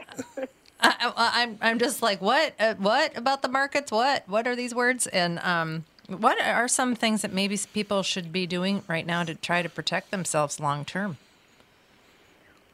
I, 0.80 0.96
I- 1.18 1.42
I'm, 1.44 1.58
I'm 1.62 1.80
just 1.80 2.02
like, 2.02 2.22
what, 2.22 2.54
uh, 2.60 2.76
what 2.76 3.18
about 3.18 3.42
the 3.42 3.50
markets? 3.50 3.92
What, 3.92 4.24
what 4.28 4.48
are 4.48 4.56
these 4.56 4.74
words? 4.74 5.08
And 5.08 5.40
um, 5.40 5.84
what 6.08 6.40
are 6.42 6.68
some 6.70 6.96
things 6.96 7.22
that 7.24 7.34
maybe 7.34 7.60
people 7.74 8.04
should 8.04 8.32
be 8.32 8.46
doing 8.48 8.84
right 8.88 9.06
now 9.06 9.24
to 9.24 9.36
try 9.36 9.62
to 9.62 9.70
protect 9.70 10.12
themselves 10.12 10.60
long 10.60 10.86
term 10.86 11.18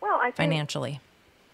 well, 0.01 0.17
I 0.19 0.25
think 0.25 0.35
financially? 0.35 0.99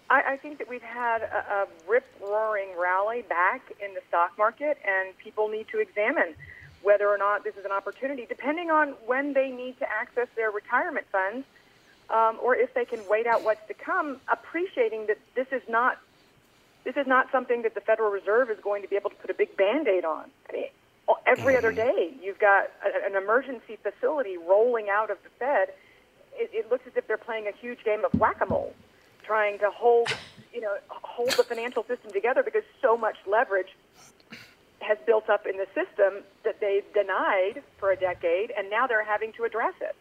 I, 0.09 0.33
I 0.33 0.37
think 0.37 0.59
that 0.59 0.69
we've 0.69 0.81
had 0.81 1.21
a, 1.21 1.63
a 1.63 1.67
rip 1.87 2.05
roaring 2.21 2.69
rally 2.77 3.23
back 3.23 3.61
in 3.83 3.93
the 3.93 4.01
stock 4.07 4.37
market, 4.37 4.77
and 4.87 5.17
people 5.17 5.49
need 5.49 5.67
to 5.69 5.79
examine 5.79 6.33
whether 6.81 7.07
or 7.07 7.17
not 7.17 7.43
this 7.43 7.55
is 7.57 7.65
an 7.65 7.71
opportunity, 7.71 8.25
depending 8.27 8.71
on 8.71 8.89
when 9.05 9.33
they 9.33 9.49
need 9.51 9.77
to 9.79 9.89
access 9.89 10.27
their 10.35 10.51
retirement 10.51 11.05
funds, 11.11 11.45
um, 12.09 12.37
or 12.41 12.55
if 12.55 12.73
they 12.73 12.85
can 12.85 12.99
wait 13.09 13.27
out 13.27 13.43
what's 13.43 13.67
to 13.67 13.73
come, 13.73 14.17
appreciating 14.31 15.07
that 15.07 15.17
this 15.35 15.47
is 15.51 15.61
not 15.67 15.97
this 16.83 16.95
is 16.95 17.05
not 17.05 17.29
something 17.33 17.63
that 17.63 17.75
the 17.75 17.81
Federal 17.81 18.09
Reserve 18.09 18.49
is 18.49 18.57
going 18.61 18.81
to 18.81 18.87
be 18.87 18.95
able 18.95 19.09
to 19.09 19.15
put 19.17 19.29
a 19.29 19.33
big 19.33 19.57
band-aid 19.57 20.05
on. 20.05 20.23
I 20.49 20.53
mean, 20.53 20.65
every 21.25 21.57
other 21.57 21.73
day, 21.73 22.13
you've 22.23 22.39
got 22.39 22.71
a, 22.81 23.05
an 23.05 23.21
emergency 23.21 23.77
facility 23.83 24.37
rolling 24.37 24.87
out 24.89 25.11
of 25.11 25.17
the 25.23 25.29
Fed. 25.37 25.73
It, 26.37 26.49
it 26.53 26.71
looks 26.71 26.85
as 26.87 26.93
if 26.95 27.07
they're 27.07 27.17
playing 27.17 27.47
a 27.47 27.51
huge 27.51 27.83
game 27.83 28.03
of 28.05 28.13
whack-a-mole, 28.19 28.73
trying 29.23 29.59
to 29.59 29.69
hold, 29.69 30.09
you 30.53 30.61
know, 30.61 30.75
hold 30.89 31.31
the 31.31 31.43
financial 31.43 31.83
system 31.83 32.11
together 32.11 32.43
because 32.43 32.63
so 32.81 32.95
much 32.97 33.17
leverage 33.25 33.75
has 34.79 34.97
built 35.05 35.29
up 35.29 35.45
in 35.45 35.57
the 35.57 35.67
system 35.73 36.23
that 36.43 36.59
they 36.59 36.81
denied 36.93 37.63
for 37.79 37.91
a 37.91 37.95
decade, 37.95 38.51
and 38.57 38.69
now 38.69 38.87
they're 38.87 39.03
having 39.03 39.33
to 39.33 39.43
address 39.43 39.73
it. 39.81 39.95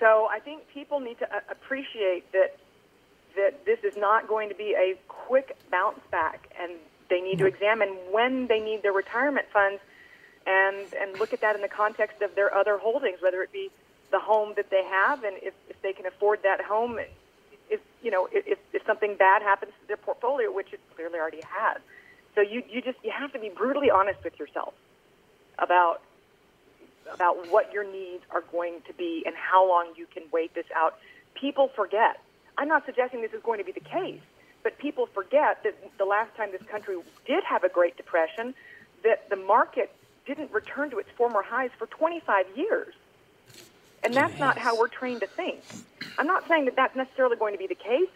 So 0.00 0.28
I 0.30 0.38
think 0.38 0.62
people 0.72 1.00
need 1.00 1.18
to 1.18 1.34
uh, 1.34 1.40
appreciate 1.50 2.30
that 2.32 2.56
that 3.36 3.64
this 3.66 3.78
is 3.84 3.96
not 3.96 4.26
going 4.26 4.48
to 4.48 4.54
be 4.54 4.74
a 4.74 4.98
quick 5.06 5.56
bounce 5.70 6.00
back, 6.10 6.50
and 6.60 6.72
they 7.08 7.20
need 7.20 7.38
to 7.38 7.46
examine 7.46 7.90
when 8.10 8.46
they 8.46 8.58
need 8.58 8.82
their 8.82 8.92
retirement 8.92 9.46
funds, 9.52 9.80
and 10.46 10.86
and 10.94 11.18
look 11.18 11.32
at 11.32 11.40
that 11.40 11.54
in 11.54 11.62
the 11.62 11.68
context 11.68 12.22
of 12.22 12.34
their 12.34 12.54
other 12.54 12.78
holdings, 12.78 13.20
whether 13.20 13.42
it 13.42 13.52
be 13.52 13.70
the 14.10 14.18
home 14.18 14.54
that 14.56 14.70
they 14.70 14.84
have, 14.84 15.24
and 15.24 15.36
if, 15.42 15.54
if 15.68 15.80
they 15.82 15.92
can 15.92 16.06
afford 16.06 16.42
that 16.42 16.60
home, 16.60 16.98
if 17.70 17.80
you 18.02 18.10
know 18.10 18.28
if, 18.32 18.58
if 18.72 18.86
something 18.86 19.16
bad 19.16 19.42
happens 19.42 19.72
to 19.80 19.88
their 19.88 19.96
portfolio, 19.96 20.52
which 20.52 20.72
it 20.72 20.80
clearly 20.94 21.18
already 21.18 21.42
has. 21.42 21.80
So 22.34 22.40
you 22.40 22.62
you 22.68 22.80
just 22.80 22.98
you 23.02 23.10
have 23.10 23.32
to 23.32 23.38
be 23.38 23.50
brutally 23.50 23.90
honest 23.90 24.22
with 24.24 24.38
yourself 24.38 24.74
about 25.58 26.00
about 27.12 27.50
what 27.50 27.72
your 27.72 27.84
needs 27.84 28.22
are 28.30 28.42
going 28.52 28.80
to 28.86 28.92
be 28.92 29.22
and 29.26 29.34
how 29.34 29.66
long 29.68 29.92
you 29.96 30.06
can 30.12 30.22
wait 30.32 30.54
this 30.54 30.66
out. 30.74 30.98
People 31.34 31.68
forget. 31.74 32.20
I'm 32.56 32.68
not 32.68 32.84
suggesting 32.86 33.22
this 33.22 33.32
is 33.32 33.42
going 33.42 33.58
to 33.58 33.64
be 33.64 33.72
the 33.72 33.80
case, 33.80 34.20
but 34.62 34.78
people 34.78 35.06
forget 35.06 35.62
that 35.62 35.98
the 35.98 36.04
last 36.04 36.34
time 36.36 36.50
this 36.52 36.62
country 36.62 36.96
did 37.24 37.44
have 37.44 37.64
a 37.64 37.68
Great 37.68 37.96
Depression, 37.96 38.54
that 39.04 39.30
the 39.30 39.36
market 39.36 39.94
didn't 40.26 40.52
return 40.52 40.90
to 40.90 40.98
its 40.98 41.08
former 41.16 41.42
highs 41.42 41.70
for 41.78 41.86
25 41.86 42.46
years. 42.56 42.94
And 44.04 44.14
that's 44.14 44.38
not 44.38 44.58
how 44.58 44.78
we're 44.78 44.88
trained 44.88 45.20
to 45.20 45.26
think. 45.26 45.60
I'm 46.18 46.26
not 46.26 46.46
saying 46.48 46.66
that 46.66 46.76
that's 46.76 46.96
necessarily 46.96 47.36
going 47.36 47.52
to 47.52 47.58
be 47.58 47.66
the 47.66 47.74
case, 47.74 48.08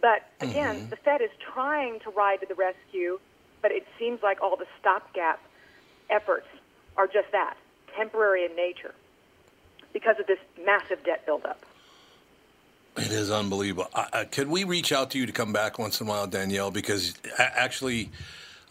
but 0.00 0.26
again, 0.40 0.88
the 0.90 0.96
Fed 0.96 1.20
is 1.20 1.30
trying 1.52 2.00
to 2.00 2.10
ride 2.10 2.40
to 2.40 2.46
the 2.46 2.54
rescue, 2.54 3.18
but 3.62 3.72
it 3.72 3.86
seems 3.98 4.22
like 4.22 4.40
all 4.40 4.56
the 4.56 4.66
stopgap 4.80 5.40
efforts 6.10 6.46
are 6.96 7.06
just 7.06 7.30
that 7.32 7.56
temporary 7.96 8.44
in 8.44 8.54
nature 8.54 8.94
because 9.92 10.18
of 10.18 10.26
this 10.26 10.38
massive 10.64 11.02
debt 11.04 11.24
buildup. 11.26 11.64
It 12.96 13.12
is 13.12 13.30
unbelievable. 13.30 13.88
I, 13.94 14.08
I, 14.12 14.24
could 14.24 14.48
we 14.48 14.64
reach 14.64 14.92
out 14.92 15.10
to 15.12 15.18
you 15.18 15.26
to 15.26 15.32
come 15.32 15.52
back 15.52 15.78
once 15.78 16.00
in 16.00 16.06
a 16.06 16.10
while, 16.10 16.26
Danielle? 16.26 16.70
Because 16.70 17.14
actually, 17.38 18.10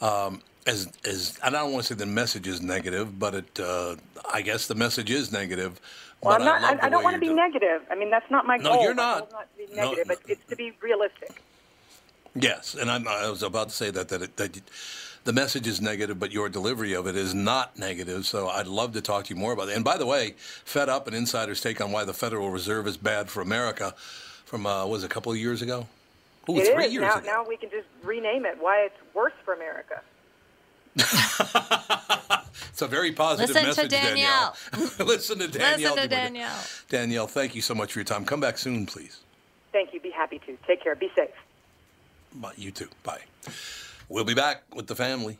um, 0.01 0.41
as 0.65 0.91
as 1.05 1.39
I 1.41 1.49
don't 1.49 1.71
want 1.71 1.85
to 1.85 1.93
say 1.93 1.97
the 1.97 2.05
message 2.05 2.47
is 2.47 2.61
negative, 2.61 3.17
but 3.17 3.35
it 3.35 3.59
uh, 3.59 3.95
I 4.31 4.41
guess 4.41 4.67
the 4.67 4.75
message 4.75 5.09
is 5.09 5.31
negative. 5.31 5.79
Well, 6.21 6.37
but 6.37 6.41
I'm 6.41 6.45
not, 6.45 6.61
love 6.61 6.79
I, 6.81 6.85
I 6.87 6.89
don't 6.89 7.03
want 7.03 7.13
to 7.15 7.19
be 7.19 7.27
you're 7.27 7.35
doing- 7.35 7.51
negative. 7.53 7.81
I 7.91 7.95
mean, 7.95 8.09
that's 8.09 8.29
not 8.31 8.45
my 8.45 8.57
No, 8.57 8.73
goal. 8.73 8.83
you're 8.83 8.95
My 8.95 9.03
not. 9.19 9.31
not 9.31 9.47
to 9.57 9.57
be 9.67 9.75
No, 9.75 9.83
negative, 9.91 10.07
no. 10.07 10.15
but 10.15 10.29
it's 10.31 10.45
to 10.49 10.55
be 10.55 10.73
realistic. 10.81 11.41
Yes, 12.35 12.75
and 12.75 12.89
I'm, 12.91 13.07
I 13.07 13.29
was 13.29 13.43
about 13.43 13.69
to 13.69 13.75
say 13.75 13.89
that 13.91 14.09
that 14.09 14.21
it, 14.21 14.37
that 14.37 14.59
the 15.23 15.33
message 15.33 15.67
is 15.67 15.81
negative, 15.81 16.19
but 16.19 16.31
your 16.31 16.49
delivery 16.49 16.93
of 16.93 17.07
it 17.07 17.15
is 17.15 17.33
not 17.33 17.77
negative. 17.77 18.25
So 18.25 18.47
I'd 18.47 18.67
love 18.67 18.93
to 18.93 19.01
talk 19.01 19.25
to 19.25 19.33
you 19.33 19.39
more 19.39 19.51
about 19.53 19.67
that. 19.67 19.75
And 19.75 19.83
by 19.83 19.97
the 19.97 20.05
way, 20.05 20.35
Fed 20.63 20.87
Up 20.89 21.07
an 21.07 21.13
Insider's 21.13 21.61
take 21.61 21.81
on 21.81 21.91
why 21.91 22.03
the 22.05 22.13
Federal 22.13 22.49
Reserve 22.49 22.87
is 22.87 22.95
bad 22.97 23.29
for 23.29 23.41
America 23.41 23.93
from, 24.45 24.65
uh, 24.65 24.85
was 24.85 25.03
it 25.03 25.07
a 25.07 25.09
couple 25.09 25.31
of 25.31 25.37
years 25.37 25.61
ago? 25.61 25.87
Ooh, 26.49 26.57
It 26.57 26.73
three 26.73 26.85
is. 26.85 26.93
years 26.93 27.01
now, 27.03 27.15
ago. 27.17 27.25
now 27.25 27.45
we 27.45 27.57
can 27.57 27.69
just 27.69 27.87
rename 28.03 28.45
it 28.45 28.57
why 28.61 28.81
it's 28.81 28.95
worse 29.13 29.33
for 29.43 29.53
America. 29.53 30.01
It's 32.77 32.83
a 32.83 32.87
very 32.87 33.11
positive 33.11 33.55
Listen 33.55 33.63
to 33.63 33.67
message, 33.69 33.89
Danielle. 33.89 34.55
Listen 34.99 35.39
to 35.39 35.47
Danielle. 35.47 35.95
Listen 35.95 36.03
to 36.03 36.07
Danielle. 36.07 36.63
Danielle, 36.89 37.25
thank 37.25 37.55
you 37.55 37.61
so 37.63 37.73
much 37.73 37.91
for 37.91 37.97
your 37.97 38.05
time. 38.05 38.23
Come 38.23 38.39
back 38.39 38.59
soon, 38.59 38.85
please. 38.85 39.21
Thank 39.71 39.95
you. 39.95 39.99
Be 39.99 40.11
happy 40.11 40.37
to. 40.45 40.55
Take 40.67 40.83
care. 40.83 40.93
Be 40.93 41.09
safe. 41.15 41.31
Bye. 42.35 42.53
You 42.55 42.69
too. 42.69 42.89
Bye. 43.01 43.21
We'll 44.09 44.25
be 44.25 44.35
back 44.35 44.61
with 44.75 44.85
the 44.85 44.95
family. 44.95 45.39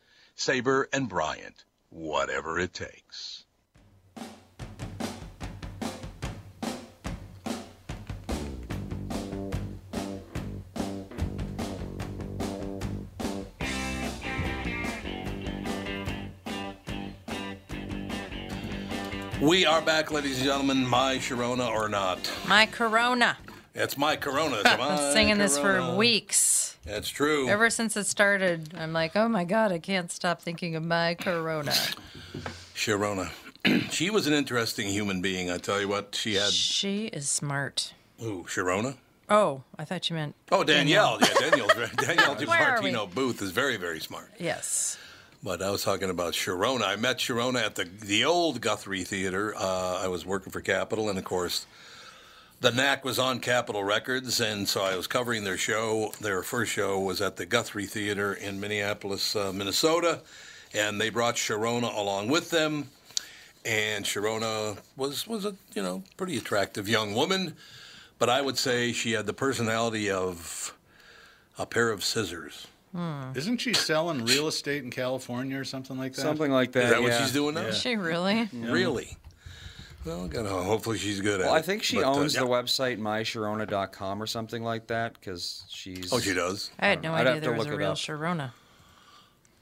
Sabre 0.41 0.89
and 0.91 1.07
Bryant, 1.07 1.65
whatever 1.91 2.57
it 2.57 2.73
takes. 2.73 3.45
We 19.39 19.67
are 19.67 19.83
back, 19.83 20.09
ladies 20.09 20.37
and 20.37 20.45
gentlemen. 20.45 20.87
My 20.87 21.17
Sharona 21.17 21.69
or 21.69 21.87
not. 21.87 22.17
My 22.47 22.65
Corona. 22.65 23.37
It's 23.75 23.95
my 23.95 24.15
Corona. 24.15 24.55
It's 24.61 24.69
I've 24.69 24.79
my 24.79 24.95
been 24.95 25.13
singing 25.13 25.37
this 25.37 25.59
for 25.59 25.95
weeks. 25.95 26.60
That's 26.85 27.09
true. 27.09 27.47
Ever 27.47 27.69
since 27.69 27.95
it 27.95 28.05
started, 28.05 28.73
I'm 28.75 28.93
like, 28.93 29.15
oh 29.15 29.27
my 29.27 29.43
God, 29.43 29.71
I 29.71 29.79
can't 29.79 30.11
stop 30.11 30.41
thinking 30.41 30.75
of 30.75 30.83
my 30.83 31.15
Corona. 31.15 31.71
Sharona. 32.73 33.29
she 33.91 34.09
was 34.09 34.27
an 34.27 34.33
interesting 34.33 34.87
human 34.87 35.21
being. 35.21 35.51
I 35.51 35.57
tell 35.57 35.79
you 35.79 35.87
what, 35.87 36.15
she 36.15 36.35
had. 36.35 36.51
She 36.51 37.05
is 37.07 37.29
smart. 37.29 37.93
Ooh, 38.23 38.45
Sharona. 38.47 38.95
Oh, 39.29 39.63
I 39.77 39.85
thought 39.85 40.09
you 40.09 40.15
meant. 40.15 40.35
Oh, 40.51 40.63
Danielle. 40.63 41.17
Yeah, 41.21 41.49
Danielle's 41.49 41.73
very, 41.73 41.89
Danielle 41.95 42.31
are? 42.33 42.35
DiMartino 42.35 43.13
Booth 43.13 43.41
is 43.41 43.51
very, 43.51 43.77
very 43.77 43.99
smart. 43.99 44.29
Yes. 44.39 44.97
But 45.43 45.61
I 45.61 45.71
was 45.71 45.83
talking 45.83 46.09
about 46.09 46.33
Sharona. 46.33 46.83
I 46.83 46.95
met 46.97 47.17
Sharona 47.17 47.63
at 47.63 47.75
the 47.75 47.85
the 47.85 48.25
old 48.25 48.61
Guthrie 48.61 49.03
Theater. 49.03 49.55
Uh, 49.55 49.99
I 50.03 50.07
was 50.07 50.25
working 50.25 50.51
for 50.51 50.61
Capitol, 50.61 51.09
and 51.09 51.17
of 51.17 51.23
course, 51.23 51.65
the 52.61 52.71
Knack 52.71 53.03
was 53.03 53.17
on 53.17 53.39
Capitol 53.39 53.83
Records, 53.83 54.39
and 54.39 54.69
so 54.69 54.83
I 54.83 54.95
was 54.95 55.07
covering 55.07 55.43
their 55.43 55.57
show. 55.57 56.13
Their 56.21 56.43
first 56.43 56.71
show 56.71 56.99
was 56.99 57.19
at 57.19 57.35
the 57.35 57.45
Guthrie 57.47 57.87
Theater 57.87 58.33
in 58.33 58.59
Minneapolis, 58.59 59.35
uh, 59.35 59.51
Minnesota, 59.51 60.21
and 60.71 61.01
they 61.01 61.09
brought 61.09 61.35
Sharona 61.35 61.95
along 61.97 62.29
with 62.29 62.51
them. 62.51 62.89
And 63.65 64.05
Sharona 64.05 64.77
was 64.95 65.27
was 65.27 65.43
a 65.45 65.55
you 65.73 65.81
know 65.81 66.03
pretty 66.17 66.37
attractive 66.37 66.87
young 66.87 67.13
woman, 67.13 67.55
but 68.19 68.29
I 68.29 68.41
would 68.41 68.57
say 68.57 68.91
she 68.91 69.11
had 69.11 69.25
the 69.25 69.33
personality 69.33 70.09
of 70.09 70.75
a 71.57 71.65
pair 71.65 71.91
of 71.91 72.03
scissors. 72.03 72.67
Isn't 73.35 73.59
she 73.59 73.73
selling 73.73 74.25
real 74.25 74.47
estate 74.47 74.83
in 74.83 74.91
California 74.91 75.57
or 75.57 75.63
something 75.63 75.97
like 75.97 76.13
that? 76.13 76.21
Something 76.21 76.51
like 76.51 76.73
that. 76.73 76.83
Is 76.85 76.89
that 76.89 77.01
what 77.01 77.13
she's 77.13 77.31
doing 77.31 77.55
now? 77.55 77.61
Is 77.61 77.77
she 77.77 77.95
really? 77.95 78.49
Really? 78.51 79.17
Well, 80.05 80.27
gotta, 80.27 80.49
hopefully 80.49 80.97
she's 80.97 81.21
good 81.21 81.41
at 81.41 81.45
Well, 81.45 81.55
it. 81.55 81.59
I 81.59 81.61
think 81.61 81.83
she 81.83 81.97
But, 81.97 82.05
uh, 82.05 82.13
owns 82.15 82.33
yeah. 82.33 82.41
the 82.41 82.47
website 82.47 82.97
mysharona.com 82.99 84.21
or 84.21 84.25
something 84.27 84.63
like 84.63 84.87
that 84.87 85.13
because 85.13 85.63
she's. 85.69 86.11
Oh, 86.11 86.19
she 86.19 86.33
does. 86.33 86.71
I 86.79 86.87
had 86.87 87.03
no 87.03 87.13
I'd 87.13 87.21
idea 87.21 87.33
have 87.33 87.43
to 87.43 87.49
there 87.49 87.51
was 87.57 87.65
look 87.67 87.73
a 87.73 87.73
it 87.75 87.77
real 87.77 87.91
up. 87.91 87.97
Sharona. 87.97 88.51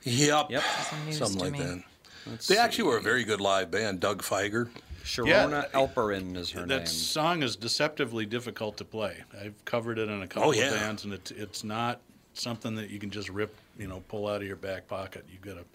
Yep. 0.03 0.51
Yep. 0.51 0.63
Something 1.11 1.39
like 1.39 1.51
me. 1.51 1.59
that. 1.59 1.83
Let's 2.25 2.47
They 2.47 2.55
see. 2.55 2.59
actually 2.59 2.83
were 2.85 2.97
a 2.97 3.01
very 3.01 3.23
good 3.25 3.41
live 3.41 3.69
band. 3.69 3.99
Doug 3.99 4.21
Fieger. 4.23 4.69
Sharona 5.03 5.69
Alperin 5.71 6.35
is 6.37 6.51
her 6.51 6.61
that 6.61 6.67
name. 6.67 6.79
That 6.79 6.87
song 6.87 7.41
is 7.43 7.55
deceptively 7.55 8.25
difficult 8.25 8.77
to 8.77 8.85
play. 8.85 9.23
I've 9.41 9.55
covered 9.65 9.97
it 9.97 10.07
in 10.07 10.21
a 10.21 10.27
couple 10.27 10.49
Oh, 10.49 10.51
yeah. 10.53 10.67
of 10.67 10.73
bands, 10.79 11.03
and 11.03 11.13
it's 11.13 11.31
it's 11.31 11.63
not 11.63 11.99
something 12.33 12.75
that 12.75 12.89
you 12.91 12.99
can 12.99 13.09
just 13.09 13.29
rip, 13.29 13.53
you 13.77 13.87
know, 13.87 14.03
pull 14.07 14.27
out 14.27 14.41
of 14.41 14.47
your 14.47 14.55
back 14.55 14.87
pocket. 14.87 15.25
You 15.31 15.37
got 15.39 15.57
to, 15.59 15.65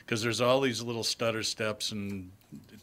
because 0.00 0.22
there's 0.22 0.40
all 0.40 0.60
these 0.60 0.82
little 0.82 1.04
stutter 1.04 1.42
steps 1.42 1.92
and 1.92 2.30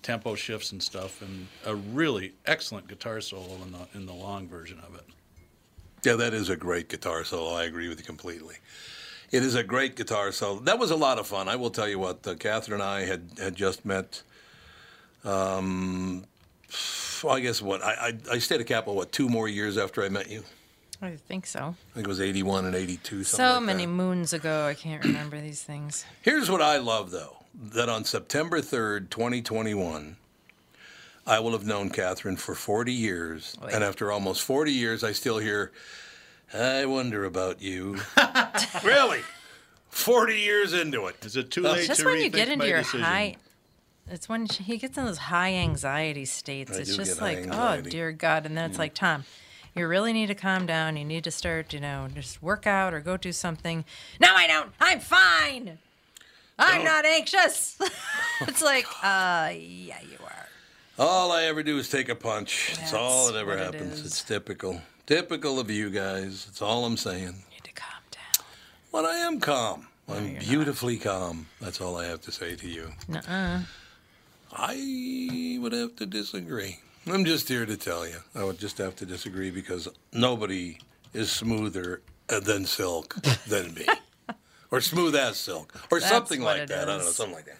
tempo 0.02 0.36
shifts 0.36 0.72
and 0.72 0.82
stuff, 0.82 1.22
and 1.22 1.48
a 1.66 1.76
really 1.76 2.34
excellent 2.46 2.88
guitar 2.88 3.22
solo 3.22 3.56
in 3.64 3.72
the 3.72 3.88
in 3.94 4.06
the 4.06 4.14
long 4.14 4.48
version 4.48 4.80
of 4.80 4.96
it. 4.96 5.06
Yeah, 6.04 6.16
that 6.16 6.34
is 6.34 6.50
a 6.50 6.56
great 6.56 6.90
guitar 6.90 7.24
solo. 7.24 7.54
I 7.56 7.66
agree 7.66 7.88
with 7.88 8.00
you 8.00 8.06
completely. 8.06 8.56
It 9.32 9.44
is 9.44 9.56
a 9.56 9.64
great 9.64 9.96
guitar 9.96 10.32
solo. 10.32 10.60
That 10.60 10.80
was 10.80 10.92
a 10.92 10.96
lot 10.96 11.20
of 11.20 11.28
fun. 11.28 11.48
I 11.48 11.56
will 11.56 11.70
tell 11.70 11.88
you 11.88 12.00
what. 12.00 12.26
Uh, 12.26 12.36
Catherine 12.36 12.82
and 12.82 12.84
I 12.84 13.06
had, 13.06 13.30
had 13.38 13.56
just 13.56 13.86
met. 13.86 14.24
Um, 15.24 16.26
well, 17.24 17.36
I 17.36 17.40
guess 17.40 17.62
what 17.62 17.84
I, 17.84 17.92
I 18.30 18.36
I 18.36 18.40
stayed 18.40 18.62
at 18.62 18.68
Capitol 18.68 18.96
what 18.96 19.12
two 19.12 19.30
more 19.30 19.48
years 19.48 19.78
after 19.78 20.04
I 20.04 20.10
met 20.10 20.30
you. 20.30 20.44
I 21.04 21.16
think 21.16 21.46
so. 21.46 21.60
I 21.60 21.94
think 21.94 22.06
it 22.06 22.10
was 22.10 22.22
eighty 22.22 22.42
one 22.42 22.66
and 22.66 22.76
eighty 22.76 22.98
two. 22.98 23.24
So 23.24 23.54
like 23.54 23.64
many 23.64 23.86
that. 23.86 23.92
moons 23.92 24.34
ago, 24.34 24.66
I 24.66 24.74
can't 24.74 25.04
remember 25.04 25.40
these 25.40 25.62
things. 25.62 26.06
Here's 26.22 26.50
what 26.50 26.62
I 26.62 26.78
love, 26.78 27.12
though 27.12 27.41
that 27.54 27.90
on 27.90 28.04
September 28.06 28.62
3rd, 28.62 29.10
2021, 29.10 30.16
I 31.28 31.40
will 31.40 31.52
have 31.52 31.66
known 31.66 31.90
Catherine 31.90 32.38
for 32.38 32.56
40 32.56 32.92
years. 32.92 33.56
Wait. 33.62 33.74
And 33.74 33.84
after 33.84 34.12
almost 34.12 34.44
40 34.44 34.72
years, 34.72 35.04
I 35.04 35.12
still 35.12 35.38
hear, 35.38 35.72
I 36.54 36.86
wonder 36.86 37.26
about 37.26 37.62
you. 37.62 38.00
really? 38.84 39.22
40 39.90 40.40
years 40.40 40.74
into 40.74 41.06
it. 41.08 41.24
Is 41.26 41.36
it 41.36 41.52
too 41.52 41.66
Uh, 41.68 41.74
late 41.74 41.88
Just 41.88 42.00
to 42.02 42.06
when 42.06 42.22
you 42.22 42.30
get 42.30 42.48
into 42.48 42.60
my 42.60 42.66
your 42.66 42.78
decision? 42.80 43.02
high, 43.02 43.36
it's 44.10 44.28
when 44.28 44.46
he 44.46 44.78
gets 44.78 44.98
in 44.98 45.06
those 45.06 45.18
high 45.18 45.54
anxiety 45.54 46.26
states. 46.26 46.76
I 46.78 46.82
it's 46.82 46.96
just 46.96 47.22
like, 47.22 47.48
oh 47.52 47.82
dear 47.82 48.12
God, 48.12 48.46
and 48.46 48.58
then 48.58 48.70
it's 48.70 48.80
like, 48.80 48.94
Tom, 48.94 49.26
you 49.76 49.86
really 49.88 50.12
need 50.14 50.28
to 50.28 50.36
calm 50.36 50.66
down. 50.66 50.98
You 50.98 51.06
need 51.06 51.24
to 51.26 51.32
start, 51.32 51.74
you 51.74 51.80
know, 51.80 52.08
just 52.14 52.42
work 52.42 52.66
out 52.66 52.94
or 52.94 53.00
go 53.00 53.16
do 53.18 53.32
something. 53.32 53.86
No, 54.20 54.30
I 54.36 54.48
don't. 54.48 54.72
I'm 54.82 55.00
fine. 55.00 55.78
I'm 56.62 56.86
Don't. 56.86 57.06
anxious. 57.06 57.78
it's 58.42 58.62
like, 58.62 58.86
uh, 59.04 59.52
yeah, 59.54 59.98
you 60.02 60.18
are. 60.24 60.48
All 61.00 61.32
I 61.32 61.44
ever 61.44 61.64
do 61.64 61.78
is 61.80 61.90
take 61.90 62.10
a 62.10 62.16
punch. 62.16 62.74
That's 62.76 62.94
all 62.94 63.28
that 63.32 63.36
ever 63.40 63.52
what 63.52 63.60
it 63.60 63.74
happens. 63.74 64.00
is. 64.00 64.06
it's 64.06 64.24
typical. 64.24 64.82
Typical 65.08 65.60
of 65.60 65.72
you 65.72 65.90
guys. 65.90 66.46
That's 66.46 66.62
all 66.62 66.86
I'm 66.86 66.98
saying. 66.98 67.24
You 67.26 67.52
need 67.52 67.64
to 67.64 67.74
calm 67.74 68.04
down. 68.12 68.46
Well, 68.92 69.06
I 69.08 69.16
am 69.18 69.40
calm. 69.40 69.88
I'm 70.08 70.36
beautifully 70.36 70.98
calm. 70.98 71.48
That's 71.60 71.82
all 71.82 71.98
I 71.98 72.06
have 72.06 72.22
to 72.22 72.32
say 72.32 72.56
to 72.56 72.68
you. 72.68 72.92
Nuh-uh. 73.08 73.62
I 74.54 75.58
would 75.62 75.72
have 75.74 75.96
to 75.96 76.06
disagree. 76.06 76.80
I'm 77.08 77.26
just 77.26 77.48
here 77.48 77.66
to 77.66 77.78
tell 77.78 78.06
you. 78.08 78.18
I 78.36 78.44
would 78.44 78.60
just 78.60 78.78
have 78.78 78.96
to 78.98 79.06
disagree 79.06 79.50
because 79.50 79.88
nobody 80.14 80.78
is 81.14 81.32
smoother 81.32 82.02
uh, 82.30 82.40
than 82.42 82.66
silk 82.66 83.16
than 83.48 83.74
me. 83.74 83.86
or 84.72 84.82
smooth 84.82 85.16
as 85.16 85.38
silk. 85.38 85.74
Or 85.92 86.00
That's 86.00 86.12
something 86.12 86.42
like 86.42 86.62
it 86.62 86.70
that. 86.70 86.84
I 86.84 86.86
don't 86.86 87.00
know, 87.00 87.12
something 87.12 87.36
like 87.36 87.46
that. 87.46 87.58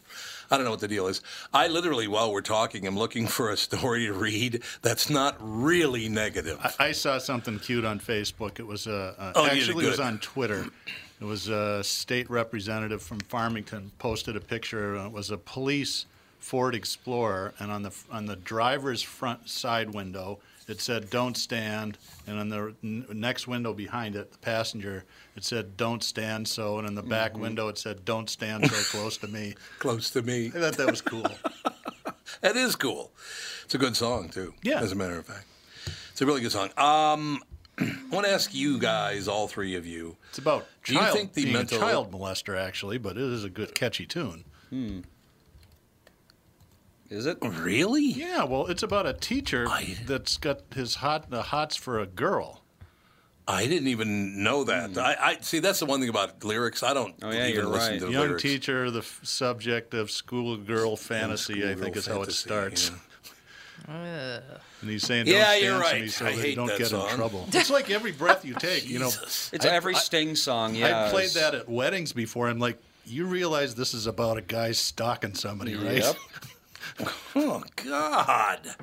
I 0.50 0.58
don't 0.58 0.66
know 0.66 0.72
what 0.72 0.82
the 0.82 0.88
deal 0.88 1.08
is. 1.08 1.22
I 1.54 1.68
literally, 1.68 2.08
while 2.08 2.32
we're 2.32 2.42
talking, 2.42 2.86
I'm 2.86 2.98
looking 2.98 3.26
for 3.28 3.52
a 3.52 3.58
story 3.58 4.08
to 4.08 4.14
read 4.14 4.64
that's 4.82 5.10
not 5.10 5.38
really 5.40 6.10
negative. 6.10 6.60
I, 6.80 6.88
I 6.88 6.92
saw 6.92 7.20
something 7.20 7.60
cute 7.60 7.86
on 7.86 8.00
Facebook. 8.00 8.60
It 8.60 8.68
was 8.68 8.88
uh, 8.88 9.14
uh, 9.18 9.32
Oh, 9.36 9.46
actually 9.46 9.86
it 9.86 9.90
was 9.90 10.00
on 10.00 10.20
Twitter. 10.20 10.66
It 11.22 11.26
was 11.26 11.48
a 11.50 11.84
state 11.84 12.30
representative 12.30 13.02
from 13.02 13.20
Farmington 13.20 13.92
posted 14.00 14.36
a 14.36 14.42
picture. 14.42 14.98
Uh, 14.98 15.06
it 15.06 15.12
was 15.12 15.30
a 15.30 15.38
police 15.38 16.06
Ford 16.40 16.74
Explorer, 16.74 17.54
and 17.60 17.72
on 17.72 17.84
the 17.84 17.96
on 18.12 18.26
the 18.26 18.36
driver's 18.36 19.04
front 19.04 19.48
side 19.48 19.94
window 19.94 20.40
it 20.72 20.82
said 20.82 21.10
"Don't 21.12 21.38
stand," 21.38 21.98
and 22.26 22.40
on 22.40 22.50
the 22.50 22.74
n- 22.84 23.06
next 23.14 23.48
window 23.48 23.74
behind 23.74 24.16
it, 24.16 24.32
the 24.32 24.38
passenger, 24.40 25.04
it 25.36 25.44
said 25.44 25.78
"Don't 25.78 26.04
stand 26.04 26.48
so," 26.48 26.80
and 26.80 26.88
in 26.88 26.96
the 26.96 27.04
back 27.04 27.34
Mm-hmm. 27.34 27.42
window 27.42 27.68
it 27.68 27.78
said 27.78 28.04
"Don't 28.06 28.30
stand 28.30 28.70
so 28.72 28.98
close 28.98 29.18
to 29.18 29.28
me." 29.28 29.54
Close 29.80 30.10
to 30.12 30.22
me. 30.24 30.48
I 30.48 30.60
thought 30.60 30.78
that 30.78 30.90
was 30.90 31.02
cool. 31.02 31.28
That 32.42 32.56
is 32.56 32.76
cool. 32.76 33.12
It's 33.66 33.76
a 33.76 33.78
good 33.78 33.96
song 33.96 34.30
too. 34.30 34.56
Yeah. 34.64 34.80
As 34.82 34.92
a 34.92 34.96
matter 34.96 35.20
of 35.20 35.26
fact, 35.28 35.46
it's 36.12 36.22
a 36.22 36.26
really 36.26 36.42
good 36.42 36.52
song. 36.52 36.70
Um, 36.78 37.44
I 37.78 37.94
want 38.10 38.26
to 38.26 38.32
ask 38.32 38.52
you 38.56 38.80
guys, 38.80 39.28
all 39.28 39.48
three 39.48 39.76
of 39.76 39.86
you. 39.86 40.16
It's 40.30 40.40
about 40.40 40.66
Do 40.84 40.94
you 40.94 41.00
child, 41.00 41.16
think 41.18 41.34
the 41.34 41.44
being 41.44 41.54
mental- 41.56 41.78
a 41.78 41.82
child 41.82 42.12
molester, 42.12 42.58
actually, 42.60 42.98
but 42.98 43.16
it 43.18 43.24
is 43.24 43.44
a 43.44 43.50
good, 43.50 43.76
catchy 43.76 44.06
tune. 44.08 44.44
Is 47.12 47.26
it? 47.26 47.38
Really? 47.42 48.06
Yeah, 48.06 48.46
well, 48.46 48.68
it's 48.68 48.84
about 48.84 49.06
a 49.06 49.14
teacher 49.14 49.68
I- 49.70 49.98
that's 50.08 50.38
got 50.38 50.62
his 50.74 50.96
hot 50.96 51.30
the 51.30 51.42
hots 51.44 51.76
for 51.76 52.00
a 52.00 52.06
girl. 52.08 52.64
I 53.48 53.66
didn't 53.68 53.90
even 53.90 54.44
know 54.44 54.64
that. 54.64 54.92
Hmm. 54.92 55.00
I, 55.00 55.16
I 55.20 55.38
see. 55.42 55.60
That's 55.60 55.80
the 55.80 55.86
one 55.86 56.00
thing 56.00 56.10
about 56.10 56.44
lyrics. 56.44 56.84
I 56.84 56.94
don't. 56.94 57.14
Oh, 57.22 57.32
yeah, 57.32 57.48
even 57.48 57.54
you're 57.56 57.66
listen 57.66 57.92
right. 57.94 58.00
to 58.00 58.06
the 58.06 58.12
Young 58.14 58.22
lyrics. 58.28 58.42
teacher, 58.44 58.90
the 58.92 59.00
f- 59.00 59.20
subject 59.24 59.94
of 59.94 60.10
schoolgirl 60.10 60.96
fantasy, 60.96 61.68
I 61.70 61.76
think 61.76 61.98
is 61.98 62.06
how 62.08 62.22
it 62.22 62.32
starts. 62.32 62.92
yeah. 63.88 64.40
And 64.82 64.90
he's 64.90 65.04
saying, 65.04 65.28
Yeah, 65.28 65.52
"Don't 65.54 65.64
you're 65.64 65.80
right. 65.80 66.10
so 66.10 66.26
I 66.26 66.32
hate 66.32 66.56
don't 66.56 66.66
that 66.68 66.78
get 66.80 66.88
song. 66.88 67.10
in 67.10 67.16
trouble." 67.16 67.48
It's 67.54 67.70
like 67.70 67.92
every 67.92 68.12
breath 68.12 68.44
you 68.46 68.54
take. 68.56 68.88
You 68.88 68.98
know, 69.00 69.08
It's 69.10 69.52
I- 69.66 69.70
every 69.70 69.94
I- 69.96 70.00
Sting 70.00 70.36
song. 70.36 70.74
Yeah. 70.76 71.06
I 71.08 71.10
played 71.10 71.32
that 71.32 71.54
at 71.54 71.68
weddings 71.70 72.14
before. 72.14 72.48
I'm 72.48 72.58
like, 72.60 72.78
you 73.06 73.26
realize 73.26 73.76
this 73.76 73.94
is 73.94 74.08
about 74.08 74.38
a 74.38 74.42
guy 74.42 74.72
stalking 74.72 75.34
somebody, 75.36 75.74
mm, 75.74 75.86
right? 75.86 75.98
Yep. 75.98 76.16
Oh 77.36 77.64
God! 77.78 78.76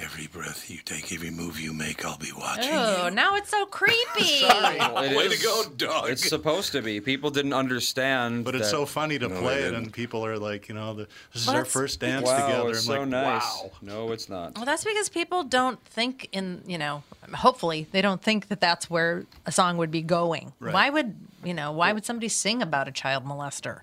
Every 0.00 0.26
breath 0.26 0.68
you 0.70 0.78
take, 0.84 1.12
every 1.12 1.30
move 1.30 1.60
you 1.60 1.72
make, 1.72 2.04
I'll 2.04 2.18
be 2.18 2.32
watching 2.36 2.72
Oh, 2.72 3.04
you. 3.06 3.10
now 3.14 3.36
it's 3.36 3.50
so 3.50 3.64
creepy. 3.66 4.42
Well, 4.42 4.98
it 5.04 5.16
Way 5.16 5.28
to 5.28 5.40
go, 5.40 5.62
dog. 5.76 6.10
It's 6.10 6.28
supposed 6.28 6.72
to 6.72 6.82
be. 6.82 7.00
People 7.00 7.30
didn't 7.30 7.52
understand. 7.52 8.44
But 8.44 8.56
it's 8.56 8.64
that- 8.64 8.70
so 8.72 8.86
funny 8.86 9.20
to 9.20 9.28
No, 9.28 9.40
play 9.40 9.62
it, 9.62 9.72
and 9.74 9.92
people 9.92 10.26
are 10.26 10.36
like, 10.36 10.68
you 10.68 10.74
know, 10.74 10.94
the, 10.94 11.06
this 11.32 11.42
is 11.42 11.48
our 11.48 11.64
first 11.64 12.00
dance 12.00 12.26
Wow, 12.26 12.44
together. 12.46 12.68
it's 12.70 12.78
I'm 12.80 12.84
so 12.94 13.00
like, 13.00 13.08
nice. 13.08 13.42
wow. 13.62 13.70
No, 13.82 14.10
it's 14.12 14.28
not. 14.28 14.56
Well, 14.56 14.64
that's 14.64 14.82
because 14.84 15.08
people 15.08 15.44
don't 15.44 15.78
think 15.84 16.28
in, 16.32 16.62
you 16.66 16.76
know, 16.78 17.04
hopefully 17.32 17.86
they 17.92 18.02
don't 18.02 18.20
think 18.20 18.48
that 18.48 18.60
that's 18.60 18.90
where 18.90 19.26
a 19.46 19.52
song 19.52 19.76
would 19.76 19.92
be 19.92 20.02
going. 20.02 20.52
Right. 20.58 20.74
Why 20.74 20.90
would, 20.90 21.14
you 21.44 21.54
know, 21.54 21.70
why 21.70 21.92
would 21.92 22.04
somebody 22.04 22.28
sing 22.28 22.62
about 22.62 22.88
a 22.88 22.92
child 22.92 23.24
molester? 23.24 23.80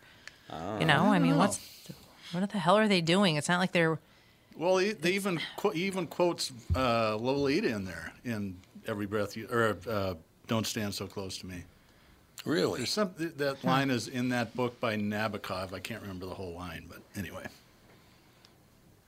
Ah. 0.50 0.78
You 0.80 0.86
know, 0.86 1.06
I 1.06 1.20
mean, 1.20 1.38
what's, 1.38 1.58
oh. 1.58 1.62
What 2.32 2.50
the 2.52 2.60
hell 2.60 2.78
are 2.78 2.88
they 2.88 3.02
doing? 3.02 3.36
It's 3.36 3.50
not 3.50 3.60
like 3.60 3.72
they're, 3.72 4.00
Well, 4.58 4.78
he, 4.78 4.94
they 4.94 5.12
even 5.14 5.40
qu- 5.58 5.72
he 5.72 5.84
even 5.86 6.08
quotes 6.08 6.52
uh, 6.76 7.16
Lolita 7.18 7.68
in 7.70 7.86
there 7.86 8.12
in 8.26 8.56
every 8.88 9.06
breath 9.06 9.36
you 9.38 9.48
or 9.52 9.78
uh, 9.90 10.14
"Don't 10.48 10.66
stand 10.68 10.94
so 10.94 11.08
close 11.08 11.38
to 11.40 11.46
me." 11.46 11.64
Really? 12.46 12.80
There's 12.80 12.90
some 12.90 13.12
that 13.18 13.64
line 13.64 13.90
is 13.92 14.08
in 14.08 14.30
that 14.30 14.56
book 14.56 14.80
by 14.80 14.96
Nabokov. 14.96 15.74
I 15.74 15.80
can't 15.80 16.02
remember 16.02 16.26
the 16.26 16.34
whole 16.34 16.54
line, 16.54 16.86
but 16.90 17.00
anyway. 17.16 17.46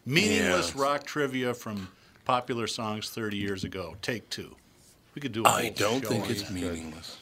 Meaningless 0.06 0.74
Yeah. 0.76 0.82
rock 0.82 1.06
trivia 1.06 1.54
from 1.54 1.88
popular 2.26 2.68
songs 2.68 3.10
30 3.10 3.38
years 3.38 3.64
ago. 3.64 3.96
Take 4.02 4.30
two. 4.30 4.56
We 5.16 5.22
could 5.22 5.32
do. 5.32 5.44
a 5.44 5.48
I 5.48 5.62
whole 5.64 5.72
don't 5.72 6.02
show 6.04 6.10
think 6.10 6.26
on 6.26 6.32
it's 6.32 6.42
that. 6.44 6.52
meaningless. 6.52 7.18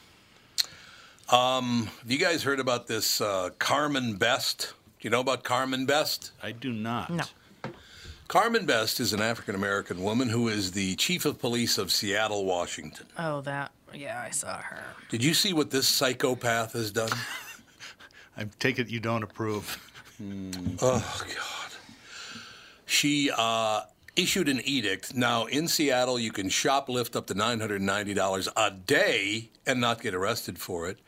Um, 1.30 1.90
have 2.02 2.12
you 2.12 2.18
guys 2.18 2.44
heard 2.44 2.60
about 2.60 2.88
this 2.88 3.22
uh, 3.22 3.50
Carmen 3.60 4.16
Best? 4.16 4.74
Do 5.02 5.08
you 5.08 5.10
know 5.10 5.20
about 5.20 5.44
Carmen 5.44 5.88
Best? 5.88 6.32
I 6.44 6.52
do 6.52 6.72
not. 6.72 7.10
No. 7.10 7.24
Carmen 8.28 8.68
Best 8.68 9.00
is 9.00 9.14
an 9.14 9.20
African 9.20 9.56
American 9.56 10.04
woman 10.04 10.30
who 10.30 10.48
is 10.48 10.74
the 10.74 10.96
chief 10.96 11.26
of 11.26 11.40
police 11.40 11.80
of 11.80 11.92
Seattle, 11.92 12.46
Washington. 12.46 13.08
oh, 13.18 13.42
that, 13.42 13.72
yeah, 13.96 14.22
I 14.22 14.30
saw 14.30 14.58
her. 14.60 14.84
Did 15.10 15.24
you 15.24 15.34
see 15.34 15.54
what 15.54 15.72
this 15.72 15.88
psychopath 15.88 16.74
has 16.74 16.92
done? 16.92 17.10
I 18.38 18.46
take 18.60 18.78
it 18.78 18.90
you 18.90 19.00
don't 19.00 19.24
approve. 19.24 19.80
Oh 20.84 21.22
God. 21.28 21.72
She 22.86 23.32
uh, 23.36 23.82
issued 24.16 24.50
an 24.50 24.62
edict. 24.66 25.16
Now 25.16 25.46
in 25.46 25.68
Seattle, 25.68 26.20
you 26.20 26.32
can 26.32 26.48
shoplift 26.48 27.16
up 27.16 27.26
to 27.28 27.34
nine 27.34 27.60
hundred 27.60 27.82
ninety 27.82 28.14
dollars 28.14 28.48
a 28.56 28.70
day 28.70 29.50
and 29.66 29.82
not 29.82 30.00
get 30.00 30.14
arrested 30.14 30.60
for 30.60 30.88
it. 30.88 31.00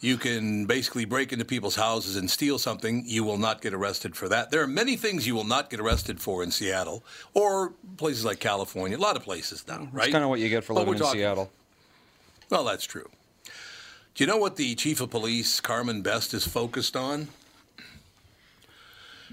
You 0.00 0.16
can 0.16 0.66
basically 0.66 1.04
break 1.04 1.32
into 1.32 1.44
people's 1.44 1.74
houses 1.74 2.16
and 2.16 2.30
steal 2.30 2.58
something. 2.58 3.02
You 3.06 3.24
will 3.24 3.38
not 3.38 3.60
get 3.60 3.74
arrested 3.74 4.14
for 4.14 4.28
that. 4.28 4.50
There 4.50 4.62
are 4.62 4.68
many 4.68 4.96
things 4.96 5.26
you 5.26 5.34
will 5.34 5.44
not 5.44 5.70
get 5.70 5.80
arrested 5.80 6.20
for 6.20 6.42
in 6.42 6.52
Seattle 6.52 7.02
or 7.34 7.72
places 7.96 8.24
like 8.24 8.38
California. 8.38 8.96
A 8.96 9.00
lot 9.00 9.16
of 9.16 9.24
places 9.24 9.66
now, 9.66 9.88
right? 9.92 10.06
It's 10.06 10.12
kind 10.12 10.22
of 10.22 10.30
what 10.30 10.38
you 10.38 10.48
get 10.48 10.62
for 10.62 10.74
But 10.74 10.86
living 10.86 11.02
in 11.02 11.10
Seattle. 11.10 11.50
Well, 12.48 12.64
that's 12.64 12.84
true. 12.84 13.08
Do 14.14 14.24
you 14.24 14.26
know 14.26 14.36
what 14.36 14.56
the 14.56 14.74
chief 14.74 15.00
of 15.00 15.10
police, 15.10 15.60
Carmen 15.60 16.02
Best, 16.02 16.32
is 16.32 16.46
focused 16.46 16.96
on? 16.96 17.28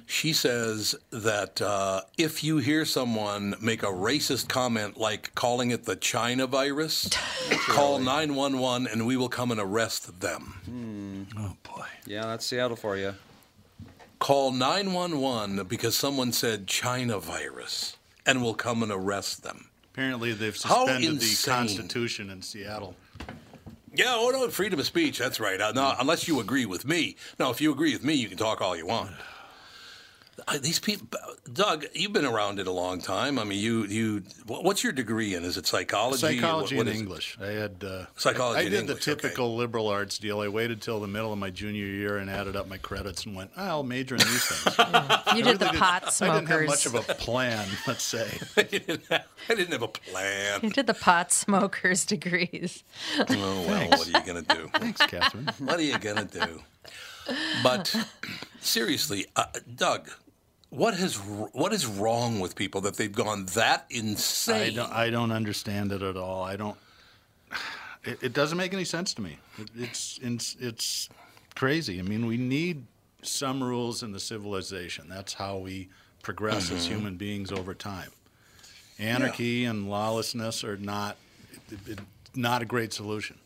She 0.08 0.34
says 0.34 0.96
that 1.10 1.62
uh, 1.62 2.02
if 2.18 2.44
you 2.44 2.58
hear 2.58 2.86
someone 2.86 3.56
make 3.60 3.82
a 3.82 3.88
racist 3.88 4.48
comment 4.48 4.98
like 4.98 5.34
calling 5.34 5.72
it 5.72 5.86
the 5.86 5.96
China 5.96 6.46
virus, 6.46 7.10
call 7.68 7.98
911 8.00 8.88
and 8.88 9.08
we 9.08 9.18
will 9.18 9.30
come 9.30 9.52
and 9.52 9.60
arrest 9.60 10.20
them. 10.22 11.26
Oh 11.38 11.58
boy. 11.64 11.86
Yeah, 12.06 12.28
that's 12.28 12.46
Seattle 12.46 12.76
for 12.78 12.98
you. 12.98 13.16
Call 14.20 14.52
911 14.52 15.66
because 15.68 15.96
someone 15.96 16.32
said 16.32 16.68
China 16.68 17.20
virus 17.20 17.98
and 18.26 18.42
we'll 18.42 18.54
come 18.54 18.84
and 18.84 18.92
arrest 18.92 19.44
them. 19.44 19.70
Apparently, 19.94 20.34
they've 20.34 20.56
suspended 20.58 21.20
the. 21.20 21.44
Constitution 21.46 22.30
in 22.30 22.42
Seattle. 22.42 22.96
Yeah, 23.94 24.14
oh 24.16 24.30
no, 24.30 24.50
freedom 24.50 24.80
of 24.80 24.86
speech. 24.86 25.18
That's 25.18 25.40
right. 25.40 25.60
Uh, 25.60 25.72
no, 25.72 25.96
unless 26.00 26.28
you 26.28 26.42
agree 26.42 26.66
with 26.66 26.86
me. 26.86 27.16
Now, 27.40 27.50
if 27.50 27.62
you 27.62 27.72
agree 27.72 27.94
with 27.94 28.04
me, 28.04 28.14
you 28.14 28.28
can 28.28 28.38
talk 28.38 28.62
all 28.62 28.76
you 28.76 28.86
want. 28.86 29.12
Uh, 30.50 30.58
these 30.62 30.80
people, 30.80 31.08
Doug, 31.54 31.86
you've 31.94 32.12
been 32.12 32.26
around 32.26 32.60
it 32.60 32.68
a 32.68 32.72
long 32.72 33.00
time. 33.00 33.40
I 33.40 33.46
mean, 33.46 33.58
you, 33.58 33.86
you. 33.86 34.24
What's 34.46 34.84
your 34.84 34.92
degree 34.92 35.34
in? 35.34 35.46
Is 35.46 35.56
it 35.56 35.66
psychology? 35.66 36.18
Psychology 36.20 36.76
What- 36.76 36.86
what 36.86 36.88
and 36.88 36.90
is 36.90 36.96
it? 36.96 37.00
English. 37.00 37.38
I 37.42 37.46
had 37.48 37.84
uh, 37.84 38.06
Psychology 38.18 38.58
I, 38.58 38.62
I 38.62 38.64
and 38.66 38.72
did 38.72 38.80
English, 38.82 39.06
the 39.06 39.12
okay. 39.14 39.22
typical 39.22 39.56
liberal 39.56 39.88
arts 39.88 40.18
deal. 40.20 40.42
I 40.42 40.50
waited 40.50 40.82
till 40.82 41.00
the 41.00 41.08
middle 41.08 41.32
of 41.32 41.40
my 41.40 41.52
junior 41.52 41.86
year 41.86 42.18
and 42.18 42.30
added 42.30 42.58
up 42.58 42.68
my 42.68 42.78
credits 42.78 43.26
and 43.26 43.34
went, 43.34 43.52
I'll 43.56 43.84
major 43.84 44.16
in 44.16 44.20
these 44.22 44.46
things. 44.46 44.76
You 45.36 45.44
did 45.44 45.60
the 45.60 45.68
pot 45.68 46.14
smokers. 46.14 46.22
I 46.36 46.40
didn't 46.40 46.50
have 46.50 46.68
much 46.68 46.86
of 46.86 46.96
a 46.96 47.02
plan, 47.16 47.68
let's 47.88 48.04
say. 48.04 48.28
I 48.58 48.64
didn't 48.64 49.04
have, 49.10 49.26
I 49.50 49.56
didn't 49.56 49.72
have 49.72 49.82
a 49.82 49.88
plan. 49.88 50.60
You 50.64 50.70
did 50.70 50.88
the 50.88 50.94
pot 50.94 51.32
smokers 51.32 52.06
degrees. 52.16 52.84
Oh 53.18 53.26
well, 53.68 53.90
what 53.90 54.08
are 54.08 54.12
you 54.20 54.26
gonna 54.26 54.42
do? 54.42 54.70
Thanks, 54.76 55.02
Catherine. 55.06 55.50
What 55.60 55.80
are 55.80 55.82
you 55.82 55.98
gonna 55.98 56.26
do? 56.26 56.62
But 57.64 57.94
seriously, 58.62 59.26
uh, 59.36 59.46
Doug, 59.76 60.10
what 60.70 60.94
has 60.96 61.16
what 61.16 61.72
is 61.74 61.86
wrong 61.86 62.40
with 62.40 62.56
people 62.56 62.82
that 62.82 62.96
they've 62.98 63.12
gone 63.12 63.46
that 63.56 63.86
insane? 63.90 64.72
I 64.74 64.76
don't, 64.76 64.92
I 64.92 65.10
don't 65.10 65.32
understand 65.32 65.92
it 65.92 66.02
at 66.02 66.18
all. 66.18 66.44
I 66.44 66.56
don't. 66.56 66.78
It, 68.04 68.20
it 68.22 68.34
doesn't 68.34 68.58
make 68.58 68.74
any 68.74 68.84
sense 68.86 69.14
to 69.16 69.22
me. 69.22 69.38
It, 69.58 69.70
it's, 69.76 70.20
it's 70.22 70.56
it's 70.60 71.10
crazy. 71.56 72.00
I 72.00 72.04
mean, 72.04 72.26
we 72.28 72.38
need 72.38 72.86
some 73.24 73.64
rules 73.64 74.04
in 74.04 74.12
the 74.12 74.20
civilization. 74.20 75.08
That's 75.10 75.34
how 75.34 75.58
we 75.58 75.90
progress 76.22 76.68
Mm-hmm. 76.68 76.76
as 76.76 76.86
human 76.88 77.16
beings 77.16 77.52
over 77.52 77.74
time. 77.74 78.10
Anarchy 79.00 79.66
and 79.66 79.90
lawlessness 79.90 80.64
are 80.64 80.78
not 80.78 81.18
it, 81.88 82.00
not 82.36 82.62
a 82.62 82.66
great 82.66 82.94
solution. 82.94 83.38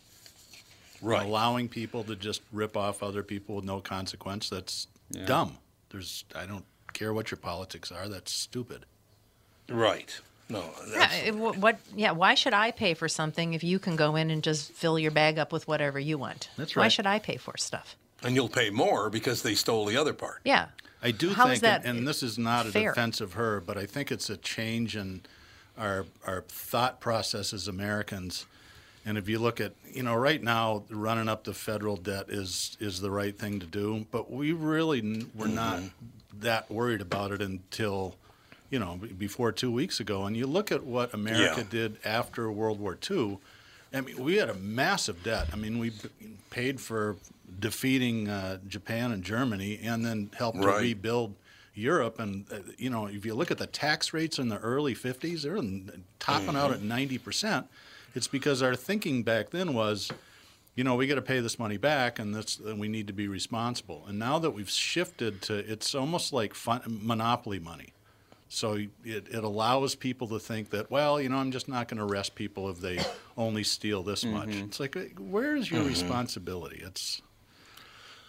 right. 1.02 1.26
Allowing 1.26 1.68
people 1.70 2.04
to 2.06 2.16
just 2.16 2.42
rip 2.52 2.76
off 2.78 3.02
other 3.02 3.24
people 3.24 3.56
with 3.56 3.66
no 3.66 3.80
consequence, 3.82 4.50
that's 4.50 4.88
Yeah. 5.12 5.26
dumb. 5.26 5.58
There's 5.90 6.24
I 6.36 6.46
don't 6.46 6.66
care 6.94 7.14
what 7.14 7.32
your 7.32 7.38
politics 7.38 7.92
are, 7.92 8.08
that's 8.08 8.32
stupid. 8.32 8.86
Right. 9.68 10.20
No. 10.50 10.64
Yeah, 10.92 11.14
it- 11.14 11.34
wh- 11.34 11.62
what? 11.62 11.80
Yeah. 11.96 12.12
Why 12.12 12.34
should 12.36 12.54
I 12.54 12.72
pay 12.72 12.94
for 12.96 13.08
something 13.08 13.54
if 13.54 13.64
you 13.64 13.78
can 13.80 13.96
go 13.96 14.16
in 14.16 14.32
and 14.32 14.44
just 14.44 14.72
fill 14.72 14.98
your 14.98 15.12
bag 15.12 15.38
up 15.38 15.52
with 15.54 15.68
whatever 15.68 16.00
you 16.00 16.18
want? 16.18 16.50
That's 16.58 16.76
right. 16.76 16.86
Why 16.86 16.88
should 16.88 17.06
I 17.06 17.20
pay 17.20 17.38
for 17.38 17.56
stuff? 17.58 17.96
and 18.22 18.36
you'll 18.36 18.50
pay 18.50 18.70
more 18.70 19.10
because 19.10 19.44
they 19.44 19.56
stole 19.56 19.86
the 19.86 19.96
other 19.96 20.12
part. 20.12 20.42
Yeah. 20.44 20.66
I 21.02 21.12
do 21.12 21.30
How 21.30 21.48
think, 21.48 21.62
that 21.62 21.86
and, 21.86 22.00
and 22.00 22.08
this 22.08 22.22
is 22.22 22.38
not 22.38 22.66
a 22.66 22.72
fair? 22.72 22.90
defense 22.92 23.22
of 23.22 23.32
her, 23.34 23.62
but 23.62 23.78
I 23.78 23.86
think 23.86 24.12
it's 24.12 24.30
a 24.30 24.36
change 24.36 24.98
in 24.98 25.22
our 25.78 26.06
our 26.28 26.42
thought 26.50 27.00
process 27.00 27.54
as 27.54 27.70
Americans. 27.70 28.46
And 29.06 29.18
if 29.18 29.30
you 29.30 29.40
look 29.40 29.62
at, 29.62 29.72
you 29.90 30.04
know, 30.04 30.16
right 30.16 30.44
now, 30.44 30.84
running 30.90 31.30
up 31.30 31.46
the 31.46 31.54
federal 31.54 31.96
debt 31.96 32.26
is 32.30 32.76
is 32.82 33.00
the 33.00 33.10
right 33.10 33.38
thing 33.38 33.62
to 33.62 33.66
do, 33.66 34.06
but 34.12 34.30
we 34.30 34.52
really 34.52 35.00
n- 35.00 35.32
were 35.34 35.48
not 35.48 35.78
mm-hmm. 35.78 35.88
That 36.42 36.70
worried 36.72 37.02
about 37.02 37.32
it 37.32 37.42
until, 37.42 38.16
you 38.70 38.80
know, 38.80 39.00
before 39.18 39.52
two 39.52 39.72
weeks 39.72 40.00
ago. 40.00 40.26
And 40.26 40.36
you 40.36 40.48
look 40.48 40.72
at 40.72 40.84
what 40.84 41.14
America 41.14 41.62
Yeah. 41.62 41.68
did 41.70 41.98
after 42.06 42.52
World 42.52 42.80
War 42.80 42.98
II. 43.10 43.40
I 43.94 44.02
mean, 44.02 44.24
we 44.24 44.36
had 44.36 44.50
a 44.50 44.54
massive 44.54 45.24
debt. 45.24 45.48
I 45.52 45.56
mean, 45.56 45.80
we 45.80 45.92
paid 46.52 46.80
for 46.80 47.16
defeating 47.60 48.30
uh, 48.30 48.60
Japan 48.68 49.12
and 49.12 49.24
Germany, 49.24 49.80
and 49.82 50.06
then 50.06 50.30
helped 50.38 50.62
to 50.62 50.68
rebuild 50.68 51.34
Europe. 51.74 52.20
And 52.20 52.46
uh, 52.52 52.58
you 52.78 52.92
know, 52.92 53.08
if 53.08 53.26
you 53.26 53.34
look 53.34 53.50
at 53.50 53.58
the 53.58 53.66
tax 53.66 54.14
rates 54.14 54.38
in 54.38 54.50
the 54.50 54.60
early 54.60 54.94
'50s, 54.94 55.42
they're 55.42 55.60
topping 56.20 56.56
out 56.56 56.72
at 56.72 56.84
90 56.84 57.18
percent. 57.18 57.66
It's 58.14 58.28
because 58.28 58.62
our 58.62 58.76
thinking 58.76 59.24
back 59.24 59.50
then 59.50 59.74
was, 59.74 60.12
you 60.80 60.86
know, 60.86 60.96
we 60.96 61.08
got 61.08 61.16
to 61.16 61.22
pay 61.22 61.42
this 61.42 61.60
money 61.60 61.76
back, 61.76 62.20
and 62.20 62.34
that's 62.34 62.58
and 62.58 62.80
we 62.80 62.88
need 62.88 63.08
to 63.08 63.14
be 63.14 63.28
responsible. 63.28 64.06
And 64.08 64.18
now 64.18 64.40
that 64.40 64.52
we've 64.52 64.70
shifted 64.70 65.42
to, 65.42 65.58
it's 65.58 65.94
almost 65.94 66.32
like 66.32 66.54
fun, 66.54 66.80
monopoly 66.86 67.60
money. 67.60 67.92
So 68.48 68.76
it, 68.76 69.28
it 69.30 69.44
allows 69.44 69.96
people 69.96 70.30
to 70.30 70.40
think 70.40 70.70
that, 70.70 70.90
well, 70.90 71.20
you 71.20 71.28
know, 71.28 71.36
I'm 71.36 71.52
just 71.52 71.68
not 71.68 71.90
going 71.90 71.98
to 71.98 72.06
arrest 72.06 72.34
people 72.34 72.70
if 72.70 72.80
they 72.80 72.98
only 73.38 73.66
steal 73.66 74.04
this 74.04 74.24
much. 74.24 74.56
It's 74.56 74.80
like, 74.80 74.96
where 75.20 75.54
is 75.58 75.70
your 75.70 75.84
responsibility? 75.84 76.82
It's, 76.82 77.22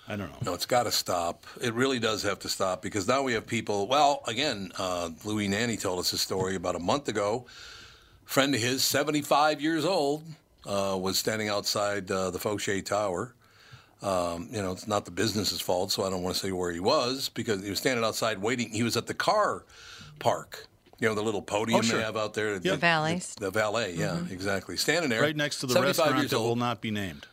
I 0.09 0.17
don't 0.17 0.31
know. 0.31 0.39
No, 0.45 0.55
it's 0.55 0.67
got 0.67 0.83
to 0.83 0.93
stop. 0.93 1.47
It 1.63 1.73
really 1.73 2.01
does 2.01 2.25
have 2.25 2.41
to 2.41 2.49
stop 2.49 2.83
because 2.83 3.07
now 3.07 3.23
we 3.23 3.35
have 3.35 3.47
people. 3.47 3.87
Well, 3.87 4.25
again, 4.27 4.73
uh, 4.77 5.11
Louis 5.25 5.47
Nanne 5.47 5.77
told 5.77 6.01
us 6.01 6.13
a 6.13 6.19
story 6.19 6.57
about 6.57 6.75
a 6.75 6.81
month 6.81 7.07
ago. 7.07 7.47
friend 8.25 8.53
of 8.57 8.61
his, 8.61 8.83
75 8.83 9.61
years 9.61 9.85
old, 9.85 10.25
uh, 10.67 10.97
was 11.01 11.19
standing 11.19 11.49
outside 11.49 12.11
uh, 12.11 12.31
the 12.31 12.39
Foshay 12.39 12.85
Tower. 12.85 13.35
Um, 14.03 14.49
you 14.51 14.63
know, 14.63 14.73
it's 14.73 14.89
not 14.89 15.05
the 15.05 15.11
business's 15.11 15.61
fault, 15.61 15.93
so 15.93 16.05
I 16.05 16.11
don't 16.11 16.23
want 16.23 16.35
to 16.35 16.41
say 16.41 16.53
where 16.53 16.73
he 16.73 16.81
was 16.81 17.29
because 17.29 17.63
he 17.63 17.69
was 17.71 17.79
standing 17.79 18.05
outside 18.05 18.39
waiting. 18.41 18.71
He 18.71 18.83
was 18.83 18.97
at 18.97 19.07
the 19.07 19.15
car 19.15 19.65
park. 20.19 20.67
You 20.99 21.09
know, 21.09 21.15
the 21.15 21.23
little 21.23 21.41
podium 21.43 21.79
Oh, 21.79 21.83
sure. 21.83 21.99
they 21.99 22.05
have 22.05 22.17
out 22.17 22.35
there. 22.35 22.53
Yep. 22.55 22.63
The, 22.63 22.77
valet. 22.77 23.21
The, 23.39 23.51
valet, 23.51 23.95
yeah, 23.95 24.19
exactly. 24.31 24.77
Standing 24.77 25.09
there. 25.11 25.23
Right 25.23 25.37
next 25.37 25.61
to 25.61 25.67
the 25.67 25.73
75 25.73 25.97
restaurant 25.99 26.19
years 26.21 26.31
that 26.31 26.37
old. 26.37 26.49
will 26.49 26.57
not 26.57 26.81
be 26.83 26.91
named. 26.91 27.27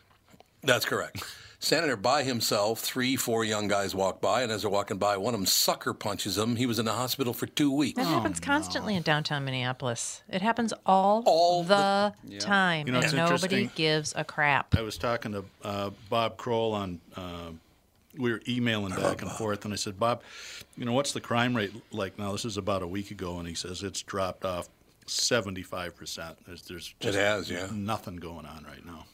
That's 0.62 0.84
correct. 0.86 1.22
Standing 1.60 1.88
there 1.88 1.96
by 1.96 2.22
himself, 2.22 2.78
three, 2.78 3.16
four 3.16 3.44
young 3.44 3.66
guys 3.66 3.92
walk 3.92 4.20
by, 4.20 4.42
and 4.42 4.52
as 4.52 4.62
they're 4.62 4.70
walking 4.70 4.96
by, 4.96 5.16
one 5.16 5.34
of 5.34 5.40
them 5.40 5.46
sucker 5.46 5.92
punches 5.92 6.38
him. 6.38 6.54
He 6.54 6.66
was 6.66 6.78
in 6.78 6.84
the 6.84 6.92
hospital 6.92 7.32
for 7.34 7.46
two 7.46 7.72
weeks. 7.72 7.96
That 7.96 8.06
happens 8.06 8.38
constantly 8.38 8.94
in 8.94 9.02
downtown 9.02 9.44
Minneapolis. 9.44 10.22
It 10.28 10.40
happens 10.40 10.72
all, 10.86 11.24
All 11.26 11.64
the, 11.64 12.14
the- 12.24 12.38
time, 12.38 12.86
You 12.86 12.92
know, 12.92 13.00
and 13.00 13.12
nobody 13.12 13.66
gives 13.74 14.12
a 14.14 14.22
crap. 14.22 14.76
I 14.78 14.82
was 14.82 14.96
talking 14.96 15.32
to 15.32 15.44
uh, 15.64 15.90
Bob 16.08 16.36
Kroll 16.36 16.74
on. 16.74 17.00
Uh, 17.16 17.50
we 18.16 18.30
were 18.32 18.40
emailing 18.48 18.94
back 18.94 19.22
and 19.22 19.30
forth, 19.30 19.64
and 19.64 19.74
I 19.74 19.76
said, 19.76 19.98
Bob, 19.98 20.22
you 20.76 20.84
know, 20.84 20.92
what's 20.92 21.12
the 21.12 21.20
crime 21.20 21.56
rate 21.56 21.72
like 21.92 22.18
now? 22.18 22.32
This 22.32 22.44
is 22.44 22.56
about 22.56 22.82
a 22.82 22.86
week 22.86 23.10
ago, 23.10 23.38
and 23.38 23.46
he 23.48 23.54
says 23.54 23.82
it's 23.82 24.02
dropped 24.02 24.44
off 24.44 24.68
seventy-five 25.06 25.96
percent. 25.96 26.36
There's, 26.46 26.62
there's 26.62 26.94
It 27.00 27.14
has, 27.14 27.50
yeah. 27.50 27.68
nothing 27.72 28.16
going 28.16 28.46
on 28.46 28.64
right 28.64 28.84
now. 28.84 29.04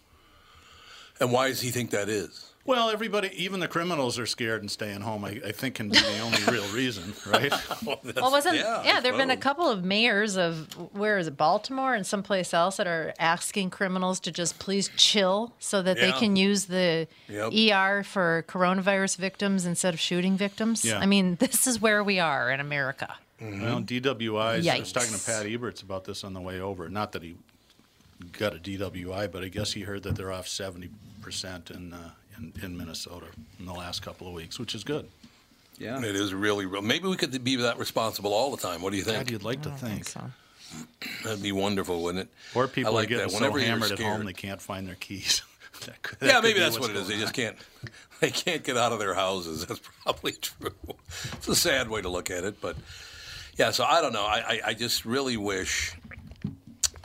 And 1.20 1.32
why 1.32 1.48
does 1.48 1.60
he 1.60 1.70
think 1.70 1.90
that 1.90 2.08
is? 2.08 2.50
Well, 2.66 2.88
everybody, 2.88 3.30
even 3.36 3.60
the 3.60 3.68
criminals, 3.68 4.18
are 4.18 4.24
scared 4.24 4.62
and 4.62 4.70
staying 4.70 5.02
home. 5.02 5.22
I, 5.22 5.38
I 5.44 5.52
think 5.52 5.74
can 5.74 5.90
be 5.90 5.98
the 5.98 6.20
only 6.20 6.42
real 6.50 6.66
reason, 6.68 7.12
right? 7.26 7.52
Well, 7.84 8.30
wasn't 8.30 8.56
yeah, 8.56 8.82
yeah? 8.84 9.00
There 9.00 9.12
have 9.12 9.18
been 9.18 9.30
a 9.30 9.36
couple 9.36 9.68
of 9.68 9.84
mayors 9.84 10.36
of 10.38 10.72
where 10.96 11.18
is 11.18 11.26
it, 11.26 11.36
Baltimore 11.36 11.94
and 11.94 12.06
someplace 12.06 12.54
else 12.54 12.78
that 12.78 12.86
are 12.86 13.12
asking 13.18 13.68
criminals 13.70 14.18
to 14.20 14.32
just 14.32 14.58
please 14.58 14.90
chill 14.96 15.52
so 15.58 15.82
that 15.82 15.96
they 15.98 16.12
can 16.12 16.36
use 16.36 16.66
the 16.66 17.06
Yep. 17.28 17.52
ER 17.52 18.02
for 18.02 18.44
coronavirus 18.48 19.18
victims 19.18 19.66
instead 19.66 19.92
of 19.92 20.00
shooting 20.00 20.36
victims. 20.36 20.84
Yeah. 20.84 20.98
I 20.98 21.06
mean, 21.06 21.36
this 21.36 21.66
is 21.66 21.80
where 21.80 22.02
we 22.02 22.18
are 22.18 22.50
in 22.50 22.60
America. 22.60 23.16
Well, 23.40 23.80
DWIs. 23.82 24.66
I 24.68 24.78
was 24.78 24.92
talking 24.92 25.12
to 25.12 25.24
Pat 25.24 25.44
Eberts 25.44 25.82
about 25.82 26.04
this 26.04 26.24
on 26.24 26.32
the 26.32 26.40
way 26.40 26.60
over. 26.60 26.88
Not 26.88 27.12
that 27.12 27.22
he 27.22 27.36
got 28.32 28.54
a 28.54 28.58
DWI, 28.58 29.30
but 29.30 29.42
I 29.44 29.48
guess 29.48 29.72
he 29.72 29.82
heard 29.82 30.02
that 30.04 30.16
they're 30.16 30.32
off 30.32 30.48
seventy 30.48 30.90
percent 31.22 31.70
in, 31.70 31.92
uh, 31.92 32.10
in 32.38 32.52
in 32.62 32.76
Minnesota 32.76 33.26
in 33.58 33.66
the 33.66 33.72
last 33.72 34.02
couple 34.02 34.26
of 34.28 34.34
weeks, 34.34 34.58
which 34.58 34.74
is 34.74 34.84
good. 34.84 35.08
Yeah. 35.78 35.98
It 35.98 36.14
is 36.14 36.32
really 36.32 36.66
real. 36.66 36.82
Maybe 36.82 37.08
we 37.08 37.16
could 37.16 37.42
be 37.42 37.56
that 37.56 37.78
responsible 37.78 38.32
all 38.32 38.50
the 38.54 38.62
time. 38.62 38.80
What 38.80 38.92
do 38.92 38.96
you 38.96 39.04
God, 39.04 39.14
think? 39.16 39.30
you'd 39.32 39.42
like 39.42 39.62
to 39.62 39.70
think. 39.70 40.06
think 40.06 40.06
so. 40.06 40.22
That'd 41.24 41.42
be 41.42 41.52
wonderful, 41.52 42.02
wouldn't 42.02 42.22
it? 42.22 42.28
Or 42.54 42.68
people 42.68 42.92
I 42.92 42.94
like 42.96 43.06
are 43.06 43.08
getting 43.08 43.24
that. 43.26 43.30
so 43.32 43.36
Whenever 43.38 43.58
you're 43.58 43.68
hammered 43.68 43.92
at 43.92 43.98
home 43.98 44.24
they 44.24 44.32
can't 44.32 44.60
find 44.60 44.86
their 44.88 44.94
keys. 44.96 45.42
That 45.86 46.00
could- 46.02 46.20
that 46.20 46.26
Yeah, 46.28 46.40
maybe 46.40 46.60
that's 46.60 46.78
what 46.78 46.90
it 46.90 46.96
is. 46.96 47.08
They 47.08 47.18
just 47.18 47.34
can't. 47.34 47.56
They 48.20 48.30
can't 48.30 48.62
get 48.62 48.76
out 48.76 48.92
of 48.92 49.00
their 49.00 49.12
houses. 49.12 49.66
That's 49.66 49.80
probably 50.04 50.32
true. 50.40 50.70
It's 51.32 51.48
a 51.48 51.56
sad 51.56 51.90
way 51.90 52.00
to 52.00 52.08
look 52.08 52.30
at 52.30 52.44
it, 52.44 52.60
but 52.60 52.76
yeah. 53.58 53.72
So 53.72 53.84
I 53.84 54.00
don't 54.00 54.12
know. 54.12 54.24
I 54.24 54.38
I, 54.38 54.60
I 54.68 54.74
just 54.74 55.04
really 55.04 55.36
wish. 55.36 55.94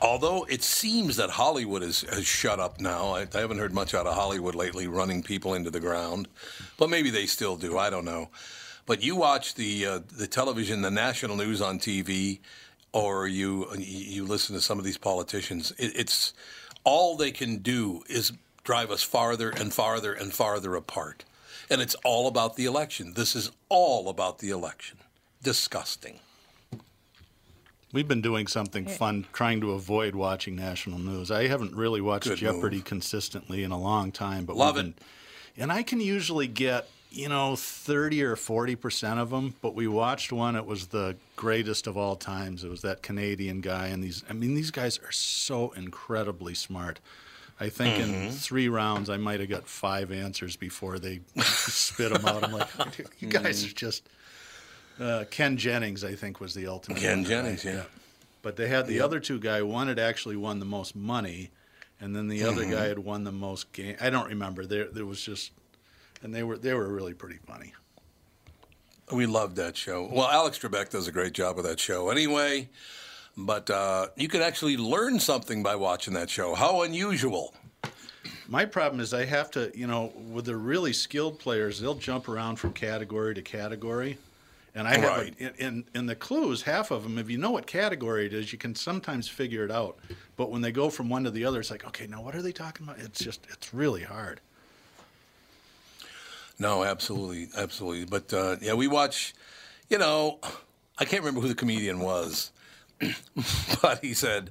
Although 0.02 0.44
it 0.44 0.62
seems 0.62 1.16
that 1.16 1.30
Hollywood 1.30 1.82
is, 1.82 2.02
has 2.02 2.26
shut 2.26 2.58
up 2.58 2.80
now, 2.80 3.14
I, 3.14 3.26
I 3.34 3.40
haven't 3.40 3.58
heard 3.58 3.74
much 3.74 3.94
out 3.94 4.06
of 4.06 4.14
Hollywood 4.14 4.54
lately, 4.54 4.86
running 4.86 5.22
people 5.22 5.54
into 5.54 5.70
the 5.70 5.80
ground. 5.80 6.26
But 6.78 6.88
maybe 6.88 7.10
they 7.10 7.26
still 7.26 7.56
do. 7.56 7.76
I 7.76 7.90
don't 7.90 8.06
know. 8.06 8.30
But 8.86 9.02
you 9.02 9.14
watch 9.14 9.54
the 9.54 9.86
uh, 9.86 10.00
the 10.16 10.26
television, 10.26 10.82
the 10.82 10.90
national 10.90 11.36
news 11.36 11.60
on 11.60 11.78
TV, 11.78 12.40
or 12.92 13.28
you 13.28 13.68
you 13.76 14.24
listen 14.24 14.54
to 14.56 14.60
some 14.60 14.78
of 14.78 14.84
these 14.84 14.98
politicians. 14.98 15.72
It, 15.78 15.92
it's 15.94 16.32
all 16.82 17.16
they 17.16 17.30
can 17.30 17.58
do 17.58 18.02
is 18.08 18.32
drive 18.64 18.90
us 18.90 19.02
farther 19.02 19.50
and 19.50 19.72
farther 19.72 20.12
and 20.12 20.32
farther 20.32 20.74
apart, 20.74 21.24
and 21.68 21.80
it's 21.80 21.94
all 22.04 22.26
about 22.26 22.56
the 22.56 22.64
election. 22.64 23.14
This 23.14 23.36
is 23.36 23.52
all 23.68 24.08
about 24.08 24.38
the 24.38 24.50
election. 24.50 24.98
Disgusting. 25.42 26.18
We've 27.92 28.06
been 28.06 28.22
doing 28.22 28.46
something 28.46 28.86
fun, 28.86 29.26
trying 29.32 29.60
to 29.62 29.72
avoid 29.72 30.14
watching 30.14 30.54
national 30.54 30.98
news. 31.00 31.30
I 31.30 31.48
haven't 31.48 31.74
really 31.74 32.00
watched 32.00 32.28
Good 32.28 32.38
Jeopardy 32.38 32.76
move. 32.76 32.84
consistently 32.84 33.64
in 33.64 33.72
a 33.72 33.78
long 33.78 34.12
time, 34.12 34.44
but 34.44 34.56
Love 34.56 34.76
we've 34.76 34.84
been, 34.84 34.94
and 35.56 35.72
I 35.72 35.82
can 35.82 36.00
usually 36.00 36.46
get 36.46 36.88
you 37.10 37.28
know 37.28 37.56
thirty 37.56 38.22
or 38.22 38.36
forty 38.36 38.76
percent 38.76 39.18
of 39.18 39.30
them. 39.30 39.54
But 39.60 39.74
we 39.74 39.88
watched 39.88 40.30
one; 40.32 40.54
it 40.54 40.66
was 40.66 40.86
the 40.88 41.16
greatest 41.34 41.88
of 41.88 41.96
all 41.96 42.14
times. 42.14 42.62
It 42.62 42.70
was 42.70 42.82
that 42.82 43.02
Canadian 43.02 43.60
guy, 43.60 43.88
and 43.88 44.04
these. 44.04 44.22
I 44.30 44.34
mean, 44.34 44.54
these 44.54 44.70
guys 44.70 44.98
are 44.98 45.10
so 45.12 45.72
incredibly 45.72 46.54
smart. 46.54 47.00
I 47.62 47.68
think 47.68 47.96
Mm-hmm. 48.02 48.14
in 48.14 48.30
three 48.30 48.68
rounds, 48.70 49.10
I 49.10 49.16
might 49.18 49.40
have 49.40 49.50
got 49.50 49.66
five 49.68 50.10
answers 50.12 50.56
before 50.56 50.98
they 50.98 51.20
spit 51.42 52.10
them 52.12 52.24
out. 52.24 52.42
I'm 52.44 52.52
like, 52.52 52.68
you 53.18 53.26
guys 53.28 53.62
Mm-hmm. 53.64 53.70
are 53.70 53.74
just. 53.74 54.08
Uh, 55.00 55.24
Ken 55.30 55.56
Jennings, 55.56 56.04
I 56.04 56.14
think, 56.14 56.40
was 56.40 56.52
the 56.54 56.66
ultimate. 56.66 56.98
Ken 57.00 57.24
Jennings, 57.24 57.64
right? 57.64 57.76
yeah. 57.76 57.82
But 58.42 58.56
they 58.56 58.68
had 58.68 58.86
the 58.86 59.00
other 59.00 59.18
two 59.20 59.38
guy. 59.38 59.62
One 59.62 59.88
had 59.88 59.98
actually 59.98 60.36
won 60.36 60.58
the 60.60 60.66
most 60.66 60.94
money, 60.94 61.50
and 62.00 62.14
then 62.14 62.28
the 62.28 62.44
other 62.44 62.62
Mm-hmm. 62.62 62.72
guy 62.72 62.84
had 62.86 62.98
won 62.98 63.24
the 63.24 63.32
most 63.32 63.72
game. 63.72 63.96
I 64.00 64.10
don't 64.10 64.28
remember. 64.28 64.66
There, 64.66 64.84
there 64.86 65.06
was 65.06 65.22
just, 65.22 65.52
and 66.22 66.34
they 66.34 66.42
were 66.42 66.58
they 66.58 66.74
were 66.74 66.88
really 66.88 67.14
pretty 67.14 67.38
funny. 67.46 67.72
We 69.12 69.26
loved 69.26 69.56
that 69.56 69.76
show. 69.76 70.08
Well, 70.12 70.28
Alex 70.28 70.58
Trebek 70.58 70.90
does 70.90 71.08
a 71.08 71.12
great 71.12 71.32
job 71.32 71.56
with 71.56 71.64
that 71.66 71.80
show 71.80 72.10
anyway. 72.10 72.68
But 73.36 73.70
uh, 73.70 74.08
you 74.16 74.28
could 74.28 74.42
actually 74.42 74.76
learn 74.76 75.18
something 75.18 75.62
by 75.62 75.76
watching 75.76 76.14
that 76.14 76.28
show. 76.28 76.54
How 76.54 76.82
unusual. 76.82 77.54
My 78.48 78.64
problem 78.64 79.00
is 79.00 79.14
I 79.14 79.24
have 79.24 79.50
to, 79.52 79.70
you 79.74 79.86
know, 79.86 80.12
with 80.30 80.44
the 80.44 80.56
really 80.56 80.92
skilled 80.92 81.38
players, 81.38 81.80
they'll 81.80 81.94
jump 81.94 82.28
around 82.28 82.56
from 82.56 82.72
category 82.72 83.34
to 83.34 83.42
category. 83.42 84.18
And 84.74 84.86
I 84.86 84.96
have, 84.98 85.02
Right. 85.18 85.34
a, 85.40 85.64
in, 85.64 85.84
in 85.94 86.06
the 86.06 86.14
clues, 86.14 86.62
half 86.62 86.90
of 86.90 87.02
them, 87.02 87.18
if 87.18 87.28
you 87.28 87.38
know 87.38 87.50
what 87.50 87.66
category 87.66 88.26
it 88.26 88.32
is, 88.32 88.52
you 88.52 88.58
can 88.58 88.74
sometimes 88.74 89.26
figure 89.28 89.64
it 89.64 89.70
out. 89.70 89.98
But 90.36 90.50
when 90.50 90.62
they 90.62 90.70
go 90.72 90.90
from 90.90 91.08
one 91.08 91.24
to 91.24 91.30
the 91.30 91.44
other, 91.44 91.58
it's 91.60 91.70
like, 91.70 91.84
okay, 91.86 92.06
now 92.06 92.22
what 92.22 92.34
are 92.36 92.42
they 92.42 92.52
talking 92.52 92.86
about? 92.86 92.98
It's 93.00 93.18
just, 93.18 93.46
it's 93.50 93.74
really 93.74 94.04
hard. 94.04 94.40
No, 96.58 96.84
absolutely, 96.84 97.48
absolutely. 97.56 98.04
But 98.04 98.32
uh, 98.34 98.56
yeah, 98.60 98.74
we 98.74 98.86
watch. 98.86 99.34
You 99.88 99.98
know, 99.98 100.38
I 100.98 101.04
can't 101.04 101.22
remember 101.22 101.40
who 101.40 101.48
the 101.48 101.54
comedian 101.54 102.00
was, 102.00 102.52
but 103.82 104.00
he 104.02 104.12
said, 104.12 104.50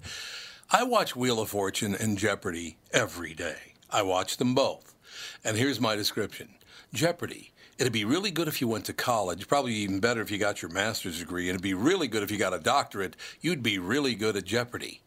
"I 0.72 0.84
watch 0.84 1.16
Wheel 1.16 1.40
of 1.40 1.50
Fortune 1.50 1.94
and 1.96 2.18
Jeopardy 2.18 2.78
every 2.92 3.34
day. 3.36 3.74
I 3.92 4.02
watch 4.02 4.38
them 4.38 4.56
both, 4.56 4.96
and 5.44 5.56
here's 5.56 5.80
my 5.80 5.96
description: 5.96 6.50
Jeopardy 6.94 7.52
It'd 7.80 7.94
be 7.94 8.04
really 8.04 8.30
good 8.30 8.50
if 8.50 8.60
you 8.60 8.68
went 8.68 8.84
to 8.86 8.94
college. 8.94 9.48
Probably 9.48 9.74
even 9.74 10.02
better 10.02 10.22
if 10.22 10.30
you 10.30 10.38
got 10.38 10.62
your 10.62 10.70
master's 10.70 11.20
degree. 11.20 11.44
And 11.44 11.52
it'd 11.52 11.62
be 11.62 11.74
really 11.74 12.10
good 12.10 12.24
if 12.24 12.30
you 12.30 12.38
got 12.38 12.54
a 12.54 12.60
doctorate. 12.60 13.16
You'd 13.40 13.64
be 13.64 13.80
really 13.80 14.16
good 14.16 14.36
at 14.36 14.44
Jeopardy. 14.44 15.00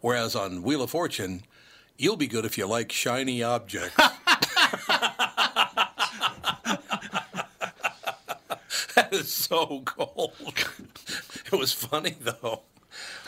Whereas 0.00 0.34
on 0.34 0.64
Wheel 0.64 0.82
of 0.82 0.90
Fortune, 0.90 1.42
you'll 1.96 2.16
be 2.16 2.26
good 2.26 2.44
if 2.44 2.58
you 2.58 2.66
like 2.66 2.90
shiny 2.90 3.44
objects. 3.44 3.94
that 8.96 9.08
is 9.12 9.32
so 9.32 9.82
cold. 9.84 10.32
It 11.52 11.56
was 11.56 11.72
funny 11.72 12.16
though. 12.20 12.62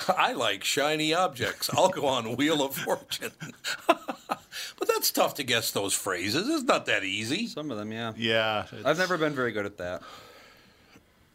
I 0.09 0.33
like 0.33 0.65
shiny 0.65 1.15
objects. 1.15 1.71
I'll 1.73 1.91
go 1.91 2.07
on 2.07 2.35
Wheel 2.35 2.65
of 2.65 2.75
Fortune. 2.75 3.31
but 4.79 4.89
that's 4.89 5.11
tough 5.11 5.35
to 5.35 5.43
guess 5.43 5.71
those 5.73 5.95
phrases. 5.95 6.49
It's 6.49 6.65
not 6.65 6.87
that 6.87 7.05
easy. 7.05 7.47
Some 7.47 7.71
of 7.71 7.77
them, 7.79 7.93
yeah. 7.93 8.13
Yeah. 8.17 8.67
I've 8.85 8.99
never 8.99 9.17
been 9.19 9.35
very 9.35 9.53
good 9.53 9.67
at 9.67 9.79
that. 9.79 10.03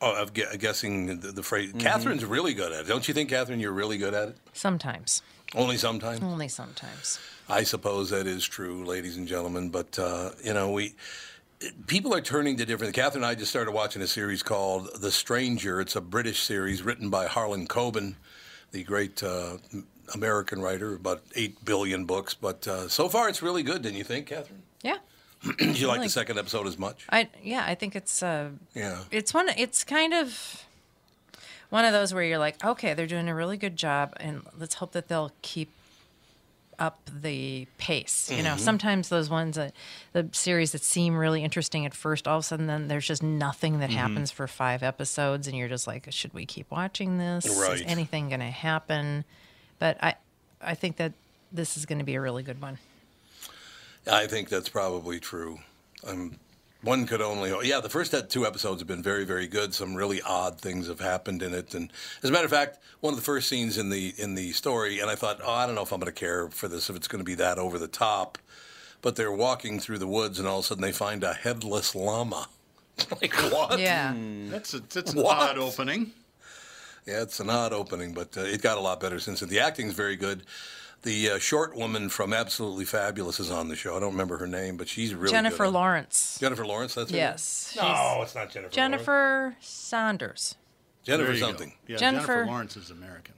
Oh, 0.01 0.21
of 0.21 0.33
gu- 0.33 0.57
guessing 0.57 1.19
the, 1.19 1.31
the 1.31 1.43
phrase. 1.43 1.71
Catherine's 1.79 2.25
really 2.25 2.53
good 2.53 2.73
at 2.73 2.81
it. 2.81 2.87
Don't 2.87 3.07
you 3.07 3.13
think, 3.13 3.29
Catherine, 3.29 3.59
you're 3.61 3.71
really 3.71 3.97
good 3.97 4.13
at 4.13 4.29
it? 4.29 4.37
Sometimes, 4.51 5.21
Only 5.55 5.77
sometimes. 5.77 6.21
only 6.21 6.49
sometimes. 6.49 7.19
I 7.47 7.63
suppose 7.63 8.09
that 8.09 8.27
is 8.27 8.45
true, 8.45 8.83
ladies 8.85 9.15
and 9.15 9.27
gentlemen. 9.27 9.69
But 9.69 9.97
uh, 9.97 10.31
you 10.43 10.53
know, 10.53 10.71
we 10.71 10.95
people 11.87 12.13
are 12.13 12.19
turning 12.21 12.57
to 12.57 12.65
different. 12.65 12.93
Catherine 12.93 13.23
and 13.23 13.29
I 13.31 13.35
just 13.35 13.49
started 13.49 13.71
watching 13.71 14.01
a 14.01 14.07
series 14.07 14.43
called 14.43 14.89
The 15.01 15.11
Stranger. 15.11 15.79
It's 15.79 15.95
a 15.95 16.01
British 16.01 16.41
series 16.41 16.83
written 16.83 17.09
by 17.09 17.27
Harlan 17.27 17.67
Coben, 17.67 18.15
the 18.71 18.83
great 18.83 19.23
uh, 19.23 19.57
American 20.13 20.61
writer, 20.61 20.95
about 20.95 21.21
eight 21.35 21.63
billion 21.65 22.05
books. 22.05 22.33
But 22.33 22.67
uh, 22.67 22.87
so 22.89 23.09
far, 23.09 23.29
it's 23.29 23.41
really 23.41 23.63
good. 23.63 23.81
Didn't 23.81 23.97
you 23.97 24.03
think, 24.03 24.27
Catherine? 24.27 24.63
Yeah, 24.81 24.97
Did 25.57 25.79
you 25.79 25.87
like 25.87 26.01
the 26.01 26.09
second 26.09 26.37
episode 26.39 26.67
as 26.67 26.77
much? 26.77 27.05
I 27.09 27.29
yeah, 27.41 27.63
I 27.65 27.75
think 27.75 27.95
it's 27.95 28.21
uh, 28.23 28.49
Yeah. 28.73 28.99
it's 29.11 29.33
one. 29.33 29.49
It's 29.57 29.83
kind 29.83 30.13
of 30.13 30.63
one 31.69 31.85
of 31.85 31.93
those 31.93 32.13
where 32.13 32.23
you're 32.23 32.37
like, 32.37 32.63
okay, 32.63 32.93
they're 32.93 33.07
doing 33.07 33.27
a 33.29 33.35
really 33.35 33.57
good 33.57 33.75
job, 33.75 34.13
and 34.17 34.41
let's 34.57 34.75
hope 34.75 34.91
that 34.91 35.07
they'll 35.07 35.31
keep 35.41 35.69
up 36.79 36.99
the 37.21 37.67
pace. 37.77 38.31
You 38.35 38.41
know, 38.43 38.57
sometimes 38.57 39.09
those 39.09 39.29
ones 39.29 39.55
that 39.57 39.73
the 40.11 40.27
series 40.31 40.71
that 40.71 40.83
seem 40.83 41.15
really 41.15 41.43
interesting 41.43 41.85
at 41.85 41.93
first, 41.93 42.27
all 42.27 42.39
of 42.39 42.43
a 42.43 42.47
sudden, 42.47 42.65
then 42.67 42.87
there's 42.87 43.05
just 43.07 43.21
nothing 43.23 43.79
that 43.79 43.89
happens 43.91 44.31
for 44.31 44.47
five 44.47 44.81
episodes, 44.83 45.47
and 45.47 45.55
you're 45.55 45.67
just 45.69 45.85
like, 45.87 46.11
should 46.11 46.33
we 46.33 46.45
keep 46.45 46.69
watching 46.71 47.19
this? 47.19 47.45
Right. 47.61 47.75
Is 47.75 47.83
anything 47.85 48.29
going 48.29 48.39
to 48.39 48.47
happen? 48.47 49.23
But 49.79 49.97
I, 50.03 50.15
I 50.61 50.75
think 50.75 50.97
that 50.97 51.13
this 51.51 51.77
is 51.77 51.85
going 51.85 51.99
to 51.99 52.05
be 52.05 52.15
a 52.15 52.21
really 52.21 52.43
good 52.43 52.61
one. 52.61 52.77
I 54.09 54.27
think 54.27 54.49
that's 54.49 54.69
probably 54.69 55.19
true. 55.19 55.59
Um, 56.05 56.37
one 56.81 57.05
could 57.05 57.21
only, 57.21 57.53
yeah. 57.67 57.79
The 57.79 57.89
first 57.89 58.13
two 58.29 58.45
episodes 58.45 58.81
have 58.81 58.87
been 58.87 59.01
very, 59.01 59.23
very 59.23 59.47
good. 59.47 59.73
Some 59.73 59.95
really 59.95 60.21
odd 60.21 60.59
things 60.59 60.87
have 60.87 60.99
happened 60.99 61.41
in 61.41 61.53
it, 61.53 61.73
and 61.73 61.89
as 62.21 62.29
a 62.29 62.33
matter 62.33 62.43
of 62.43 62.51
fact, 62.51 62.79
one 62.99 63.13
of 63.13 63.17
the 63.17 63.23
first 63.23 63.47
scenes 63.47 63.77
in 63.77 63.89
the 63.89 64.13
in 64.17 64.35
the 64.35 64.51
story, 64.51 64.99
and 64.99 65.09
I 65.09 65.15
thought, 65.15 65.39
oh, 65.41 65.51
I 65.51 65.65
don't 65.65 65.75
know 65.75 65.83
if 65.83 65.93
I'm 65.93 66.01
going 66.01 66.11
to 66.13 66.19
care 66.19 66.49
for 66.49 66.67
this 66.67 66.89
if 66.89 66.97
it's 66.97 67.07
going 67.07 67.21
to 67.21 67.25
be 67.25 67.35
that 67.35 67.57
over 67.57 67.79
the 67.79 67.87
top. 67.87 68.37
But 69.01 69.15
they're 69.15 69.31
walking 69.31 69.79
through 69.79 69.99
the 69.99 70.07
woods, 70.07 70.39
and 70.39 70.47
all 70.47 70.59
of 70.59 70.65
a 70.65 70.67
sudden 70.67 70.81
they 70.81 70.91
find 70.91 71.23
a 71.23 71.33
headless 71.33 71.95
llama. 71.95 72.47
like 73.21 73.33
what? 73.33 73.79
Yeah. 73.79 74.13
That's, 74.49 74.73
a, 74.73 74.79
that's 74.81 75.13
an 75.13 75.21
What? 75.21 75.37
odd 75.37 75.57
opening. 75.57 76.11
Yeah, 77.05 77.21
it's 77.21 77.39
an 77.39 77.49
odd 77.49 77.73
opening, 77.73 78.13
but 78.13 78.37
uh, 78.37 78.41
it 78.41 78.61
got 78.61 78.77
a 78.77 78.81
lot 78.81 78.99
better 78.99 79.19
since 79.19 79.41
then. 79.41 79.49
The 79.49 79.59
acting's 79.59 79.93
very 79.93 80.15
good. 80.15 80.43
The 81.01 81.31
uh, 81.31 81.37
short 81.37 81.75
woman 81.75 82.07
from 82.07 82.31
Absolutely 82.31 82.85
Fabulous 82.85 83.39
is 83.41 83.51
on 83.51 83.67
the 83.67 83.75
show. 83.75 83.97
I 83.97 83.99
don't 83.99 84.11
remember 84.13 84.37
her 84.37 84.47
name, 84.47 84.77
but 84.77 84.87
she's 84.87 85.13
really 85.13 85.31
Jennifer 85.33 85.57
good. 85.57 85.67
on- 85.67 85.73
Lawrence. 85.73 86.37
Jennifer 86.39 86.65
Lawrence, 86.65 86.95
that's 86.95 87.11
her 87.11 87.17
Yes. 87.17 87.73
name? 87.75 87.85
No, 87.91 88.21
it's 88.21 88.33
not 88.35 88.49
Jennifer. 88.51 88.61
Lawrence. 88.61 88.75
Jennifer 88.75 89.55
Saunders. 89.59 90.55
Jennifer 91.03 91.25
There 91.25 91.33
you 91.35 91.39
go. 91.41 91.47
something. 91.47 91.73
Yeah, 91.87 91.97
Jennifer- 91.97 92.25
Jennifer 92.27 92.45
Lawrence 92.45 92.77
is 92.77 92.89
American. 92.89 93.33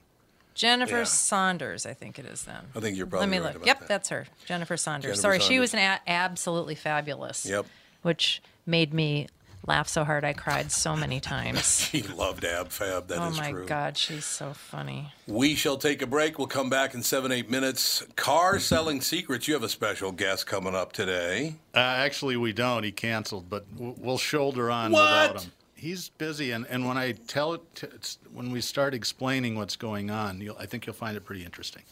Jennifer 0.54 0.98
Yeah. 0.98 1.04
Saunders, 1.04 1.84
I 1.86 1.92
think 1.92 2.20
it 2.20 2.24
is 2.24 2.44
then. 2.44 2.68
I 2.76 2.80
think 2.80 2.96
you're 2.96 3.06
probably 3.06 3.26
Let 3.26 3.30
me 3.32 3.38
right 3.38 3.44
look. 3.46 3.56
about 3.56 3.66
Yep, 3.66 3.78
that. 3.80 3.88
that's 3.88 4.08
her. 4.10 4.26
Jennifer 4.46 4.76
Saunders. 4.76 5.08
Jennifer 5.20 5.20
Sorry, 5.22 5.40
she 5.40 5.58
was 5.58 5.74
an 5.74 5.80
a- 5.80 6.00
absolutely 6.06 6.76
fabulous. 6.76 7.44
Yep. 7.44 7.66
Which 8.02 8.40
made 8.64 8.94
me 8.94 9.26
laugh 9.66 9.88
so 9.88 10.04
hard 10.04 10.24
I 10.24 10.32
cried 10.32 10.70
so 10.72 10.96
many 10.96 11.20
times. 11.20 11.80
She 11.86 12.02
loved 12.02 12.44
Ab 12.44 12.68
Fab. 12.70 13.08
That 13.08 13.30
is 13.30 13.38
true. 13.38 13.46
oh 13.46 13.60
my. 13.60 13.66
God, 13.66 13.96
she's 13.96 14.24
so 14.24 14.52
funny. 14.52 15.12
We 15.26 15.54
shall 15.54 15.76
take 15.76 16.02
a 16.02 16.06
break. 16.06 16.38
We'll 16.38 16.46
come 16.48 16.68
back 16.68 16.94
in 16.94 17.02
seven, 17.02 17.30
eight 17.32 17.48
minutes. 17.50 18.04
Car 18.16 18.58
selling 18.58 19.00
secrets. 19.00 19.46
You 19.46 19.54
have 19.54 19.62
a 19.62 19.68
special 19.68 20.12
guest 20.12 20.46
coming 20.46 20.74
up 20.74 20.92
today. 20.92 21.54
Uh, 21.74 21.78
actually, 21.78 22.36
we 22.36 22.52
don't. 22.52 22.82
He 22.82 22.92
canceled, 22.92 23.48
but 23.48 23.64
we'll 23.76 24.18
shoulder 24.18 24.70
on 24.70 24.92
What? 24.92 25.30
without 25.30 25.44
him. 25.44 25.52
He's 25.74 26.08
busy, 26.08 26.50
and, 26.52 26.66
and 26.68 26.86
when 26.88 26.96
I 26.96 27.12
tell 27.12 27.52
it, 27.54 27.74
to, 27.76 27.86
it's, 27.94 28.18
when 28.32 28.50
we 28.50 28.60
start 28.62 28.94
explaining 28.94 29.56
what's 29.56 29.76
going 29.76 30.10
on, 30.10 30.40
you'll, 30.40 30.56
I 30.58 30.66
think 30.66 30.86
you'll 30.86 30.94
find 30.94 31.16
it 31.16 31.24
pretty 31.24 31.44
interesting. 31.44 31.82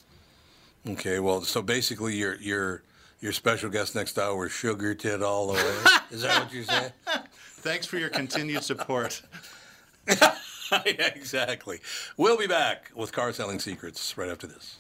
Okay. 0.89 1.21
Well, 1.21 1.43
so 1.43 1.63
basically, 1.63 2.15
your 2.17 2.35
your 2.37 2.83
your 3.21 3.33
special 3.33 3.71
guest 3.71 3.95
next 3.95 4.19
hour 4.19 4.47
is 4.47 4.53
sugar 4.53 4.95
tit 4.95 5.23
all 5.23 5.49
the 5.49 5.53
way. 5.55 5.75
is 6.11 6.23
that 6.23 6.45
what 6.45 6.53
you're 6.53 6.65
saying? 6.65 6.93
Thanks 7.65 7.87
for 7.87 7.97
your 7.97 8.11
continued 8.11 8.63
support. 8.63 9.23
yeah, 10.07 10.35
exactly. 11.15 11.81
We'll 12.19 12.37
be 12.37 12.47
back 12.47 12.91
with 12.95 13.11
car 13.11 13.33
selling 13.33 13.59
secrets 13.59 14.19
right 14.19 14.29
after 14.29 14.47
this. 14.47 14.77